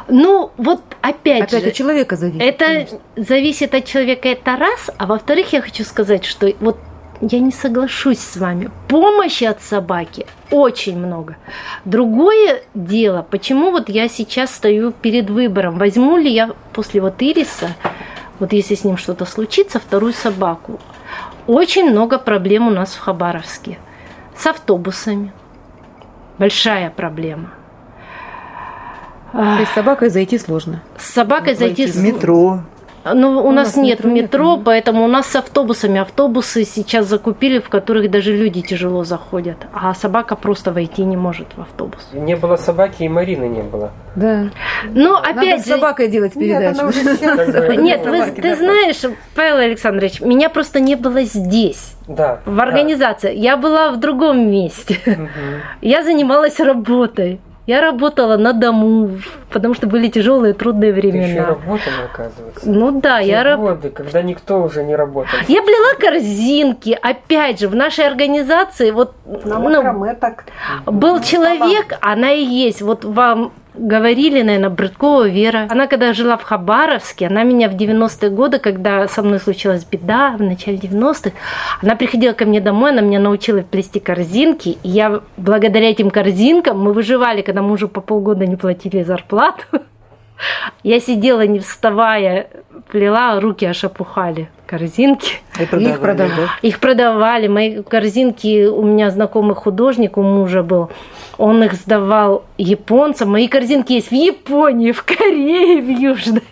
Ну, 0.07 0.51
вот 0.57 0.81
опять, 1.01 1.43
опять 1.43 1.63
же, 1.63 1.69
от 1.69 1.73
человека 1.73 2.15
зависит. 2.15 2.41
Это 2.41 2.65
конечно. 2.65 2.99
зависит 3.15 3.73
от 3.73 3.85
человека, 3.85 4.27
это 4.29 4.55
раз. 4.55 4.91
А 4.97 5.07
во-вторых, 5.07 5.51
я 5.53 5.61
хочу 5.61 5.83
сказать, 5.83 6.25
что 6.25 6.51
вот 6.59 6.77
я 7.21 7.39
не 7.39 7.51
соглашусь 7.51 8.19
с 8.19 8.37
вами. 8.37 8.69
Помощи 8.87 9.45
от 9.45 9.61
собаки 9.61 10.27
очень 10.51 10.97
много. 10.97 11.37
Другое 11.85 12.61
дело, 12.73 13.25
почему 13.27 13.71
вот 13.71 13.89
я 13.89 14.07
сейчас 14.07 14.53
стою 14.53 14.91
перед 14.91 15.29
выбором, 15.29 15.77
возьму 15.77 16.17
ли 16.17 16.31
я 16.31 16.51
после 16.73 17.01
вот 17.01 17.21
Ириса 17.21 17.69
вот 18.39 18.53
если 18.53 18.75
с 18.75 18.83
ним 18.83 18.97
что-то 18.97 19.25
случится, 19.25 19.79
вторую 19.79 20.13
собаку. 20.13 20.79
Очень 21.47 21.89
много 21.89 22.17
проблем 22.17 22.67
у 22.67 22.71
нас 22.71 22.93
в 22.93 22.99
Хабаровске. 22.99 23.77
С 24.37 24.45
автобусами. 24.47 25.31
Большая 26.37 26.89
проблема. 26.89 27.51
То 29.31 29.59
есть 29.59 29.71
с 29.71 29.75
собакой 29.75 30.09
зайти 30.09 30.37
сложно. 30.37 30.81
С 30.97 31.13
собакой 31.13 31.55
зайти 31.55 31.85
в 31.87 31.97
метро. 31.97 32.61
Ну, 33.13 33.39
у, 33.39 33.47
у 33.47 33.51
нас, 33.51 33.75
нас 33.75 33.77
нет 33.77 33.99
метро, 33.99 34.11
метро 34.11 34.55
нет. 34.55 34.65
поэтому 34.65 35.03
у 35.03 35.07
нас 35.07 35.27
с 35.27 35.35
автобусами. 35.35 35.99
Автобусы 35.99 36.63
сейчас 36.63 37.05
закупили, 37.05 37.59
в 37.59 37.69
которых 37.69 38.09
даже 38.09 38.35
люди 38.35 38.61
тяжело 38.61 39.03
заходят. 39.03 39.57
А 39.73 39.93
собака 39.93 40.35
просто 40.35 40.71
войти 40.71 41.03
не 41.03 41.15
может 41.15 41.47
в 41.55 41.61
автобус. 41.61 42.09
Не 42.13 42.35
было 42.35 42.55
собаки, 42.55 43.03
и 43.03 43.09
Марины 43.09 43.45
не 43.45 43.61
было. 43.61 43.91
Да. 44.15 44.49
Ну, 44.89 45.15
опять 45.15 45.35
Надо 45.35 45.57
же... 45.57 45.63
с 45.63 45.65
собакой 45.65 46.07
делать 46.07 46.33
передачу. 46.33 46.85
Нет, 47.81 48.03
ты 48.35 48.55
знаешь, 48.55 49.01
Павел 49.35 49.57
Александрович, 49.57 50.21
меня 50.21 50.49
просто 50.49 50.79
не 50.79 50.95
было 50.95 51.21
здесь. 51.23 51.95
Да. 52.07 52.39
В 52.45 52.59
организации. 52.59 53.35
Я 53.35 53.57
была 53.57 53.91
в 53.91 53.99
другом 53.99 54.49
месте. 54.49 55.29
Я 55.81 56.03
занималась 56.03 56.59
работой. 56.59 57.39
Я 57.65 57.81
работала 57.81 58.37
на 58.37 58.53
дому, 58.53 59.17
потому 59.49 59.73
что 59.73 59.87
были 59.87 60.07
тяжелые, 60.07 60.53
трудные 60.53 60.93
времена. 60.93 61.25
Ты 61.25 61.31
еще 61.31 61.41
работала, 61.41 61.95
оказывается. 62.13 62.69
Ну 62.69 63.01
да, 63.01 63.21
Те 63.21 63.29
я 63.29 63.43
работала. 63.43 63.91
когда 63.91 64.21
никто 64.21 64.61
уже 64.61 64.83
не 64.83 64.95
работал. 64.95 65.39
Я 65.47 65.63
плела 65.63 65.95
корзинки. 65.99 66.97
Опять 67.01 67.59
же, 67.59 67.67
в 67.67 67.75
нашей 67.75 68.05
организации 68.05 68.91
вот 68.91 69.15
на 69.25 69.57
ну, 69.57 70.15
так. 70.19 70.45
был 70.85 71.21
человек, 71.21 71.97
она 72.01 72.31
и 72.31 72.43
есть. 72.43 72.83
Вот 72.83 73.03
вам 73.03 73.51
говорили, 73.77 74.41
наверное, 74.41 74.69
Брыткова 74.69 75.27
Вера. 75.27 75.67
Она 75.69 75.87
когда 75.87 76.13
жила 76.13 76.37
в 76.37 76.43
Хабаровске, 76.43 77.27
она 77.27 77.43
меня 77.43 77.69
в 77.69 77.75
90-е 77.75 78.29
годы, 78.29 78.59
когда 78.59 79.07
со 79.07 79.21
мной 79.21 79.39
случилась 79.39 79.85
беда, 79.85 80.35
в 80.37 80.41
начале 80.41 80.77
90-х, 80.77 81.31
она 81.81 81.95
приходила 81.95 82.33
ко 82.33 82.45
мне 82.45 82.61
домой, 82.61 82.91
она 82.91 83.01
меня 83.01 83.19
научила 83.19 83.61
плести 83.61 83.99
корзинки, 83.99 84.77
и 84.83 84.89
я 84.89 85.21
благодаря 85.37 85.89
этим 85.89 86.09
корзинкам, 86.09 86.79
мы 86.79 86.93
выживали, 86.93 87.41
когда 87.41 87.61
мужу 87.61 87.87
по 87.87 88.01
полгода 88.01 88.45
не 88.45 88.55
платили 88.55 89.03
зарплату, 89.03 89.63
я 90.83 90.99
сидела, 90.99 91.45
не 91.45 91.59
вставая, 91.59 92.47
плела, 92.91 93.39
руки 93.39 93.65
аж 93.65 93.83
опухали 93.83 94.49
корзинки. 94.65 95.39
И 95.59 95.65
продавали, 95.65 95.93
их 95.93 95.99
продавали. 95.99 96.35
Да? 96.35 96.49
Их 96.61 96.79
продавали. 96.79 97.47
Мои 97.47 97.83
корзинки, 97.83 98.65
у 98.65 98.83
меня 98.83 99.11
знакомый 99.11 99.55
художник, 99.55 100.17
у 100.17 100.21
мужа 100.21 100.63
был, 100.63 100.89
он 101.37 101.63
их 101.63 101.73
сдавал 101.73 102.45
японцам. 102.57 103.31
Мои 103.31 103.47
корзинки 103.47 103.93
есть 103.93 104.09
в 104.09 104.13
Японии, 104.13 104.91
в 104.91 105.03
Корее, 105.03 105.81
в 105.81 105.89
Южной. 105.89 106.43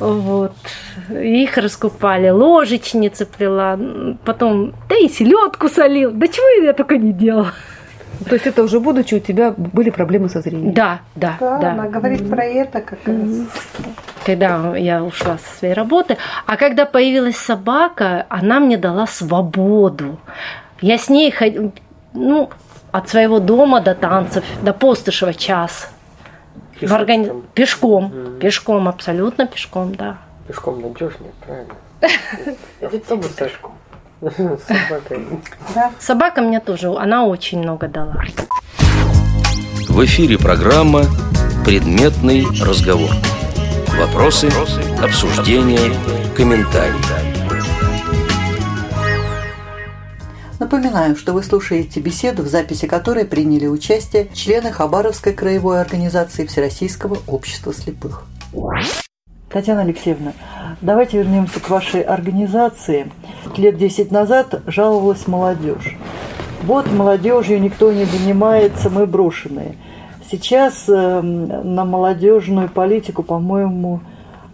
Вот. 0.00 0.52
Их 1.10 1.56
раскупали, 1.56 2.30
ложечницы 2.30 3.26
плела, 3.26 3.78
потом, 4.24 4.72
да 4.88 4.96
и 4.96 5.08
селедку 5.08 5.68
солил. 5.68 6.10
Да 6.10 6.26
чего 6.26 6.64
я 6.64 6.72
только 6.72 6.98
не 6.98 7.12
делала. 7.12 7.52
То 8.24 8.34
есть 8.34 8.46
это 8.46 8.62
уже 8.62 8.80
будучи 8.80 9.14
у 9.14 9.20
тебя 9.20 9.52
были 9.56 9.90
проблемы 9.90 10.28
со 10.28 10.40
зрением? 10.40 10.72
Да, 10.72 11.00
да, 11.14 11.36
да. 11.38 11.58
да. 11.58 11.72
Она 11.72 11.88
говорит 11.88 12.20
mm-hmm. 12.20 12.30
про 12.30 12.44
это 12.44 12.80
как 12.80 12.98
раз. 13.06 13.16
Когда 14.24 14.76
я 14.76 15.04
ушла 15.04 15.38
со 15.38 15.58
своей 15.58 15.74
работы, 15.74 16.16
а 16.46 16.56
когда 16.56 16.86
появилась 16.86 17.36
собака, 17.36 18.26
она 18.28 18.60
мне 18.60 18.76
дала 18.76 19.06
свободу. 19.06 20.18
Я 20.80 20.98
с 20.98 21.08
ней 21.08 21.30
ходила, 21.30 21.72
ну, 22.12 22.50
от 22.92 23.08
своего 23.08 23.38
дома 23.40 23.80
до 23.80 23.94
танцев, 23.94 24.44
до 24.62 24.72
Постышева 24.72 25.34
час. 25.34 25.90
Пешком? 26.78 26.88
В 26.88 27.00
органи... 27.00 27.32
Пешком, 27.54 28.06
mm-hmm. 28.06 28.38
пешком, 28.38 28.88
абсолютно 28.88 29.46
пешком, 29.46 29.94
да. 29.94 30.18
Пешком 30.48 30.80
надежнее, 30.80 31.32
правильно. 31.44 31.74
Автобус 32.82 33.28
пешком. 33.28 33.72
Собака. 34.66 35.20
Да. 35.74 35.92
Собака 36.00 36.42
мне 36.42 36.60
тоже, 36.60 36.88
она 36.88 37.26
очень 37.26 37.60
много 37.60 37.88
дала. 37.88 38.24
В 39.88 40.04
эфире 40.04 40.38
программа 40.38 41.04
«Предметный 41.64 42.44
разговор». 42.60 43.10
Вопросы, 43.98 44.48
обсуждения, 45.02 45.92
комментарии. 46.36 47.36
Напоминаю, 50.58 51.16
что 51.16 51.32
вы 51.32 51.42
слушаете 51.42 52.00
беседу, 52.00 52.42
в 52.42 52.48
записи 52.48 52.86
которой 52.86 53.26
приняли 53.26 53.66
участие 53.66 54.28
члены 54.34 54.72
Хабаровской 54.72 55.32
краевой 55.32 55.80
организации 55.80 56.46
Всероссийского 56.46 57.18
общества 57.26 57.72
слепых. 57.72 58.24
Татьяна 59.48 59.82
Алексеевна, 59.82 60.32
давайте 60.80 61.18
вернемся 61.18 61.60
к 61.60 61.70
вашей 61.70 62.02
организации. 62.02 63.12
Лет 63.56 63.78
10 63.78 64.10
назад 64.10 64.62
жаловалась 64.66 65.28
молодежь. 65.28 65.96
Вот 66.62 66.90
молодежью 66.90 67.60
никто 67.60 67.92
не 67.92 68.06
занимается, 68.06 68.90
мы 68.90 69.06
брошенные. 69.06 69.76
Сейчас 70.28 70.88
э, 70.88 71.20
на 71.20 71.84
молодежную 71.84 72.68
политику, 72.68 73.22
по-моему, 73.22 74.00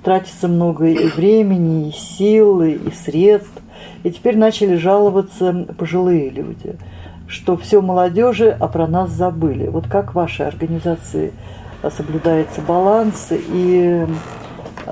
тратится 0.04 0.46
много 0.46 0.88
и 0.88 1.08
времени, 1.08 1.88
и 1.88 1.92
сил, 1.92 2.62
и 2.62 2.92
средств. 2.92 3.62
И 4.02 4.10
теперь 4.10 4.36
начали 4.36 4.76
жаловаться 4.76 5.66
пожилые 5.78 6.28
люди, 6.28 6.76
что 7.28 7.56
все 7.56 7.80
молодежи, 7.80 8.54
а 8.60 8.68
про 8.68 8.86
нас 8.86 9.10
забыли. 9.10 9.68
Вот 9.68 9.86
как 9.88 10.10
в 10.10 10.16
вашей 10.16 10.46
организации 10.46 11.32
соблюдается 11.90 12.60
баланс 12.60 13.28
и 13.30 14.06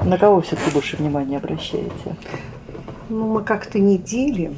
на 0.04 0.18
кого 0.18 0.40
все-таки 0.40 0.70
больше 0.72 0.96
внимания 0.96 1.38
обращаете? 1.38 2.16
Ну, 3.08 3.26
мы 3.34 3.42
как-то 3.42 3.78
не 3.78 3.98
делим, 3.98 4.56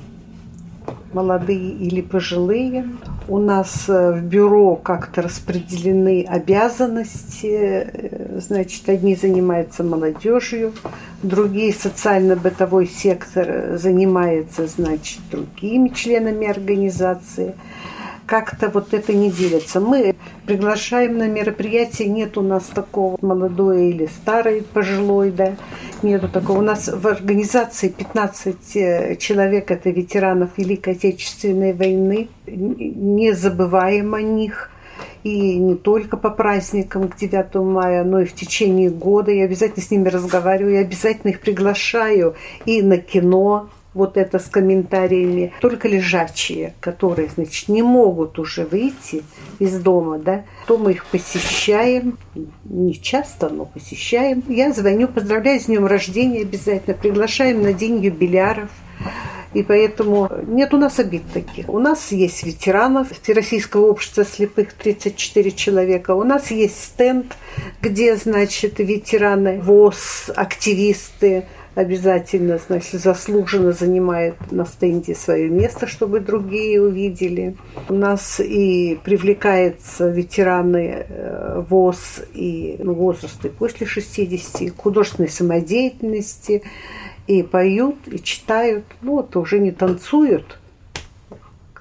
молодые 1.12 1.70
или 1.70 2.00
пожилые. 2.00 2.86
у 3.28 3.38
нас 3.38 3.88
э, 3.88 4.12
в 4.12 4.22
бюро 4.22 4.76
как-то 4.76 5.22
распределены 5.22 6.24
обязанности. 6.28 7.46
Э, 7.46 8.40
значит, 8.40 8.88
одни 8.88 9.14
занимаются 9.14 9.84
молодежью, 9.84 10.72
другие 11.22 11.72
социально-бытовой 11.72 12.86
сектор 12.86 13.76
занимается, 13.78 14.66
значит, 14.66 15.20
другими 15.30 15.88
членами 15.88 16.46
организации– 16.46 17.54
как-то 18.32 18.70
вот 18.70 18.94
это 18.94 19.12
не 19.12 19.30
делится. 19.30 19.78
Мы 19.78 20.14
приглашаем 20.46 21.18
на 21.18 21.28
мероприятие, 21.28 22.08
нет 22.08 22.38
у 22.38 22.40
нас 22.40 22.64
такого 22.64 23.18
молодой 23.20 23.90
или 23.90 24.06
старый, 24.06 24.62
пожилой, 24.62 25.30
да, 25.30 25.56
нету 26.02 26.30
такого. 26.30 26.60
У 26.60 26.62
нас 26.62 26.88
в 26.88 27.06
организации 27.06 27.90
15 27.90 28.76
э, 28.76 29.16
человек, 29.16 29.70
это 29.70 29.90
ветеранов 29.90 30.56
Великой 30.56 30.94
Отечественной 30.94 31.74
войны, 31.74 32.30
не 32.46 33.32
забываем 33.32 34.14
о 34.14 34.22
них 34.22 34.70
и 35.24 35.58
не 35.58 35.74
только 35.74 36.16
по 36.16 36.30
праздникам 36.30 37.08
к 37.10 37.16
9 37.18 37.54
мая, 37.56 38.02
но 38.02 38.20
и 38.20 38.24
в 38.24 38.32
течение 38.32 38.88
года. 38.88 39.30
Я 39.30 39.44
обязательно 39.44 39.84
с 39.84 39.90
ними 39.90 40.08
разговариваю, 40.08 40.76
я 40.76 40.80
обязательно 40.80 41.32
их 41.32 41.40
приглашаю 41.40 42.34
и 42.64 42.80
на 42.80 42.96
кино, 42.96 43.68
вот 43.94 44.16
это 44.16 44.38
с 44.38 44.44
комментариями, 44.44 45.52
только 45.60 45.88
лежачие, 45.88 46.74
которые, 46.80 47.28
значит, 47.28 47.68
не 47.68 47.82
могут 47.82 48.38
уже 48.38 48.64
выйти 48.64 49.22
из 49.58 49.78
дома, 49.80 50.18
да, 50.18 50.44
то 50.66 50.78
мы 50.78 50.92
их 50.92 51.06
посещаем, 51.06 52.18
не 52.64 52.94
часто, 52.94 53.48
но 53.48 53.66
посещаем. 53.66 54.42
Я 54.48 54.72
звоню, 54.72 55.08
поздравляю 55.08 55.60
с 55.60 55.64
днем 55.64 55.86
рождения 55.86 56.40
обязательно, 56.40 56.96
приглашаем 56.96 57.62
на 57.62 57.72
день 57.72 58.02
юбиляров. 58.02 58.70
И 59.54 59.62
поэтому 59.62 60.30
нет 60.46 60.72
у 60.72 60.78
нас 60.78 60.98
обид 60.98 61.22
таких. 61.32 61.68
У 61.68 61.78
нас 61.78 62.10
есть 62.10 62.42
ветеранов 62.42 63.08
Всероссийского 63.22 63.86
общества 63.90 64.24
слепых 64.24 64.72
34 64.72 65.50
человека. 65.50 66.14
У 66.14 66.24
нас 66.24 66.50
есть 66.50 66.82
стенд, 66.82 67.36
где, 67.82 68.16
значит, 68.16 68.78
ветераны 68.78 69.60
ВОЗ, 69.60 70.30
активисты, 70.34 71.44
обязательно, 71.74 72.58
значит, 72.58 73.00
заслуженно 73.00 73.72
занимает 73.72 74.34
на 74.50 74.64
стенде 74.66 75.14
свое 75.14 75.48
место, 75.48 75.86
чтобы 75.86 76.20
другие 76.20 76.82
увидели. 76.82 77.56
У 77.88 77.94
нас 77.94 78.40
и 78.40 78.98
привлекаются 79.02 80.08
ветераны 80.08 81.06
э, 81.08 81.64
ВОЗ 81.68 82.22
и 82.34 82.76
ну, 82.78 82.94
возраста 82.94 83.48
после 83.48 83.86
60, 83.86 84.76
художественной 84.76 85.30
самодеятельности, 85.30 86.62
и 87.26 87.42
поют, 87.42 87.96
и 88.06 88.20
читают, 88.20 88.84
ну 89.00 89.12
вот 89.12 89.36
уже 89.36 89.60
не 89.60 89.70
танцуют, 89.70 90.58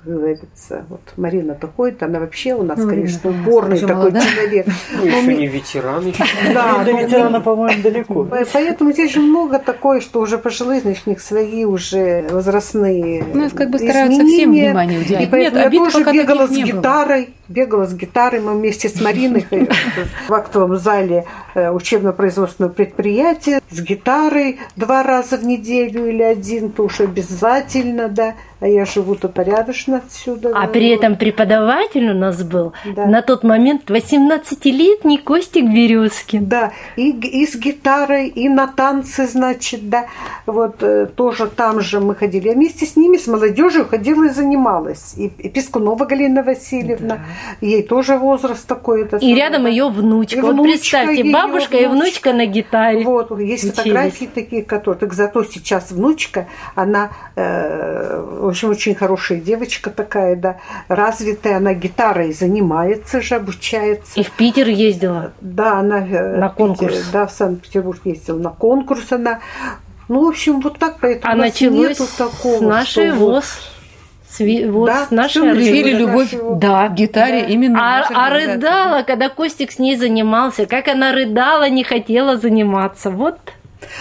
говорится. 0.05 0.85
Вот 0.89 1.01
Марина-то 1.17 1.67
ходит, 1.67 2.03
она 2.03 2.19
вообще 2.19 2.53
у 2.53 2.63
нас, 2.63 2.77
ну, 2.77 2.89
конечно, 2.89 3.29
уборный 3.29 3.79
такой 3.79 3.95
молодая. 3.95 4.23
человек. 4.23 4.67
Ну, 4.93 5.05
еще 5.05 5.33
не 5.35 5.47
ветеран. 5.47 6.13
Да, 6.53 6.83
до 6.83 6.91
ветерана, 6.91 7.41
по-моему, 7.41 7.81
далеко. 7.81 8.27
Поэтому 8.53 8.91
здесь 8.91 9.13
же 9.13 9.19
много 9.19 9.59
такое, 9.59 10.01
что 10.01 10.19
уже 10.19 10.37
пожилые, 10.37 10.81
значит, 10.81 11.03
у 11.05 11.09
них 11.11 11.21
свои 11.21 11.65
уже 11.65 12.27
возрастные 12.29 13.23
Ну, 13.33 13.49
как 13.51 13.69
бы 13.69 13.79
стараются 13.79 14.25
всем 14.25 14.51
внимание 14.51 14.99
уделять. 14.99 15.23
И 15.23 15.27
поэтому 15.27 15.63
я 15.63 15.69
тоже 15.69 16.11
бегала 16.11 16.47
с 16.47 16.51
гитарой, 16.51 17.29
бегала 17.47 17.85
с 17.85 17.93
гитарой, 17.93 18.39
мы 18.39 18.53
вместе 18.53 18.89
с 18.89 18.99
Мариной 19.01 19.45
в 20.27 20.33
актовом 20.33 20.77
зале 20.77 21.25
э, 21.53 21.69
учебно-производственного 21.69 22.71
предприятия 22.71 23.61
с 23.69 23.81
гитарой 23.81 24.59
два 24.75 25.03
раза 25.03 25.37
в 25.37 25.45
неделю 25.45 26.07
или 26.07 26.23
один, 26.23 26.71
то 26.71 26.83
уж 26.83 27.01
обязательно, 27.01 28.07
да. 28.07 28.35
А 28.62 28.68
я 28.68 28.86
живу 28.86 29.16
то 29.16 29.28
порядочно 29.28 29.97
отсюда. 29.97 30.51
А 30.55 30.68
при 30.68 30.89
этом 30.89 31.16
преподаватель 31.16 32.09
у 32.09 32.14
нас 32.14 32.43
был 32.43 32.74
да. 32.95 33.05
на 33.07 33.22
тот 33.22 33.43
момент 33.43 33.89
18-летний 33.89 35.18
Костик 35.18 35.66
Березкин. 35.66 36.45
Да, 36.45 36.72
и, 36.95 37.12
и 37.12 37.45
с 37.45 37.55
гитарой, 37.55 38.28
и 38.28 38.47
на 38.49 38.68
танцы, 38.68 39.28
значит, 39.28 39.89
да. 39.89 40.05
Вот 40.45 40.84
э, 40.84 41.07
тоже 41.07 41.47
там 41.47 41.82
же 41.82 41.99
мы 41.99 42.16
ходили. 42.16 42.47
Я 42.47 42.53
вместе 42.53 42.86
с 42.86 42.95
ними, 42.95 43.18
с 43.18 43.28
молодежью 43.28 43.88
ходила 43.88 44.26
и 44.26 44.30
занималась. 44.30 45.16
И, 45.18 45.28
и 45.28 45.49
Пескунова 45.49 46.05
Галина 46.05 46.43
Васильевна, 46.43 47.16
да 47.16 47.22
ей 47.62 47.84
тоже 47.84 48.18
возраст 48.18 48.68
такой. 48.68 49.03
Это 49.03 49.18
и 49.18 49.20
самое. 49.20 49.36
рядом 49.36 49.66
ее 49.68 49.89
внучка. 49.89 50.38
И 50.38 50.41
вот 50.41 50.53
внучка 50.53 50.72
представьте, 50.72 51.24
бабушка 51.32 51.72
внучка. 51.72 51.78
и 51.78 51.88
внучка 51.88 52.34
на 52.34 52.45
гитаре. 52.45 53.03
Вот, 53.03 53.39
есть 53.39 53.64
Учились. 53.64 53.76
фотографии 53.76 54.30
такие, 54.34 54.64
которые... 54.64 54.99
Так 54.99 55.14
зато 55.14 55.43
сейчас 55.43 55.91
внучка, 55.91 56.47
она, 56.76 57.12
э, 57.36 58.50
общем, 58.51 58.69
очень 58.69 58.95
хорошая 58.95 59.39
девочка 59.39 59.89
такая, 59.89 60.35
да, 60.35 60.57
развитая, 60.87 61.57
она 61.57 61.73
гитарой 61.73 62.33
занимается 62.33 63.21
же, 63.21 63.35
обучается. 63.35 64.19
И 64.19 64.23
в 64.23 64.31
Питер 64.31 64.67
ездила? 64.67 65.33
Да, 65.41 65.79
она... 65.79 66.05
Э, 66.05 66.37
на 66.37 66.49
конкурс? 66.49 66.93
Питер, 66.93 67.05
да, 67.11 67.27
в 67.27 67.31
Санкт-Петербург 67.31 67.99
ездила 68.05 68.37
на 68.37 68.49
конкурс 68.49 69.11
она. 69.11 69.39
Ну, 70.07 70.25
в 70.25 70.29
общем, 70.29 70.59
вот 70.59 70.77
так, 70.77 70.97
поэтому 70.99 71.33
а 71.33 71.35
началось 71.35 71.97
такого, 71.97 72.57
с 72.57 72.61
нашей 72.61 73.11
ВОЗ. 73.11 73.45
Сви... 74.29 74.65
Вот 74.65 74.87
да, 74.87 75.05
с 75.07 75.11
нашей 75.11 75.41
Или 75.61 75.93
любовь 75.93 76.33
да, 76.55 76.87
к 76.87 76.93
гитаре 76.93 77.41
да. 77.41 77.47
именно. 77.47 77.79
А, 77.79 78.07
а 78.13 78.29
рыдала, 78.29 79.03
когда 79.03 79.29
Костик 79.29 79.71
с 79.71 79.79
ней 79.79 79.97
занимался, 79.97 80.65
как 80.65 80.87
она 80.87 81.11
рыдала, 81.11 81.69
не 81.69 81.83
хотела 81.83 82.37
заниматься. 82.37 83.09
Вот. 83.09 83.37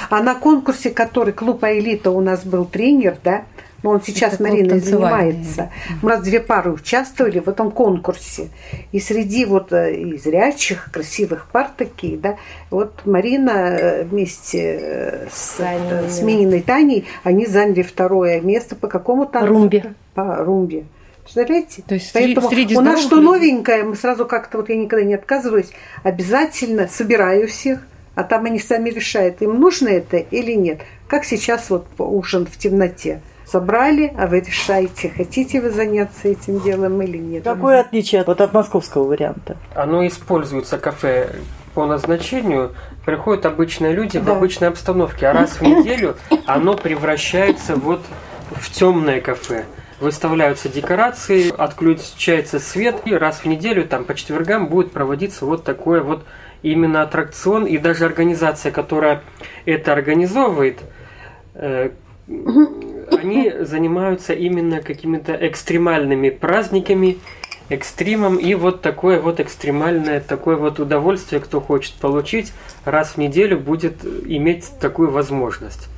А 0.08 0.22
на 0.22 0.34
конкурсе, 0.34 0.90
который 0.90 1.32
клуб 1.32 1.64
Аэлита 1.64 2.10
у 2.10 2.20
нас 2.20 2.44
был 2.44 2.64
тренер, 2.64 3.16
да, 3.24 3.42
но 3.82 3.90
он 3.90 4.02
сейчас 4.02 4.34
Это 4.34 4.42
Мариной 4.42 4.80
занимается. 4.80 5.70
У 6.02 6.06
нас 6.06 6.22
две 6.22 6.40
пары 6.40 6.72
участвовали 6.72 7.38
в 7.38 7.48
этом 7.48 7.70
конкурсе. 7.70 8.48
И 8.92 9.00
среди 9.00 9.44
вот 9.44 9.72
э, 9.72 9.94
и 9.94 10.18
зрячих, 10.18 10.90
красивых 10.92 11.48
пар 11.50 11.70
такие, 11.76 12.16
да, 12.16 12.36
вот 12.70 13.06
Марина 13.06 13.50
э, 13.50 14.04
вместе 14.04 14.78
э, 14.80 15.28
с, 15.32 15.60
с 16.08 16.22
Мининой 16.22 16.60
Таней, 16.62 17.06
они 17.24 17.46
заняли 17.46 17.82
второе 17.82 18.40
место 18.40 18.76
по 18.76 18.88
какому 18.88 19.26
танцу? 19.26 19.52
Румбе. 19.52 19.94
По 20.14 20.36
румбе. 20.36 20.84
Представляете? 21.22 21.82
То 21.86 21.94
есть 21.94 22.12
Поэтому 22.12 22.48
среди 22.48 22.76
у 22.76 22.80
нас 22.80 23.00
что 23.00 23.20
новенькое, 23.20 23.84
мы 23.84 23.94
сразу 23.94 24.26
как-то, 24.26 24.58
вот 24.58 24.68
я 24.68 24.76
никогда 24.76 25.04
не 25.04 25.14
отказываюсь, 25.14 25.70
обязательно 26.02 26.88
собираю 26.88 27.46
всех, 27.46 27.80
а 28.14 28.24
там 28.24 28.46
они 28.46 28.58
сами 28.58 28.90
решают, 28.90 29.40
им 29.40 29.60
нужно 29.60 29.88
это 29.88 30.16
или 30.16 30.52
нет. 30.52 30.80
Как 31.06 31.24
сейчас 31.24 31.70
вот 31.70 31.86
ужин 31.98 32.46
в 32.46 32.56
темноте 32.58 33.20
собрали, 33.50 34.12
а 34.16 34.26
вы 34.26 34.40
решаете, 34.40 35.12
хотите 35.14 35.60
вы 35.60 35.70
заняться 35.70 36.28
этим 36.28 36.60
делом 36.60 37.00
или 37.02 37.18
нет. 37.18 37.44
Какое 37.44 37.80
отличие 37.80 38.24
вот 38.24 38.40
от 38.40 38.52
московского 38.52 39.04
варианта? 39.04 39.56
Оно 39.74 40.06
используется 40.06 40.78
кафе 40.78 41.36
по 41.74 41.86
назначению, 41.86 42.74
приходят 43.04 43.46
обычные 43.46 43.92
люди 43.92 44.18
да. 44.18 44.32
в 44.32 44.36
обычной 44.36 44.68
обстановке, 44.68 45.28
а 45.28 45.32
раз 45.32 45.60
в 45.60 45.62
неделю 45.62 46.16
оно 46.46 46.74
превращается 46.74 47.76
вот 47.76 48.00
в 48.50 48.70
темное 48.70 49.20
кафе. 49.20 49.64
Выставляются 50.00 50.68
декорации, 50.68 51.52
отключается 51.56 52.58
свет, 52.58 53.02
и 53.04 53.14
раз 53.14 53.40
в 53.40 53.44
неделю, 53.46 53.86
там 53.86 54.04
по 54.04 54.14
четвергам, 54.14 54.66
будет 54.66 54.92
проводиться 54.92 55.44
вот 55.44 55.62
такой 55.62 56.00
вот 56.00 56.24
именно 56.62 57.02
аттракцион, 57.02 57.66
и 57.66 57.76
даже 57.78 58.06
организация, 58.06 58.72
которая 58.72 59.22
это 59.66 59.92
организовывает, 59.92 60.78
э, 61.54 61.90
они 63.10 63.52
занимаются 63.60 64.32
именно 64.32 64.80
какими-то 64.80 65.34
экстремальными 65.34 66.30
праздниками, 66.30 67.18
экстримом, 67.68 68.36
и 68.36 68.54
вот 68.54 68.82
такое 68.82 69.20
вот 69.20 69.40
экстремальное, 69.40 70.20
такое 70.20 70.56
вот 70.56 70.80
удовольствие, 70.80 71.40
кто 71.40 71.60
хочет 71.60 71.94
получить, 71.94 72.52
раз 72.84 73.12
в 73.12 73.16
неделю 73.18 73.58
будет 73.58 74.04
иметь 74.26 74.70
такую 74.80 75.10
возможность. 75.10 75.88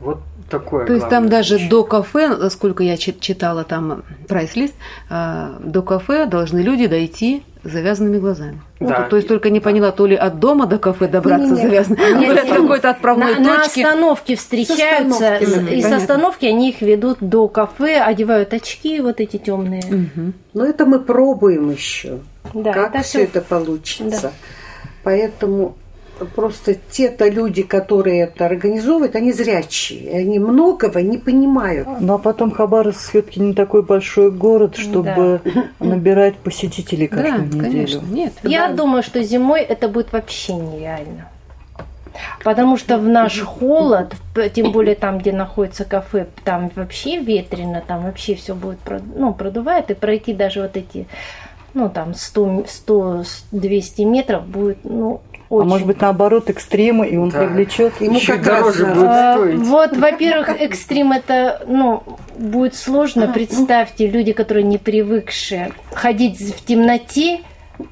Вот 0.00 0.20
такое. 0.50 0.86
То 0.86 0.92
есть 0.92 1.08
там 1.08 1.28
даже 1.28 1.68
до 1.68 1.82
кафе, 1.84 2.28
насколько 2.28 2.82
я 2.82 2.96
читала 2.96 3.64
там 3.64 4.04
прайс-лист, 4.28 4.74
а, 5.08 5.56
до 5.60 5.82
кафе 5.82 6.26
должны 6.26 6.60
люди 6.60 6.86
дойти 6.86 7.42
завязанными 7.64 8.18
глазами. 8.18 8.60
Да. 8.78 9.00
Вот, 9.00 9.08
то 9.08 9.16
есть 9.16 9.28
только 9.28 9.50
не 9.50 9.60
поняла, 9.60 9.90
то 9.90 10.06
ли 10.06 10.14
от 10.14 10.38
дома 10.38 10.66
до 10.66 10.78
кафе 10.78 11.08
добраться 11.08 11.56
завязанными, 11.56 12.26
то 12.26 12.32
ли 12.32 12.38
от 12.38 12.48
какой-то 12.48 12.90
отправной 12.90 13.38
на, 13.38 13.56
точки. 13.56 13.80
На 13.80 13.88
остановке 13.90 14.36
встречаются, 14.36 15.36
и 15.36 15.82
с 15.82 15.90
остановки 15.90 16.46
они 16.46 16.70
их 16.70 16.82
ведут 16.82 17.18
до 17.20 17.48
кафе, 17.48 18.00
одевают 18.00 18.52
очки 18.52 19.00
вот 19.00 19.20
эти 19.20 19.38
темные. 19.38 19.82
Угу. 19.82 20.32
Но 20.54 20.64
это 20.64 20.86
мы 20.86 21.00
пробуем 21.00 21.70
еще, 21.70 22.20
да, 22.52 22.72
как 22.72 22.94
это 22.94 23.04
все 23.04 23.24
это 23.24 23.40
получится. 23.40 24.22
Да. 24.22 24.32
Поэтому 25.02 25.76
просто 26.34 26.74
те-то 26.74 27.28
люди, 27.28 27.62
которые 27.62 28.22
это 28.22 28.46
организовывают, 28.46 29.16
они 29.16 29.32
зрячие, 29.32 30.18
они 30.18 30.38
многого 30.38 31.02
не 31.02 31.18
понимают. 31.18 31.88
Ну 32.00 32.14
а 32.14 32.18
потом 32.18 32.50
Хабаровск 32.50 33.10
все-таки 33.10 33.40
не 33.40 33.54
такой 33.54 33.82
большой 33.82 34.30
город, 34.30 34.76
чтобы 34.76 35.40
да. 35.44 35.64
набирать 35.80 36.36
посетителей 36.36 37.08
каждую 37.08 37.48
да, 37.48 37.56
неделю. 37.56 37.70
Конечно. 37.70 38.02
Нет. 38.06 38.32
Я 38.42 38.68
да. 38.68 38.74
думаю, 38.74 39.02
что 39.02 39.22
зимой 39.22 39.60
это 39.62 39.88
будет 39.88 40.12
вообще 40.12 40.54
нереально. 40.54 41.28
Потому 42.44 42.76
что 42.76 42.98
в 42.98 43.08
наш 43.08 43.40
холод, 43.42 44.14
тем 44.54 44.72
более 44.72 44.94
там, 44.94 45.18
где 45.18 45.32
находится 45.32 45.84
кафе, 45.84 46.26
там 46.44 46.70
вообще 46.74 47.18
ветрено, 47.18 47.82
там 47.86 48.04
вообще 48.04 48.34
все 48.34 48.54
будет 48.54 48.78
ну, 49.14 49.34
продувает, 49.34 49.90
и 49.90 49.94
пройти 49.94 50.32
даже 50.32 50.62
вот 50.62 50.76
эти 50.76 51.06
ну, 51.74 51.88
там 51.90 52.10
100-200 52.12 54.04
метров 54.04 54.46
будет, 54.46 54.78
ну, 54.84 55.20
очень. 55.54 55.66
А 55.66 55.70
может 55.70 55.86
быть, 55.86 56.00
наоборот, 56.00 56.50
экстремы, 56.50 57.08
и 57.08 57.16
он 57.16 57.30
да. 57.30 57.40
привлечет 57.40 58.00
ему 58.00 58.16
Еще 58.16 58.34
как 58.34 58.42
дороже 58.42 58.86
раз, 58.86 58.94
будет 58.94 59.08
а, 59.08 59.34
стоить. 59.34 59.58
Вот, 59.60 59.96
во-первых, 59.96 60.48
экстрим 60.48 61.12
это, 61.12 61.62
ну, 61.66 62.02
будет 62.36 62.74
сложно. 62.74 63.28
Представьте, 63.28 64.06
люди, 64.06 64.32
которые 64.32 64.64
не 64.64 64.78
привыкшие 64.78 65.72
ходить 65.92 66.40
в 66.40 66.64
темноте, 66.64 67.40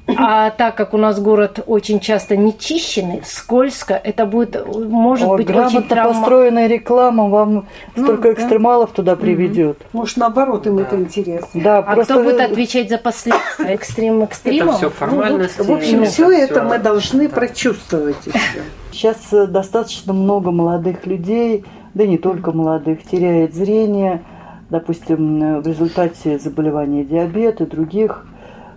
а 0.07 0.49
так 0.51 0.75
как 0.75 0.93
у 0.93 0.97
нас 0.97 1.19
город 1.19 1.59
очень 1.65 1.99
часто 1.99 2.37
нечищенный, 2.37 3.21
скользко, 3.25 3.93
это 3.93 4.25
будет, 4.25 4.65
может 4.65 5.27
О, 5.27 5.37
быть, 5.37 5.49
очень 5.49 5.83
травма. 5.83 6.13
построенная 6.13 6.67
реклама 6.67 7.27
вам 7.29 7.67
ну, 7.95 8.03
столько 8.03 8.29
да. 8.29 8.33
экстремалов 8.33 8.91
туда 8.91 9.15
приведет. 9.15 9.79
Может, 9.91 10.17
наоборот, 10.17 10.67
им 10.67 10.77
да. 10.77 10.83
это 10.83 10.95
интересно. 10.95 11.61
Да, 11.61 11.77
а 11.79 11.95
просто... 11.95 12.13
кто 12.13 12.23
будет 12.23 12.39
отвечать 12.39 12.89
за 12.89 12.97
последствия? 12.97 13.73
Экстрем 13.73 14.23
экстремом? 14.23 14.69
Это 14.69 14.77
все 14.77 14.89
формальность. 14.89 15.59
Ну, 15.59 15.65
в 15.65 15.71
общем, 15.71 16.05
все 16.05 16.31
это 16.31 16.53
все... 16.55 16.63
мы 16.63 16.77
должны 16.79 17.27
да. 17.27 17.35
прочувствовать 17.35 18.25
еще. 18.25 18.63
Сейчас 18.91 19.17
э, 19.33 19.47
достаточно 19.47 20.13
много 20.13 20.51
молодых 20.51 21.05
людей, 21.05 21.65
да 21.93 22.05
не 22.05 22.17
только 22.17 22.51
молодых, 22.51 23.03
теряет 23.03 23.53
зрение, 23.53 24.23
допустим, 24.69 25.61
в 25.61 25.67
результате 25.67 26.39
заболевания 26.39 27.03
диабета 27.03 27.63
и 27.63 27.67
других 27.67 28.25
Э, 28.25 28.32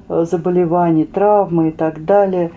заболеваний, 0.08 1.04
травмы 1.04 1.68
и 1.68 1.72
так 1.72 2.04
далее. 2.04 2.50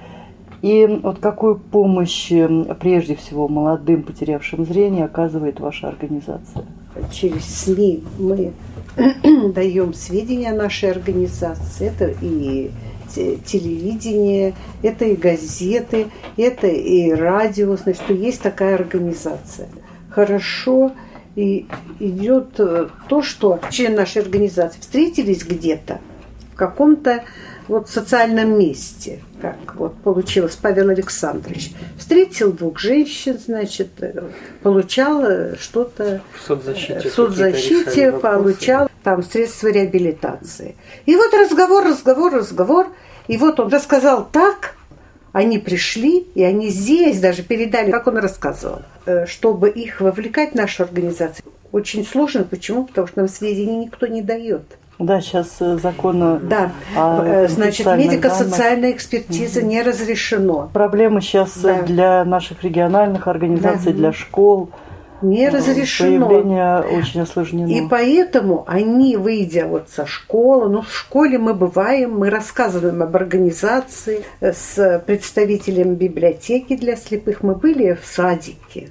И 0.62 0.86
вот 1.04 1.20
какую 1.20 1.58
помощь 1.58 2.32
э, 2.32 2.76
прежде 2.80 3.16
всего 3.16 3.48
молодым, 3.48 4.04
потерявшим 4.04 4.66
зрение, 4.66 5.06
оказывает 5.06 5.60
ваша 5.60 5.88
организация? 5.88 6.66
Через 7.12 7.46
СМИ 7.46 8.04
мы 8.18 8.52
даем 9.54 9.94
сведения 9.94 10.54
нашей 10.54 10.92
организации. 10.92 11.88
Это 11.88 12.14
и 12.22 12.72
телевидение, 13.46 14.54
это 14.84 15.06
и 15.06 15.16
газеты, 15.16 16.08
это 16.38 16.68
и 16.68 17.12
радио. 17.12 17.76
Значит, 17.76 18.04
что 18.04 18.14
есть 18.14 18.42
такая 18.42 18.76
организация. 18.76 19.68
Хорошо 20.10 20.92
и 21.36 21.68
идет 22.00 22.60
э, 22.60 22.88
то, 23.08 23.22
что 23.22 23.60
члены 23.70 23.98
нашей 23.98 24.22
организации 24.22 24.80
встретились 24.82 25.46
где-то, 25.46 26.00
каком-то 26.60 27.24
вот 27.68 27.90
социальном 27.90 28.58
месте, 28.60 29.20
как 29.42 29.76
вот 29.76 29.96
получилось 30.02 30.58
Павел 30.62 30.90
Александрович. 30.90 31.72
Встретил 31.98 32.52
двух 32.52 32.80
женщин, 32.80 33.40
значит, 33.44 33.90
получал 34.62 35.24
что-то 35.60 36.22
в 36.36 36.48
соцзащите, 36.48 37.10
в 37.10 37.14
соцзащите 37.14 38.12
получал 38.12 38.90
там 39.04 39.24
средства 39.24 39.68
реабилитации. 39.68 40.76
И 41.06 41.16
вот 41.16 41.34
разговор, 41.34 41.86
разговор, 41.86 42.34
разговор. 42.34 42.88
И 43.28 43.38
вот 43.38 43.60
он 43.60 43.70
рассказал 43.70 44.28
так, 44.32 44.76
они 45.32 45.60
пришли, 45.60 46.28
и 46.34 46.44
они 46.44 46.70
здесь 46.70 47.20
даже 47.20 47.44
передали, 47.44 47.92
как 47.92 48.08
он 48.08 48.18
рассказывал, 48.18 48.82
э, 49.06 49.28
чтобы 49.28 49.70
их 49.70 50.02
вовлекать 50.02 50.54
в 50.54 50.56
нашу 50.56 50.84
организацию. 50.84 51.46
Очень 51.72 52.04
сложно. 52.06 52.44
Почему? 52.44 52.86
Потому 52.86 53.08
что 53.08 53.20
нам 53.20 53.30
сведений 53.30 53.86
никто 53.86 54.08
не 54.08 54.24
дает. 54.24 54.64
Да, 55.00 55.22
сейчас 55.22 55.56
э, 55.62 55.78
закон. 55.78 56.42
Да, 56.50 56.74
э, 56.94 57.48
значит, 57.48 57.88
медико-социальная 57.88 58.92
экспертиза 58.92 59.62
не 59.62 59.82
разрешено. 59.82 60.70
Проблема 60.74 61.22
сейчас 61.22 61.58
э, 61.58 61.62
да. 61.62 61.82
для 61.84 62.26
наших 62.26 62.64
региональных 62.66 63.30
организаций, 63.30 63.94
да. 63.94 63.98
для 63.98 64.12
школ. 64.12 64.72
Не 65.22 65.48
разрешено. 65.50 66.28
Появление 66.28 66.80
очень 66.82 67.22
осложнено. 67.22 67.68
И 67.70 67.88
поэтому 67.88 68.66
они, 68.68 69.16
выйдя 69.16 69.68
вот 69.68 69.90
со 69.90 70.06
школы, 70.06 70.70
ну, 70.70 70.82
в 70.82 70.94
школе 70.94 71.38
мы 71.38 71.54
бываем, 71.54 72.18
мы 72.18 72.30
рассказываем 72.30 73.02
об 73.02 73.16
организации 73.16 74.24
с 74.42 75.02
представителем 75.06 75.96
библиотеки 75.96 76.76
для 76.76 76.98
слепых. 76.98 77.42
Мы 77.42 77.56
были 77.56 77.98
в 78.02 78.06
садике 78.06 78.90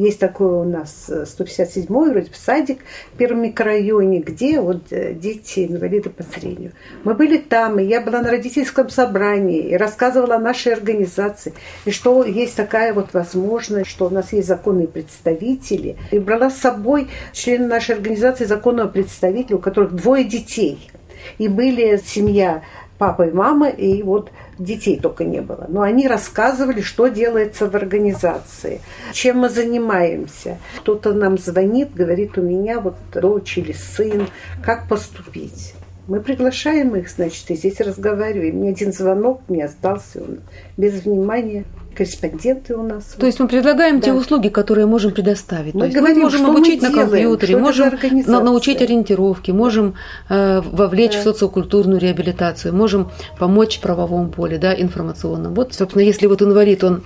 есть 0.00 0.18
такой 0.18 0.48
у 0.48 0.64
нас 0.64 1.10
157-й 1.10 1.84
э, 1.84 2.10
вроде 2.10 2.30
садик 2.32 2.80
в 3.12 3.18
первом 3.18 3.42
микрорайоне, 3.42 4.20
где 4.20 4.60
вот 4.60 4.92
э, 4.92 5.12
дети 5.14 5.66
инвалиды 5.66 6.10
по 6.10 6.22
зрению. 6.22 6.72
Мы 7.04 7.14
были 7.14 7.36
там, 7.36 7.78
и 7.78 7.84
я 7.84 8.00
была 8.00 8.22
на 8.22 8.30
родительском 8.30 8.88
собрании 8.88 9.68
и 9.68 9.76
рассказывала 9.76 10.36
о 10.36 10.38
нашей 10.38 10.72
организации, 10.72 11.52
и 11.84 11.90
что 11.90 12.24
есть 12.24 12.56
такая 12.56 12.94
вот 12.94 13.12
возможность, 13.12 13.90
что 13.90 14.06
у 14.06 14.10
нас 14.10 14.32
есть 14.32 14.48
законные 14.48 14.88
представители. 14.88 15.96
И 16.10 16.18
брала 16.18 16.50
с 16.50 16.56
собой 16.56 17.08
члены 17.32 17.66
нашей 17.66 17.96
организации 17.96 18.44
законного 18.44 18.88
представителя, 18.88 19.56
у 19.56 19.60
которых 19.60 19.92
двое 19.92 20.24
детей. 20.24 20.90
И 21.36 21.48
были 21.48 22.00
семья 22.02 22.62
папа 23.00 23.22
и 23.28 23.32
мама, 23.32 23.68
и 23.68 24.02
вот 24.02 24.30
детей 24.60 24.98
только 25.00 25.24
не 25.24 25.40
было. 25.40 25.66
Но 25.68 25.82
они 25.82 26.06
рассказывали, 26.06 26.80
что 26.80 27.08
делается 27.08 27.68
в 27.68 27.74
организации, 27.74 28.80
чем 29.12 29.38
мы 29.38 29.48
занимаемся. 29.48 30.58
Кто-то 30.80 31.12
нам 31.12 31.38
звонит, 31.38 31.94
говорит, 31.94 32.38
у 32.38 32.42
меня 32.42 32.80
вот 32.80 32.96
дочь 33.12 33.58
сын, 33.74 34.28
как 34.62 34.88
поступить. 34.88 35.74
Мы 36.06 36.20
приглашаем 36.20 36.96
их, 36.96 37.08
значит, 37.08 37.50
и 37.50 37.54
здесь 37.54 37.80
разговариваем. 37.80 38.62
Ни 38.62 38.68
один 38.68 38.92
звонок 38.92 39.42
не 39.48 39.62
остался 39.62 40.22
он 40.22 40.40
без 40.76 41.04
внимания 41.04 41.64
корреспонденты 41.96 42.76
у 42.76 42.82
нас. 42.82 43.04
То 43.18 43.26
есть 43.26 43.38
мы 43.40 43.48
предлагаем 43.48 44.00
да. 44.00 44.06
те 44.06 44.12
услуги, 44.12 44.48
которые 44.48 44.86
можем 44.86 45.12
предоставить. 45.12 45.74
Мы, 45.74 45.80
То 45.80 45.86
есть 45.86 45.96
говорим, 45.96 46.18
мы 46.18 46.22
можем 46.24 46.46
обучить 46.46 46.82
мы 46.82 46.88
на 46.88 46.94
делаем, 46.94 47.10
компьютере, 47.10 47.56
можем 47.56 48.44
научить 48.44 48.82
ориентировке, 48.82 49.52
можем 49.52 49.94
э, 50.28 50.60
вовлечь 50.60 51.14
да. 51.14 51.20
в 51.20 51.22
социокультурную 51.24 52.00
реабилитацию, 52.00 52.74
можем 52.74 53.10
помочь 53.38 53.78
в 53.78 53.80
правовом 53.80 54.30
поле, 54.30 54.58
да, 54.58 54.74
информационном. 54.74 55.54
Вот, 55.54 55.74
собственно, 55.74 56.02
если 56.02 56.26
вот 56.26 56.42
инвалид, 56.42 56.84
он 56.84 57.02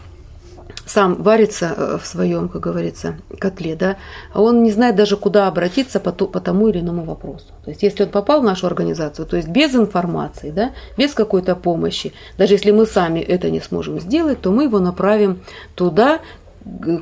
сам 0.87 1.22
варится 1.22 1.74
э, 1.76 1.99
в 2.03 2.07
своем, 2.07 2.49
как 2.49 2.62
говорится, 2.62 3.16
котле, 3.39 3.76
да, 3.76 3.97
он 4.35 4.62
не 4.62 4.70
знает 4.70 4.97
даже, 4.97 5.16
куда 5.16 5.49
обратиться 5.49 6.01
по, 6.01 6.12
ту, 6.12 6.28
по 6.28 6.41
тому 6.41 6.68
или 6.68 6.80
иному 6.80 7.05
вопросу. 7.05 7.47
То 7.64 7.70
есть, 7.70 7.82
если 7.82 8.05
он 8.05 8.11
попал 8.11 8.41
в 8.41 8.45
нашу 8.45 8.66
организацию, 8.66 9.26
то 9.26 9.37
есть 9.37 9.49
без 9.49 9.74
информации, 9.74 10.51
да, 10.51 10.72
без 10.97 11.14
какой-то 11.14 11.57
помощи, 11.57 12.12
даже 12.39 12.55
если 12.55 12.70
мы 12.70 12.87
сами 12.87 13.20
это 13.20 13.51
не 13.51 13.61
сможем 13.61 14.01
сделать, 14.01 14.41
то 14.41 14.51
мы 14.51 14.64
его 14.64 14.78
направим 14.78 15.41
туда, 15.74 16.20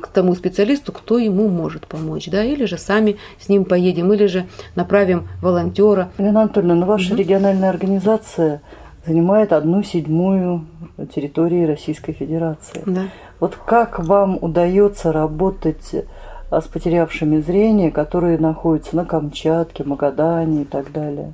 к 0.01 0.07
тому 0.07 0.35
специалисту, 0.35 0.91
кто 0.91 1.17
ему 1.17 1.47
может 1.47 1.87
помочь, 1.87 2.27
да, 2.29 2.43
или 2.43 2.65
же 2.65 2.77
сами 2.77 3.15
с 3.39 3.47
ним 3.47 3.63
поедем, 3.63 4.11
или 4.11 4.25
же 4.25 4.45
направим 4.75 5.29
волонтера. 5.41 6.11
Елена 6.17 6.41
Анатольевна, 6.41 6.85
ваша 6.85 7.13
угу. 7.13 7.21
региональная 7.21 7.69
организация 7.69 8.61
занимает 9.05 9.53
одну 9.53 9.83
седьмую 9.83 10.65
территории 11.13 11.65
Российской 11.65 12.13
Федерации. 12.13 12.83
Да. 12.85 13.03
Вот 13.39 13.57
как 13.65 13.99
вам 13.99 14.37
удается 14.41 15.11
работать 15.11 16.05
а, 16.49 16.61
с 16.61 16.65
потерявшими 16.65 17.41
зрение, 17.41 17.91
которые 17.91 18.37
находятся 18.37 18.95
на 18.95 19.05
Камчатке, 19.05 19.83
Магадане 19.83 20.61
и 20.63 20.65
так 20.65 20.91
далее? 20.91 21.33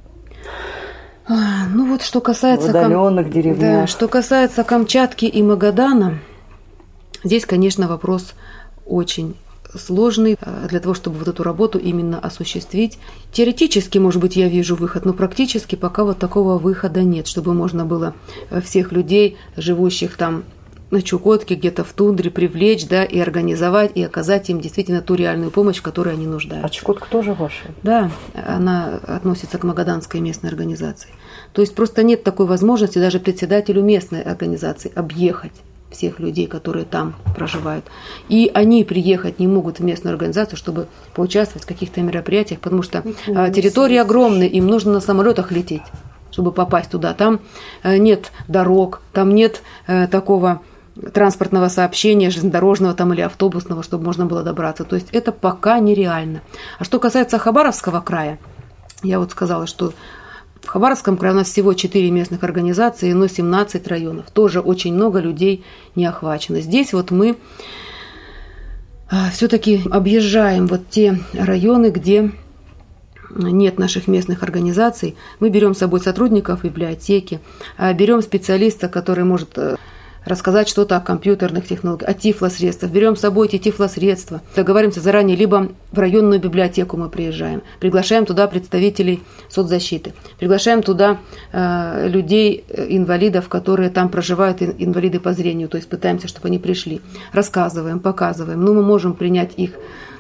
А, 1.28 1.68
ну 1.74 1.88
вот 1.88 2.02
что 2.02 2.22
касается... 2.22 2.68
В 2.68 2.70
удаленных 2.72 3.26
Кам... 3.26 3.34
деревнях. 3.34 3.82
Да, 3.82 3.88
что 3.88 4.08
касается 4.08 4.64
Камчатки 4.64 5.26
и 5.26 5.44
Магадана, 5.44 6.20
здесь, 7.24 7.46
конечно, 7.46 7.88
вопрос 7.88 8.34
очень 8.86 9.36
сложный 9.76 10.38
а, 10.42 10.68
для 10.68 10.80
того, 10.80 10.96
чтобы 10.96 11.20
вот 11.20 11.28
эту 11.28 11.44
работу 11.44 11.78
именно 11.78 12.20
осуществить. 12.20 12.98
Теоретически, 13.32 13.98
может 13.98 14.22
быть, 14.22 14.36
я 14.36 14.48
вижу 14.48 14.76
выход, 14.76 15.06
но 15.06 15.14
практически 15.14 15.76
пока 15.76 16.04
вот 16.04 16.18
такого 16.18 16.58
выхода 16.58 17.04
нет, 17.04 17.28
чтобы 17.28 17.54
можно 17.54 17.86
было 17.86 18.16
э, 18.50 18.62
всех 18.62 18.92
людей, 18.92 19.38
живущих 19.56 20.18
там 20.18 20.44
на 20.92 21.02
Чукотке, 21.02 21.56
где-то 21.56 21.84
в 21.84 21.94
тундре 21.94 22.32
привлечь, 22.32 22.88
да, 22.88 23.04
и 23.04 23.20
организовать, 23.20 23.92
и 23.96 24.04
оказать 24.04 24.50
им 24.50 24.60
действительно 24.60 25.02
ту 25.02 25.16
реальную 25.16 25.52
помощь, 25.52 25.78
в 25.78 25.82
которой 25.82 26.14
они 26.14 26.26
нуждаются. 26.26 26.68
А 26.68 26.70
Чукотка 26.70 27.08
тоже 27.10 27.34
ваша? 27.34 27.66
Да, 27.84 28.12
она 28.34 29.00
относится 29.06 29.58
к 29.58 29.64
Магаданской 29.64 30.20
местной 30.20 30.50
организации. 30.50 31.10
То 31.54 31.62
есть 31.62 31.76
просто 31.76 32.04
нет 32.04 32.24
такой 32.24 32.46
возможности 32.46 33.00
даже 33.00 33.20
председателю 33.20 33.84
местной 33.84 34.22
организации 34.22 34.92
объехать 34.96 35.54
всех 35.92 36.20
людей, 36.20 36.46
которые 36.46 36.86
там 36.86 37.16
проживают. 37.36 37.86
И 38.28 38.52
они 38.54 38.84
приехать 38.84 39.40
не 39.40 39.48
могут 39.48 39.80
в 39.80 39.84
местную 39.84 40.14
организацию, 40.14 40.58
чтобы 40.58 40.88
поучаствовать 41.16 41.64
в 41.64 41.68
каких-то 41.68 42.02
мероприятиях, 42.02 42.60
потому 42.60 42.84
что 42.84 43.04
а, 43.28 43.50
территории 43.50 43.98
огромные, 43.98 44.50
им 44.50 44.68
нужно 44.68 44.94
на 44.94 45.02
самолетах 45.02 45.52
лететь 45.52 45.84
чтобы 46.32 46.52
попасть 46.52 46.92
туда. 46.92 47.14
Там 47.16 47.42
э, 47.84 47.98
нет 47.98 48.32
дорог, 48.48 49.02
там 49.14 49.34
нет 49.34 49.62
э, 49.88 50.08
такого 50.08 50.62
транспортного 51.14 51.70
сообщения, 51.70 52.30
железнодорожного 52.30 52.94
там 52.94 53.14
или 53.14 53.22
автобусного, 53.22 53.84
чтобы 53.84 54.06
можно 54.06 54.26
было 54.26 54.44
добраться. 54.44 54.84
То 54.84 54.96
есть 54.96 55.08
это 55.12 55.32
пока 55.32 55.80
нереально. 55.80 56.42
А 56.78 56.84
что 56.84 57.00
касается 57.00 57.40
Хабаровского 57.40 58.02
края, 58.02 58.40
я 59.04 59.20
вот 59.20 59.32
сказала, 59.32 59.68
что 59.68 59.94
В 60.62 60.68
Хабаровском 60.68 61.18
крае 61.18 61.34
у 61.34 61.38
нас 61.38 61.48
всего 61.48 61.74
4 61.74 62.12
местных 62.12 62.44
организации, 62.44 63.14
но 63.14 63.28
17 63.28 63.88
районов. 63.88 64.30
Тоже 64.32 64.60
очень 64.60 64.94
много 64.94 65.20
людей 65.20 65.64
не 65.96 66.06
охвачено. 66.06 66.60
Здесь 66.60 66.92
вот 66.94 67.12
мы 67.12 67.38
а, 69.10 69.30
все-таки 69.32 69.82
объезжаем 69.90 70.68
вот 70.68 70.90
те 70.90 71.18
районы, 71.34 71.92
где 71.92 72.32
нет 73.32 73.80
наших 73.80 74.08
местных 74.08 74.44
организаций. 74.44 75.16
Мы 75.40 75.50
берем 75.50 75.74
с 75.74 75.80
собой 75.80 76.02
сотрудников 76.02 76.64
библиотеки, 76.64 77.40
а 77.78 77.94
берем 77.94 78.22
специалиста, 78.22 78.90
который 78.90 79.24
может 79.24 79.58
э, 79.58 79.78
рассказать 80.26 80.68
что-то 80.68 80.98
о 80.98 81.00
компьютерных 81.00 81.68
технологиях, 81.68 82.10
о 82.10 82.14
тифлосредствах. 82.14 82.92
Берем 82.92 83.16
с 83.16 83.22
собой 83.22 83.48
эти 83.48 83.58
тифлосредства. 83.58 84.42
Договоримся 84.56 85.00
заранее, 85.00 85.38
либо 85.38 85.70
в 85.92 86.00
районную 86.00 86.40
библиотеку 86.40 86.98
мы 86.98 87.10
приезжаем, 87.10 87.64
приглашаем 87.80 88.26
туда 88.26 88.48
представителей 88.48 89.24
соцзащиты, 89.50 90.14
приглашаем 90.38 90.84
туда 90.84 91.18
э, 91.52 92.08
людей, 92.08 92.64
э, 92.68 92.88
инвалидов, 92.90 93.50
которые 93.50 93.90
там 93.90 94.10
проживают, 94.10 94.62
инвалиды 94.62 95.20
по 95.20 95.34
зрению, 95.34 95.70
то 95.70 95.78
есть 95.78 95.90
пытаемся, 95.90 96.28
чтобы 96.28 96.48
они 96.48 96.60
пришли. 96.60 97.02
Рассказываем, 97.34 98.00
показываем. 98.00 98.64
Ну, 98.64 98.74
мы 98.74 98.84
можем 98.84 99.14
принять 99.14 99.52
их 99.58 99.72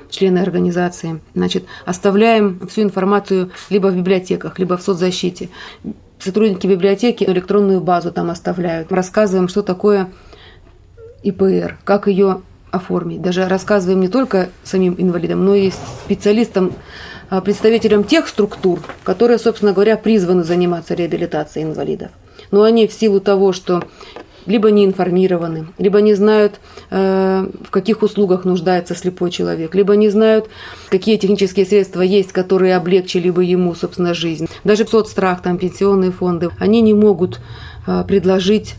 члены 0.09 0.39
организации. 0.39 1.21
Значит, 1.35 1.65
оставляем 1.85 2.67
всю 2.67 2.81
информацию 2.81 3.51
либо 3.69 3.87
в 3.87 3.95
библиотеках, 3.95 4.57
либо 4.59 4.77
в 4.77 4.81
соцзащите 4.81 5.49
сотрудники 6.19 6.67
библиотеки 6.67 7.23
электронную 7.23 7.81
базу 7.81 8.11
там 8.11 8.29
оставляют. 8.29 8.91
Рассказываем, 8.91 9.47
что 9.47 9.61
такое 9.61 10.09
ИПР, 11.23 11.79
как 11.83 12.07
ее 12.07 12.41
оформить. 12.71 13.21
Даже 13.21 13.47
рассказываем 13.47 13.99
не 13.99 14.09
только 14.09 14.49
самим 14.63 14.95
инвалидам, 14.97 15.43
но 15.45 15.55
и 15.55 15.71
специалистам, 16.05 16.73
а, 17.29 17.41
представителям 17.41 18.03
тех 18.03 18.27
структур, 18.27 18.79
которые, 19.03 19.37
собственно 19.39 19.73
говоря, 19.73 19.97
призваны 19.97 20.43
заниматься 20.43 20.93
реабилитацией 20.93 21.65
инвалидов. 21.65 22.11
Но 22.51 22.63
они 22.63 22.87
в 22.87 22.93
силу 22.93 23.19
того, 23.19 23.53
что 23.53 23.83
либо 24.49 24.71
не 24.71 24.83
информированы, 24.83 25.67
либо 25.77 26.01
не 26.01 26.15
знают, 26.15 26.59
э, 26.89 27.47
в 27.63 27.69
каких 27.69 28.01
услугах 28.01 28.45
нуждается 28.45 28.95
слепой 28.95 29.29
человек, 29.31 29.75
либо 29.75 29.95
не 29.95 30.09
знают, 30.09 30.49
какие 30.89 31.17
технические 31.17 31.65
средства 31.65 32.01
есть, 32.01 32.33
которые 32.33 32.75
облегчили 32.75 33.29
бы 33.29 33.45
ему, 33.45 33.75
собственно, 33.75 34.13
жизнь. 34.13 34.49
Даже 34.63 34.87
соцстрах, 34.87 35.41
там, 35.41 35.57
пенсионные 35.57 36.11
фонды, 36.11 36.49
они 36.59 36.81
не 36.81 36.95
могут 36.95 37.39
э, 37.85 38.03
предложить 38.07 38.75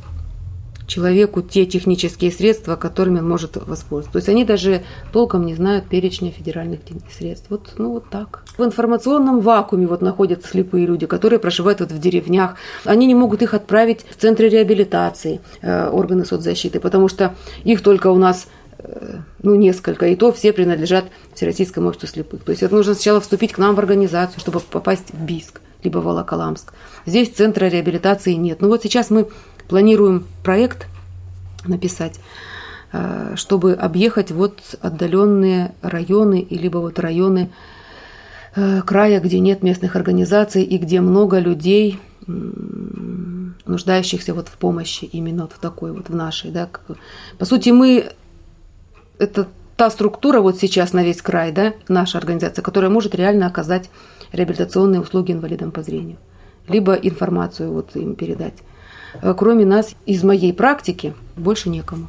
человеку 0.91 1.41
те 1.41 1.67
технические 1.67 2.33
средства, 2.33 2.75
которыми 2.75 3.21
он 3.21 3.29
может 3.29 3.57
воспользоваться. 3.57 4.13
То 4.13 4.17
есть 4.17 4.29
они 4.29 4.45
даже 4.45 4.83
толком 5.13 5.47
не 5.47 5.55
знают 5.55 5.87
перечня 5.87 6.33
федеральных 6.33 6.81
средств. 7.17 7.47
Вот, 7.49 7.75
ну 7.79 7.93
вот 7.93 8.11
так. 8.11 8.43
В 8.59 8.65
информационном 8.65 9.41
вакууме 9.41 9.87
вот 9.87 10.03
находятся 10.03 10.49
слепые 10.49 10.87
люди, 10.87 11.07
которые 11.07 11.39
проживают 11.39 11.81
вот 11.81 11.93
в 11.93 11.99
деревнях. 12.01 12.57
Они 12.85 13.07
не 13.07 13.15
могут 13.15 13.41
их 13.41 13.55
отправить 13.55 14.05
в 14.11 14.17
центры 14.17 14.49
реабилитации, 14.49 15.41
э, 15.63 15.89
органы 15.89 16.25
соцзащиты, 16.25 16.81
потому 16.81 17.09
что 17.09 17.35
их 17.63 17.83
только 17.83 18.09
у 18.09 18.17
нас 18.17 18.49
э, 18.79 19.19
ну, 19.45 19.55
несколько, 19.55 20.09
и 20.09 20.17
то 20.17 20.33
все 20.33 20.53
принадлежат 20.53 21.05
Всероссийскому 21.35 21.89
обществу 21.89 22.09
слепых. 22.09 22.43
То 22.43 22.51
есть 22.51 22.65
это 22.65 22.75
нужно 22.75 22.95
сначала 22.95 23.21
вступить 23.21 23.53
к 23.53 23.59
нам 23.59 23.77
в 23.77 23.79
организацию, 23.79 24.41
чтобы 24.41 24.59
попасть 24.59 25.13
в 25.13 25.23
БИСК, 25.25 25.61
либо 25.85 25.99
в 25.99 26.05
Волоколамск. 26.05 26.73
Здесь 27.07 27.31
центра 27.31 27.67
реабилитации 27.67 28.33
нет. 28.33 28.61
Ну 28.61 28.69
вот 28.69 28.83
сейчас 28.83 29.11
мы 29.11 29.29
планируем 29.71 30.27
проект 30.43 30.89
написать, 31.65 32.19
э, 32.93 33.35
чтобы 33.37 33.75
объехать 33.75 34.33
вот 34.33 34.59
отдаленные 34.83 35.73
районы, 35.81 36.45
либо 36.51 36.79
вот 36.79 36.99
районы 36.99 37.51
э, 38.57 38.83
края, 38.83 39.21
где 39.21 39.39
нет 39.39 39.63
местных 39.63 39.95
организаций 39.95 40.65
и 40.65 40.77
где 40.77 41.01
много 41.01 41.39
людей, 41.39 42.01
нуждающихся 43.67 44.35
вот 44.35 44.49
в 44.49 44.57
помощи 44.59 45.05
именно 45.05 45.43
вот 45.43 45.53
в 45.53 45.59
такой 45.59 45.93
вот 45.93 46.09
в 46.09 46.15
нашей, 46.15 46.51
да. 46.51 46.69
По 47.39 47.45
сути, 47.45 47.71
мы 47.71 48.13
это 49.19 49.47
та 49.77 49.91
структура 49.91 50.41
вот 50.41 50.59
сейчас 50.59 50.93
на 50.93 51.03
весь 51.05 51.23
край, 51.23 51.53
да, 51.53 51.75
наша 51.89 52.19
организация, 52.19 52.63
которая 52.63 52.91
может 52.91 53.15
реально 53.15 53.47
оказать 53.47 53.89
реабилитационные 54.33 55.01
услуги 55.01 55.33
инвалидам 55.33 55.71
по 55.71 55.83
зрению, 55.83 56.19
либо 56.69 56.95
информацию 56.95 57.73
вот 57.73 57.97
им 57.97 58.17
передать. 58.17 58.55
Э, 59.23 59.35
кроме 59.37 59.65
нас, 59.65 59.95
из 60.07 60.23
моей 60.25 60.53
практики, 60.53 61.15
больше 61.37 61.71
некому. 61.71 62.07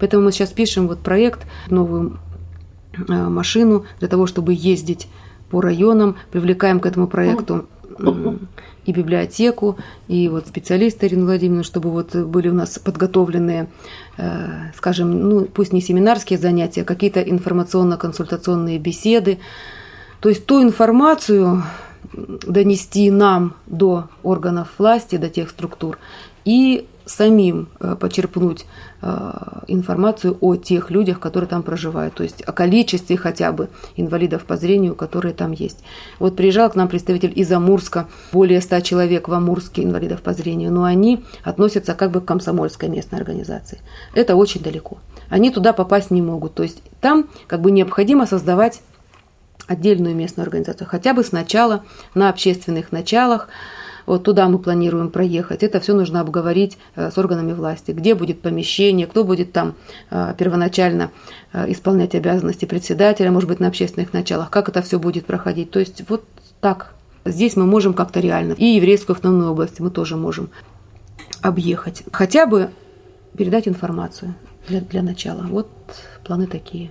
Поэтому 0.00 0.24
мы 0.24 0.32
сейчас 0.32 0.50
пишем 0.50 0.88
вот 0.88 1.00
проект, 1.00 1.46
новую 1.68 2.18
э, 3.08 3.12
машину 3.12 3.84
для 4.00 4.08
того, 4.08 4.26
чтобы 4.26 4.54
ездить 4.54 5.08
по 5.50 5.60
районам, 5.60 6.16
привлекаем 6.30 6.80
к 6.80 6.86
этому 6.86 7.06
проекту 7.06 7.66
и 8.84 8.92
библиотеку, 8.92 9.76
и 10.08 10.28
вот 10.28 10.48
специалисты 10.48 11.06
Ирину 11.06 11.26
Владимировну, 11.26 11.62
чтобы 11.62 11.90
вот 11.90 12.16
были 12.16 12.48
у 12.48 12.54
нас 12.54 12.78
подготовленные, 12.78 13.68
э, 14.16 14.70
скажем, 14.76 15.28
ну 15.28 15.44
пусть 15.44 15.72
не 15.72 15.80
семинарские 15.80 16.38
занятия, 16.38 16.82
а 16.82 16.84
какие-то 16.84 17.20
информационно-консультационные 17.20 18.78
беседы. 18.78 19.38
То 20.20 20.28
есть 20.28 20.46
ту 20.46 20.62
информацию 20.62 21.62
донести 22.12 23.10
нам 23.10 23.54
до 23.66 24.08
органов 24.22 24.68
власти, 24.78 25.16
до 25.16 25.28
тех 25.28 25.50
структур, 25.50 25.98
и 26.44 26.86
самим 27.04 27.68
э, 27.80 27.96
почерпнуть 27.98 28.64
э, 29.00 29.32
информацию 29.66 30.36
о 30.40 30.56
тех 30.56 30.90
людях, 30.90 31.20
которые 31.20 31.48
там 31.48 31.62
проживают, 31.62 32.14
то 32.14 32.22
есть 32.22 32.42
о 32.42 32.52
количестве 32.52 33.16
хотя 33.16 33.52
бы 33.52 33.68
инвалидов 33.96 34.44
по 34.44 34.56
зрению, 34.56 34.94
которые 34.94 35.34
там 35.34 35.52
есть. 35.52 35.82
Вот 36.18 36.36
приезжал 36.36 36.70
к 36.70 36.76
нам 36.76 36.88
представитель 36.88 37.32
из 37.34 37.50
Амурска, 37.50 38.08
более 38.32 38.60
100 38.60 38.80
человек 38.80 39.28
в 39.28 39.32
Амурске 39.32 39.82
инвалидов 39.82 40.22
по 40.22 40.32
зрению, 40.32 40.72
но 40.72 40.84
они 40.84 41.24
относятся 41.42 41.94
как 41.94 42.10
бы 42.10 42.20
к 42.20 42.24
комсомольской 42.24 42.88
местной 42.88 43.18
организации. 43.18 43.80
Это 44.14 44.36
очень 44.36 44.62
далеко. 44.62 44.98
Они 45.28 45.50
туда 45.50 45.72
попасть 45.72 46.10
не 46.10 46.22
могут. 46.22 46.54
То 46.54 46.62
есть 46.62 46.82
там 47.00 47.28
как 47.46 47.60
бы 47.60 47.70
необходимо 47.70 48.26
создавать 48.26 48.80
отдельную 49.66 50.14
местную 50.14 50.44
организацию, 50.44 50.88
хотя 50.88 51.14
бы 51.14 51.24
сначала 51.24 51.84
на 52.14 52.28
общественных 52.28 52.92
началах, 52.92 53.48
вот 54.06 54.24
туда 54.24 54.48
мы 54.48 54.58
планируем 54.58 55.10
проехать. 55.10 55.62
Это 55.62 55.80
все 55.80 55.94
нужно 55.94 56.20
обговорить 56.20 56.78
э, 56.96 57.10
с 57.10 57.18
органами 57.18 57.52
власти. 57.52 57.92
Где 57.92 58.14
будет 58.14 58.40
помещение, 58.40 59.06
кто 59.06 59.24
будет 59.24 59.52
там 59.52 59.74
э, 60.10 60.34
первоначально 60.36 61.10
э, 61.52 61.70
исполнять 61.72 62.14
обязанности 62.14 62.64
председателя, 62.64 63.30
может 63.30 63.48
быть, 63.48 63.60
на 63.60 63.68
общественных 63.68 64.12
началах, 64.12 64.50
как 64.50 64.68
это 64.68 64.82
все 64.82 64.98
будет 64.98 65.26
проходить. 65.26 65.70
То 65.70 65.78
есть 65.78 66.02
вот 66.08 66.24
так. 66.60 66.94
Здесь 67.24 67.56
мы 67.56 67.66
можем 67.66 67.94
как-то 67.94 68.20
реально. 68.20 68.54
И 68.54 68.64
еврейскую 68.64 69.14
автономную 69.14 69.52
область 69.52 69.78
мы 69.78 69.90
тоже 69.90 70.16
можем 70.16 70.50
объехать. 71.40 72.02
Хотя 72.12 72.46
бы 72.46 72.70
передать 73.36 73.68
информацию 73.68 74.34
для, 74.68 74.80
для 74.80 75.02
начала. 75.02 75.42
Вот 75.42 75.68
планы 76.24 76.46
такие. 76.46 76.90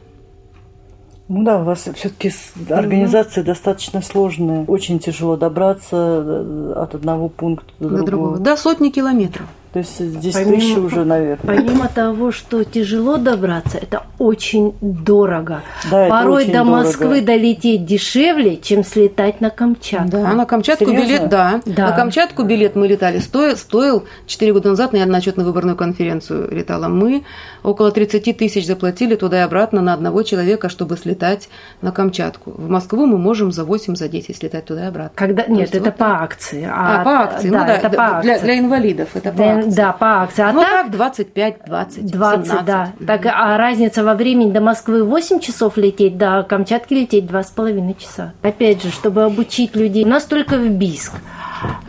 Ну 1.33 1.43
да, 1.43 1.61
у 1.61 1.63
вас 1.63 1.87
все-таки 1.95 2.29
организация 2.69 3.41
угу. 3.41 3.47
достаточно 3.47 4.01
сложная. 4.01 4.65
Очень 4.65 4.99
тяжело 4.99 5.37
добраться 5.37 5.95
э, 5.95 6.73
от 6.75 6.93
одного 6.93 7.29
пункта 7.29 7.71
до, 7.79 7.87
до 7.87 7.89
другого. 7.89 8.05
другого. 8.05 8.37
Да, 8.39 8.57
сотни 8.57 8.89
километров. 8.89 9.47
То 9.73 9.79
есть 9.79 9.99
здесь 9.99 10.33
помимо, 10.33 10.55
тысячи 10.55 10.77
уже, 10.77 11.05
наверное. 11.05 11.55
Помимо 11.55 11.87
того, 11.87 12.33
что 12.33 12.65
тяжело 12.65 13.15
добраться, 13.15 13.77
это 13.77 14.03
очень 14.19 14.75
дорого. 14.81 15.61
Да, 15.89 16.09
Порой 16.09 16.43
очень 16.43 16.53
до 16.53 16.63
Москвы 16.65 17.07
дорого. 17.07 17.25
долететь 17.27 17.85
дешевле, 17.85 18.57
чем 18.57 18.83
слетать 18.83 19.39
на 19.39 19.49
Камчатку. 19.49 20.09
Да, 20.09 20.29
а 20.29 20.33
на 20.33 20.45
Камчатку 20.45 20.85
Серьезно? 20.85 21.05
билет, 21.05 21.29
да. 21.29 21.61
да. 21.65 21.87
На 21.87 21.95
Камчатку 21.95 22.43
билет 22.43 22.75
мы 22.75 22.85
летали. 22.87 23.19
Стоил, 23.19 23.55
стоил 23.55 24.03
4 24.27 24.51
года 24.51 24.69
назад, 24.69 24.93
я 24.93 25.05
на 25.05 25.19
отчетно-выборную 25.19 25.77
конференцию 25.77 26.49
летала. 26.51 26.89
Мы 26.89 27.23
около 27.63 27.91
30 27.91 28.37
тысяч 28.37 28.67
заплатили 28.67 29.15
туда 29.15 29.39
и 29.39 29.41
обратно 29.41 29.81
на 29.81 29.93
одного 29.93 30.23
человека, 30.23 30.67
чтобы 30.67 30.97
слетать 30.97 31.47
на 31.81 31.93
Камчатку. 31.93 32.51
В 32.51 32.69
Москву 32.69 33.05
мы 33.05 33.17
можем 33.17 33.53
за 33.53 33.63
8, 33.63 33.95
за 33.95 34.09
10 34.09 34.35
слетать 34.35 34.65
туда 34.65 34.83
и 34.83 34.87
обратно. 34.87 35.13
Когда... 35.15 35.45
Нет, 35.47 35.73
это 35.73 35.85
вот 35.85 35.95
по 35.95 36.23
акции. 36.23 36.69
А, 36.69 37.01
а 37.01 37.03
по 37.05 37.11
акции, 37.21 37.49
да, 37.49 37.59
ну 37.59 37.65
да, 37.65 37.75
это 37.77 37.89
по 37.89 38.03
акции. 38.17 38.27
Для, 38.27 38.39
для 38.39 38.59
инвалидов 38.59 39.09
это 39.13 39.31
по 39.31 39.60
акции. 39.61 39.75
Да, 39.75 39.93
по 39.93 40.21
акции. 40.21 40.43
А 40.43 40.53
ну 40.53 40.61
так, 40.61 40.83
так 40.83 40.91
25, 40.91 41.65
20, 41.65 42.11
20, 42.11 42.47
17. 42.47 42.65
да. 42.65 42.93
Так, 43.05 43.25
а 43.25 43.57
разница 43.57 44.03
во 44.03 44.15
времени 44.15 44.51
до 44.51 44.61
Москвы 44.61 45.03
8 45.03 45.39
часов 45.39 45.77
лететь, 45.77 46.17
до 46.17 46.43
Камчатки 46.43 46.93
лететь 46.93 47.25
2,5 47.25 47.95
часа. 47.99 48.33
Опять 48.41 48.83
же, 48.83 48.91
чтобы 48.91 49.23
обучить 49.23 49.75
людей. 49.75 50.05
У 50.05 50.09
нас 50.09 50.25
только 50.25 50.57
в 50.57 50.69
Биск. 50.69 51.13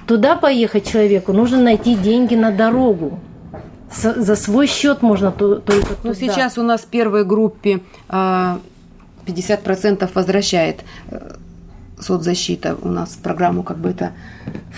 Туда 0.06 0.36
поехать 0.36 0.90
человеку 0.90 1.32
нужно 1.32 1.60
найти 1.60 1.94
деньги 1.94 2.34
на 2.34 2.50
дорогу. 2.50 3.18
За 3.90 4.36
свой 4.36 4.66
счет 4.66 5.02
можно 5.02 5.32
только 5.32 5.66
туда. 5.66 5.96
Ну, 6.02 6.14
сейчас 6.14 6.56
у 6.56 6.62
нас 6.62 6.82
в 6.82 6.86
первой 6.86 7.24
группе 7.24 7.80
50% 8.08 8.08
а, 8.08 8.58
возвращает 10.14 10.82
э, 11.10 11.34
соцзащита 12.02 12.76
у 12.80 12.88
нас 12.88 13.10
в 13.10 13.18
программу 13.18 13.62
как 13.62 13.78
бы 13.78 13.90
это 13.90 14.12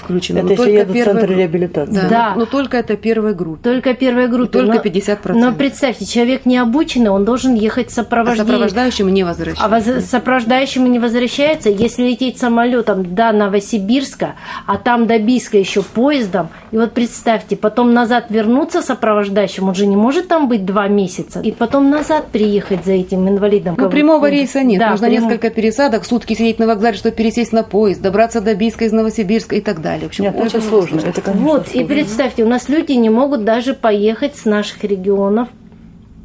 включено. 0.05 0.39
Это 0.39 0.47
но 0.47 0.53
если 0.53 0.71
едут 0.71 0.97
в 0.97 1.05
центр 1.05 1.31
реабилитации. 1.31 1.93
Да, 1.93 2.09
да. 2.09 2.35
Но 2.37 2.47
только 2.47 2.77
это 2.77 2.97
первая 2.97 3.35
группа. 3.35 3.63
Только 3.63 3.95
первая 3.95 4.29
группа. 4.29 4.53
только 4.53 4.79
50%. 4.79 5.33
Но 5.35 5.53
представьте, 5.53 6.05
человек 6.05 6.47
не 6.47 6.59
обученный, 6.59 7.11
он 7.11 7.25
должен 7.25 7.55
ехать 7.55 7.91
сопровождающим. 7.91 8.43
А 8.43 8.47
сопровождающему 8.47 9.09
не 9.11 9.25
возвращается. 9.25 9.65
А 9.65 9.69
воз... 9.69 10.05
сопровождающему 10.05 10.87
не 10.87 10.99
возвращается. 10.99 11.71
Если 11.71 12.03
лететь 12.03 12.39
самолетом 12.39 13.15
до 13.15 13.33
Новосибирска, 13.33 14.35
а 14.67 14.77
там 14.77 15.07
до 15.07 15.19
Бийска 15.19 15.59
еще 15.59 15.83
поездом, 15.83 16.49
и 16.71 16.77
вот 16.77 16.93
представьте, 16.93 17.57
потом 17.57 17.95
назад 17.95 18.27
вернуться 18.31 18.83
сопровождающим, 18.83 19.69
он 19.69 19.75
же 19.75 19.87
не 19.87 19.97
может 19.97 20.29
там 20.29 20.49
быть 20.49 20.65
два 20.65 20.89
месяца, 20.89 21.41
и 21.41 21.53
потом 21.53 21.91
назад 21.91 22.27
приехать 22.29 22.85
за 22.85 22.93
этим 22.93 23.29
инвалидом. 23.29 23.77
Ну, 23.79 23.91
прямого 23.91 24.29
рейса 24.29 24.63
нет. 24.63 24.81
Да, 24.81 24.91
Нужно 24.91 25.09
прям... 25.09 25.23
несколько 25.23 25.51
пересадок, 25.51 26.05
сутки 26.05 26.35
сидеть 26.35 26.59
на 26.59 26.67
вокзале, 26.67 26.97
чтобы 26.97 27.15
пересесть 27.15 27.53
на 27.53 27.63
поезд, 27.63 28.03
добраться 28.03 28.41
до 28.41 28.55
Бийска 28.55 28.85
из 28.85 28.93
Новосибирска 28.93 29.54
и 29.55 29.61
так 29.61 29.81
далее. 29.81 30.05
В 30.05 30.09
общем, 30.09 30.25
Нет, 30.25 30.37
очень 30.37 30.61
сложно. 30.61 31.01
Это, 31.01 31.21
конечно, 31.21 31.45
вот, 31.45 31.69
сложно. 31.69 31.81
и 31.81 31.85
представьте, 31.85 32.45
у 32.45 32.49
нас 32.49 32.69
люди 32.69 32.93
не 32.93 33.11
могут 33.11 33.45
даже 33.45 33.75
поехать 33.75 34.37
с 34.37 34.45
наших 34.45 34.85
регионов 34.85 35.49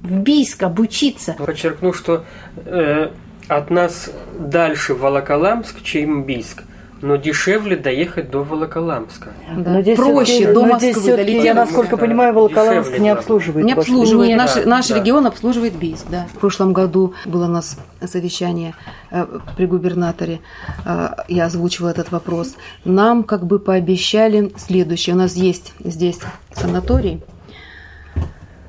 в 0.01 0.17
Бийск 0.19 0.63
обучиться. 0.63 1.36
Подчеркну, 1.38 1.93
что 1.93 2.23
э, 2.65 3.09
от 3.47 3.69
нас 3.69 4.09
дальше 4.38 4.93
Волоколамск, 4.93 5.84
чем 5.84 6.23
Бийск 6.23 6.63
но 7.02 7.16
дешевле 7.16 7.78
доехать 7.78 8.30
до 8.32 8.43
Волоколамска. 8.43 9.30
Да. 9.56 9.72
Но 9.72 9.82
здесь 9.82 9.97
Проще 9.97 10.54
до 10.54 10.66
Москвы 10.66 11.16
долететь. 11.16 11.43
Я, 11.43 11.54
насколько 11.54 11.95
да, 11.95 11.97
понимаю, 11.97 12.34
Волоколамск 12.34 12.89
дешевле, 12.89 13.04
не 13.04 13.10
обслуживает. 13.10 13.66
Не 13.66 13.74
обслуживает. 13.74 14.38
Наш, 14.38 14.56
да, 14.56 14.66
наш 14.66 14.88
да. 14.88 14.95
регион 14.95 15.26
обслуживает 15.26 15.76
БИС. 15.76 16.06
Да. 16.10 16.28
В 16.34 16.39
прошлом 16.39 16.74
году 16.74 17.14
было 17.26 17.45
у 17.45 17.50
нас 17.50 17.78
совещание 18.06 18.76
э, 19.12 19.26
при 19.56 19.66
губернаторе. 19.66 20.41
Э, 20.86 21.10
я 21.28 21.45
озвучивала 21.45 21.89
этот 21.89 22.12
вопрос. 22.12 22.56
Нам 22.84 23.24
как 23.24 23.45
бы 23.45 23.60
пообещали 23.60 24.52
следующее. 24.58 25.16
У 25.16 25.20
нас 25.20 25.36
есть 25.36 25.74
здесь 25.80 26.20
санаторий. 26.54 27.22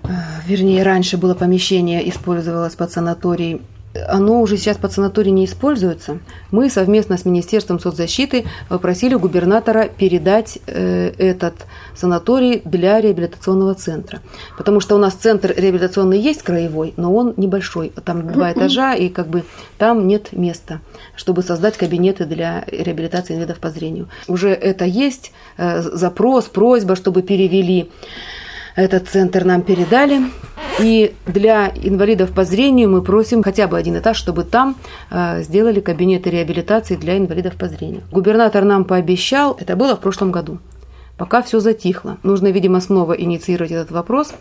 Э, 0.04 0.08
вернее, 0.46 0.82
раньше 0.82 1.16
было 1.16 1.34
помещение, 1.34 2.08
использовалось 2.08 2.74
под 2.74 2.92
санаторий 2.92 3.62
оно 4.08 4.40
уже 4.40 4.56
сейчас 4.56 4.76
под 4.76 4.92
санаторий 4.92 5.32
не 5.32 5.44
используется. 5.44 6.20
Мы 6.50 6.70
совместно 6.70 7.18
с 7.18 7.24
Министерством 7.24 7.80
соцзащиты 7.80 8.44
попросили 8.68 9.14
губернатора 9.14 9.88
передать 9.88 10.58
э, 10.66 11.12
этот 11.18 11.66
санаторий 11.96 12.62
для 12.64 13.00
реабилитационного 13.00 13.74
центра. 13.74 14.20
Потому 14.56 14.80
что 14.80 14.94
у 14.94 14.98
нас 14.98 15.14
центр 15.14 15.52
реабилитационный 15.56 16.20
есть 16.20 16.42
краевой, 16.42 16.94
но 16.96 17.12
он 17.12 17.34
небольшой. 17.36 17.92
Там 18.04 18.32
два 18.32 18.52
этажа, 18.52 18.94
и 18.94 19.08
как 19.08 19.26
бы 19.26 19.44
там 19.76 20.06
нет 20.06 20.32
места, 20.32 20.80
чтобы 21.16 21.42
создать 21.42 21.76
кабинеты 21.76 22.26
для 22.26 22.64
реабилитации 22.68 23.34
инвалидов 23.34 23.58
по 23.58 23.70
зрению. 23.70 24.08
Уже 24.28 24.50
это 24.50 24.84
есть, 24.84 25.32
э, 25.56 25.82
запрос, 25.82 26.44
просьба, 26.44 26.94
чтобы 26.94 27.22
перевели 27.22 27.90
этот 28.76 29.08
центр 29.08 29.44
нам 29.44 29.62
передали. 29.62 30.22
И 30.78 31.14
для 31.26 31.68
инвалидов 31.68 32.30
по 32.32 32.44
зрению 32.44 32.90
мы 32.90 33.02
просим 33.02 33.42
хотя 33.42 33.66
бы 33.66 33.76
один 33.76 33.98
этаж, 33.98 34.16
чтобы 34.16 34.44
там 34.44 34.76
э, 35.10 35.42
сделали 35.42 35.80
кабинеты 35.80 36.30
реабилитации 36.30 36.96
для 36.96 37.18
инвалидов 37.18 37.56
по 37.56 37.68
зрению. 37.68 38.02
Губернатор 38.10 38.64
нам 38.64 38.84
пообещал, 38.84 39.56
это 39.60 39.76
было 39.76 39.96
в 39.96 40.00
прошлом 40.00 40.32
году. 40.32 40.58
Пока 41.18 41.42
все 41.42 41.60
затихло. 41.60 42.16
Нужно, 42.22 42.48
видимо, 42.48 42.80
снова 42.80 43.12
инициировать 43.12 43.72
этот 43.72 43.90
вопрос, 43.90 44.32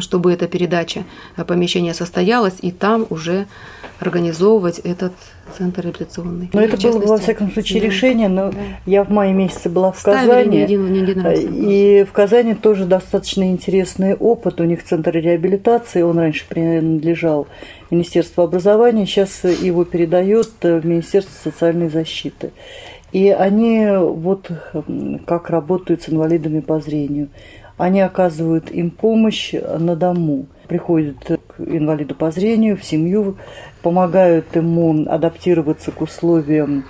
чтобы 0.00 0.32
эта 0.32 0.48
передача 0.48 1.04
э, 1.36 1.44
помещения 1.44 1.94
состоялась, 1.94 2.54
и 2.62 2.70
там 2.70 3.06
уже 3.10 3.46
организовывать 4.00 4.78
этот 4.80 5.12
центр 5.56 5.82
реабилитационный. 5.82 6.50
Но 6.52 6.60
это 6.60 6.76
было, 6.76 6.98
во 6.98 7.18
всяком 7.18 7.52
случае, 7.52 7.80
да. 7.80 7.86
решение. 7.86 8.28
Но 8.28 8.50
да. 8.50 8.58
я 8.86 9.04
в 9.04 9.10
мае 9.10 9.32
месяце 9.32 9.68
была 9.68 9.92
в 9.92 9.98
Ставили 9.98 10.26
Казани. 10.26 10.56
Не 10.56 10.62
один, 10.62 10.92
не 10.92 11.02
один 11.02 11.20
раз 11.20 11.40
и 11.40 12.06
в 12.08 12.12
Казани 12.12 12.54
тоже 12.54 12.84
достаточно 12.86 13.50
интересный 13.50 14.14
опыт. 14.14 14.60
У 14.60 14.64
них 14.64 14.84
центр 14.84 15.12
реабилитации. 15.12 16.02
Он 16.02 16.18
раньше 16.18 16.46
принадлежал 16.48 17.46
Министерству 17.90 18.42
образования. 18.42 19.06
Сейчас 19.06 19.44
его 19.44 19.84
передает 19.84 20.50
в 20.62 20.84
Министерство 20.84 21.50
социальной 21.50 21.88
защиты. 21.88 22.50
И 23.12 23.28
они 23.28 23.86
вот 23.98 24.50
как 25.26 25.50
работают 25.50 26.02
с 26.02 26.08
инвалидами 26.08 26.60
по 26.60 26.80
зрению. 26.80 27.28
Они 27.82 28.00
оказывают 28.00 28.70
им 28.70 28.90
помощь 28.92 29.52
на 29.54 29.96
дому. 29.96 30.46
Приходят 30.68 31.16
к 31.18 31.58
инвалиду 31.58 32.14
по 32.14 32.30
зрению, 32.30 32.76
в 32.76 32.84
семью, 32.84 33.38
помогают 33.82 34.54
ему 34.54 35.04
адаптироваться 35.10 35.90
к 35.90 36.00
условиям 36.00 36.84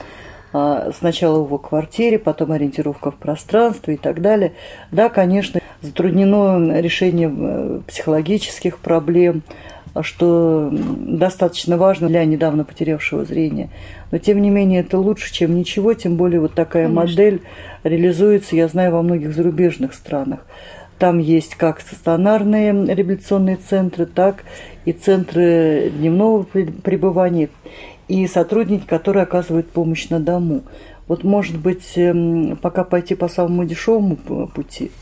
а, 0.53 0.91
сначала 0.95 1.41
в 1.41 1.47
его 1.47 1.57
квартире, 1.57 2.19
потом 2.19 2.53
ориентировка 2.53 3.11
в 3.11 3.15
пространстве 3.15 3.95
и 3.95 3.97
так 3.97 4.21
далее. 4.21 4.53
Да, 4.91 5.09
конечно, 5.09 5.63
затруднено 5.81 6.79
решение 6.79 7.33
э, 7.35 7.81
психологических 7.87 8.77
проблем, 8.77 9.45
что 10.03 10.69
достаточно 10.71 11.79
важно 11.79 12.09
для 12.09 12.23
недавно 12.27 12.65
потерявшего 12.65 13.25
зрение. 13.25 13.71
Но 14.11 14.19
тем 14.19 14.43
не 14.43 14.51
менее 14.51 14.81
это 14.81 14.99
лучше, 14.99 15.33
чем 15.33 15.57
ничего, 15.57 15.95
тем 15.95 16.17
более 16.17 16.41
вот 16.41 16.53
такая 16.53 16.85
Конечно. 16.85 17.01
модель 17.01 17.43
реализуется, 17.83 18.57
я 18.57 18.69
знаю, 18.69 18.93
во 18.93 19.03
многих 19.03 19.35
зарубежных 19.35 19.95
странах. 19.95 20.41
Там 21.03 21.19
есть 21.19 21.57
как 21.57 21.81
стационарные 21.81 22.71
реабилитационные 22.71 23.57
центры, 23.57 24.07
так 24.07 24.45
и 24.85 24.93
центры 24.93 25.91
дневного 25.91 26.45
пребывания, 26.45 27.49
и 28.07 28.29
сотрудники, 28.29 28.87
которые 28.87 29.25
оказывают 29.25 29.69
помощь 29.69 30.11
на 30.11 30.21
дому. 30.21 30.63
Вот, 31.09 31.25
может 31.25 31.59
быть, 31.59 31.95
эм, 31.97 32.57
пока 32.57 32.85
пойти 32.85 33.17
по 33.17 33.27
самому 33.27 33.65
дешевому 33.65 34.15
пути. 34.15 34.93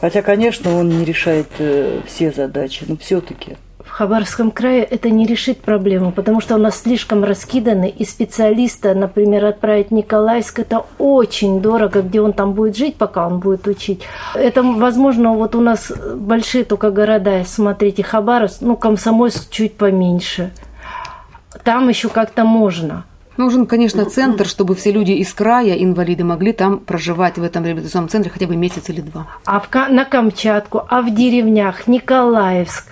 Хотя, 0.00 0.22
конечно, 0.22 0.78
он 0.78 0.90
не 0.90 1.04
решает 1.04 1.48
э, 1.58 2.02
все 2.06 2.30
задачи, 2.30 2.84
но 2.86 2.96
все-таки– 2.96 3.56
Хабаровском 3.98 4.52
крае 4.52 4.84
это 4.84 5.10
не 5.10 5.26
решит 5.26 5.58
проблему, 5.58 6.12
потому 6.12 6.40
что 6.40 6.54
у 6.54 6.58
нас 6.58 6.82
слишком 6.82 7.24
раскиданы, 7.24 7.88
и 7.88 8.04
специалиста, 8.04 8.94
например, 8.94 9.44
отправить 9.44 9.88
в 9.88 9.90
Николаевск, 9.90 10.60
это 10.60 10.84
очень 10.98 11.60
дорого, 11.60 12.02
где 12.02 12.20
он 12.20 12.32
там 12.32 12.52
будет 12.52 12.76
жить, 12.76 12.94
пока 12.94 13.26
он 13.26 13.40
будет 13.40 13.66
учить. 13.66 14.02
Это, 14.36 14.62
возможно, 14.62 15.32
вот 15.32 15.56
у 15.56 15.60
нас 15.60 15.90
большие 16.14 16.62
только 16.62 16.92
города, 16.92 17.42
смотрите, 17.44 18.04
Хабаровск, 18.04 18.58
ну, 18.60 18.76
Комсомольск 18.76 19.50
чуть 19.50 19.74
поменьше. 19.74 20.52
Там 21.64 21.88
еще 21.88 22.08
как-то 22.08 22.44
можно. 22.44 23.04
Нужен, 23.36 23.66
конечно, 23.66 24.04
центр, 24.04 24.46
чтобы 24.46 24.76
все 24.76 24.92
люди 24.92 25.10
из 25.10 25.32
края, 25.32 25.74
инвалиды, 25.74 26.22
могли 26.22 26.52
там 26.52 26.78
проживать 26.78 27.36
в 27.36 27.42
этом 27.42 27.64
реабилитационном 27.64 28.10
центре 28.10 28.30
хотя 28.30 28.46
бы 28.46 28.54
месяц 28.54 28.90
или 28.90 29.00
два. 29.00 29.26
А 29.44 29.58
в, 29.58 29.68
на 29.88 30.04
Камчатку, 30.04 30.82
а 30.88 31.02
в 31.02 31.12
деревнях, 31.12 31.88
Николаевск, 31.88 32.84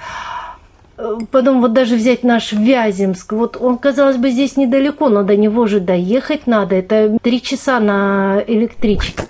Потом 1.30 1.60
вот 1.60 1.74
даже 1.74 1.96
взять 1.96 2.22
наш 2.22 2.52
Вяземск, 2.52 3.32
вот 3.32 3.56
он, 3.60 3.76
казалось 3.76 4.16
бы, 4.16 4.30
здесь 4.30 4.56
недалеко, 4.56 5.10
но 5.10 5.22
до 5.22 5.36
него 5.36 5.66
же 5.66 5.78
доехать 5.78 6.46
надо. 6.46 6.74
Это 6.74 7.18
три 7.22 7.42
часа 7.42 7.80
на 7.80 8.42
электричке. 8.46 9.24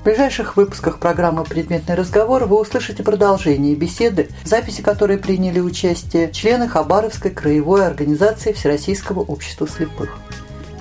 В 0.00 0.04
ближайших 0.04 0.56
выпусках 0.56 0.98
программы 0.98 1.44
«Предметный 1.44 1.94
разговор» 1.94 2.44
вы 2.44 2.58
услышите 2.60 3.02
продолжение 3.02 3.74
беседы, 3.74 4.30
в 4.44 4.48
записи 4.48 4.80
которой 4.80 5.18
приняли 5.18 5.60
участие 5.60 6.30
члены 6.32 6.68
Хабаровской 6.68 7.30
краевой 7.30 7.86
организации 7.86 8.52
Всероссийского 8.52 9.20
общества 9.20 9.68
слепых. 9.68 10.16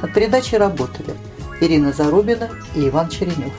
Над 0.01 0.13
передачей 0.13 0.57
работали 0.57 1.13
Ирина 1.59 1.91
Зарубина 1.91 2.49
и 2.75 2.87
Иван 2.87 3.09
Черенев. 3.09 3.51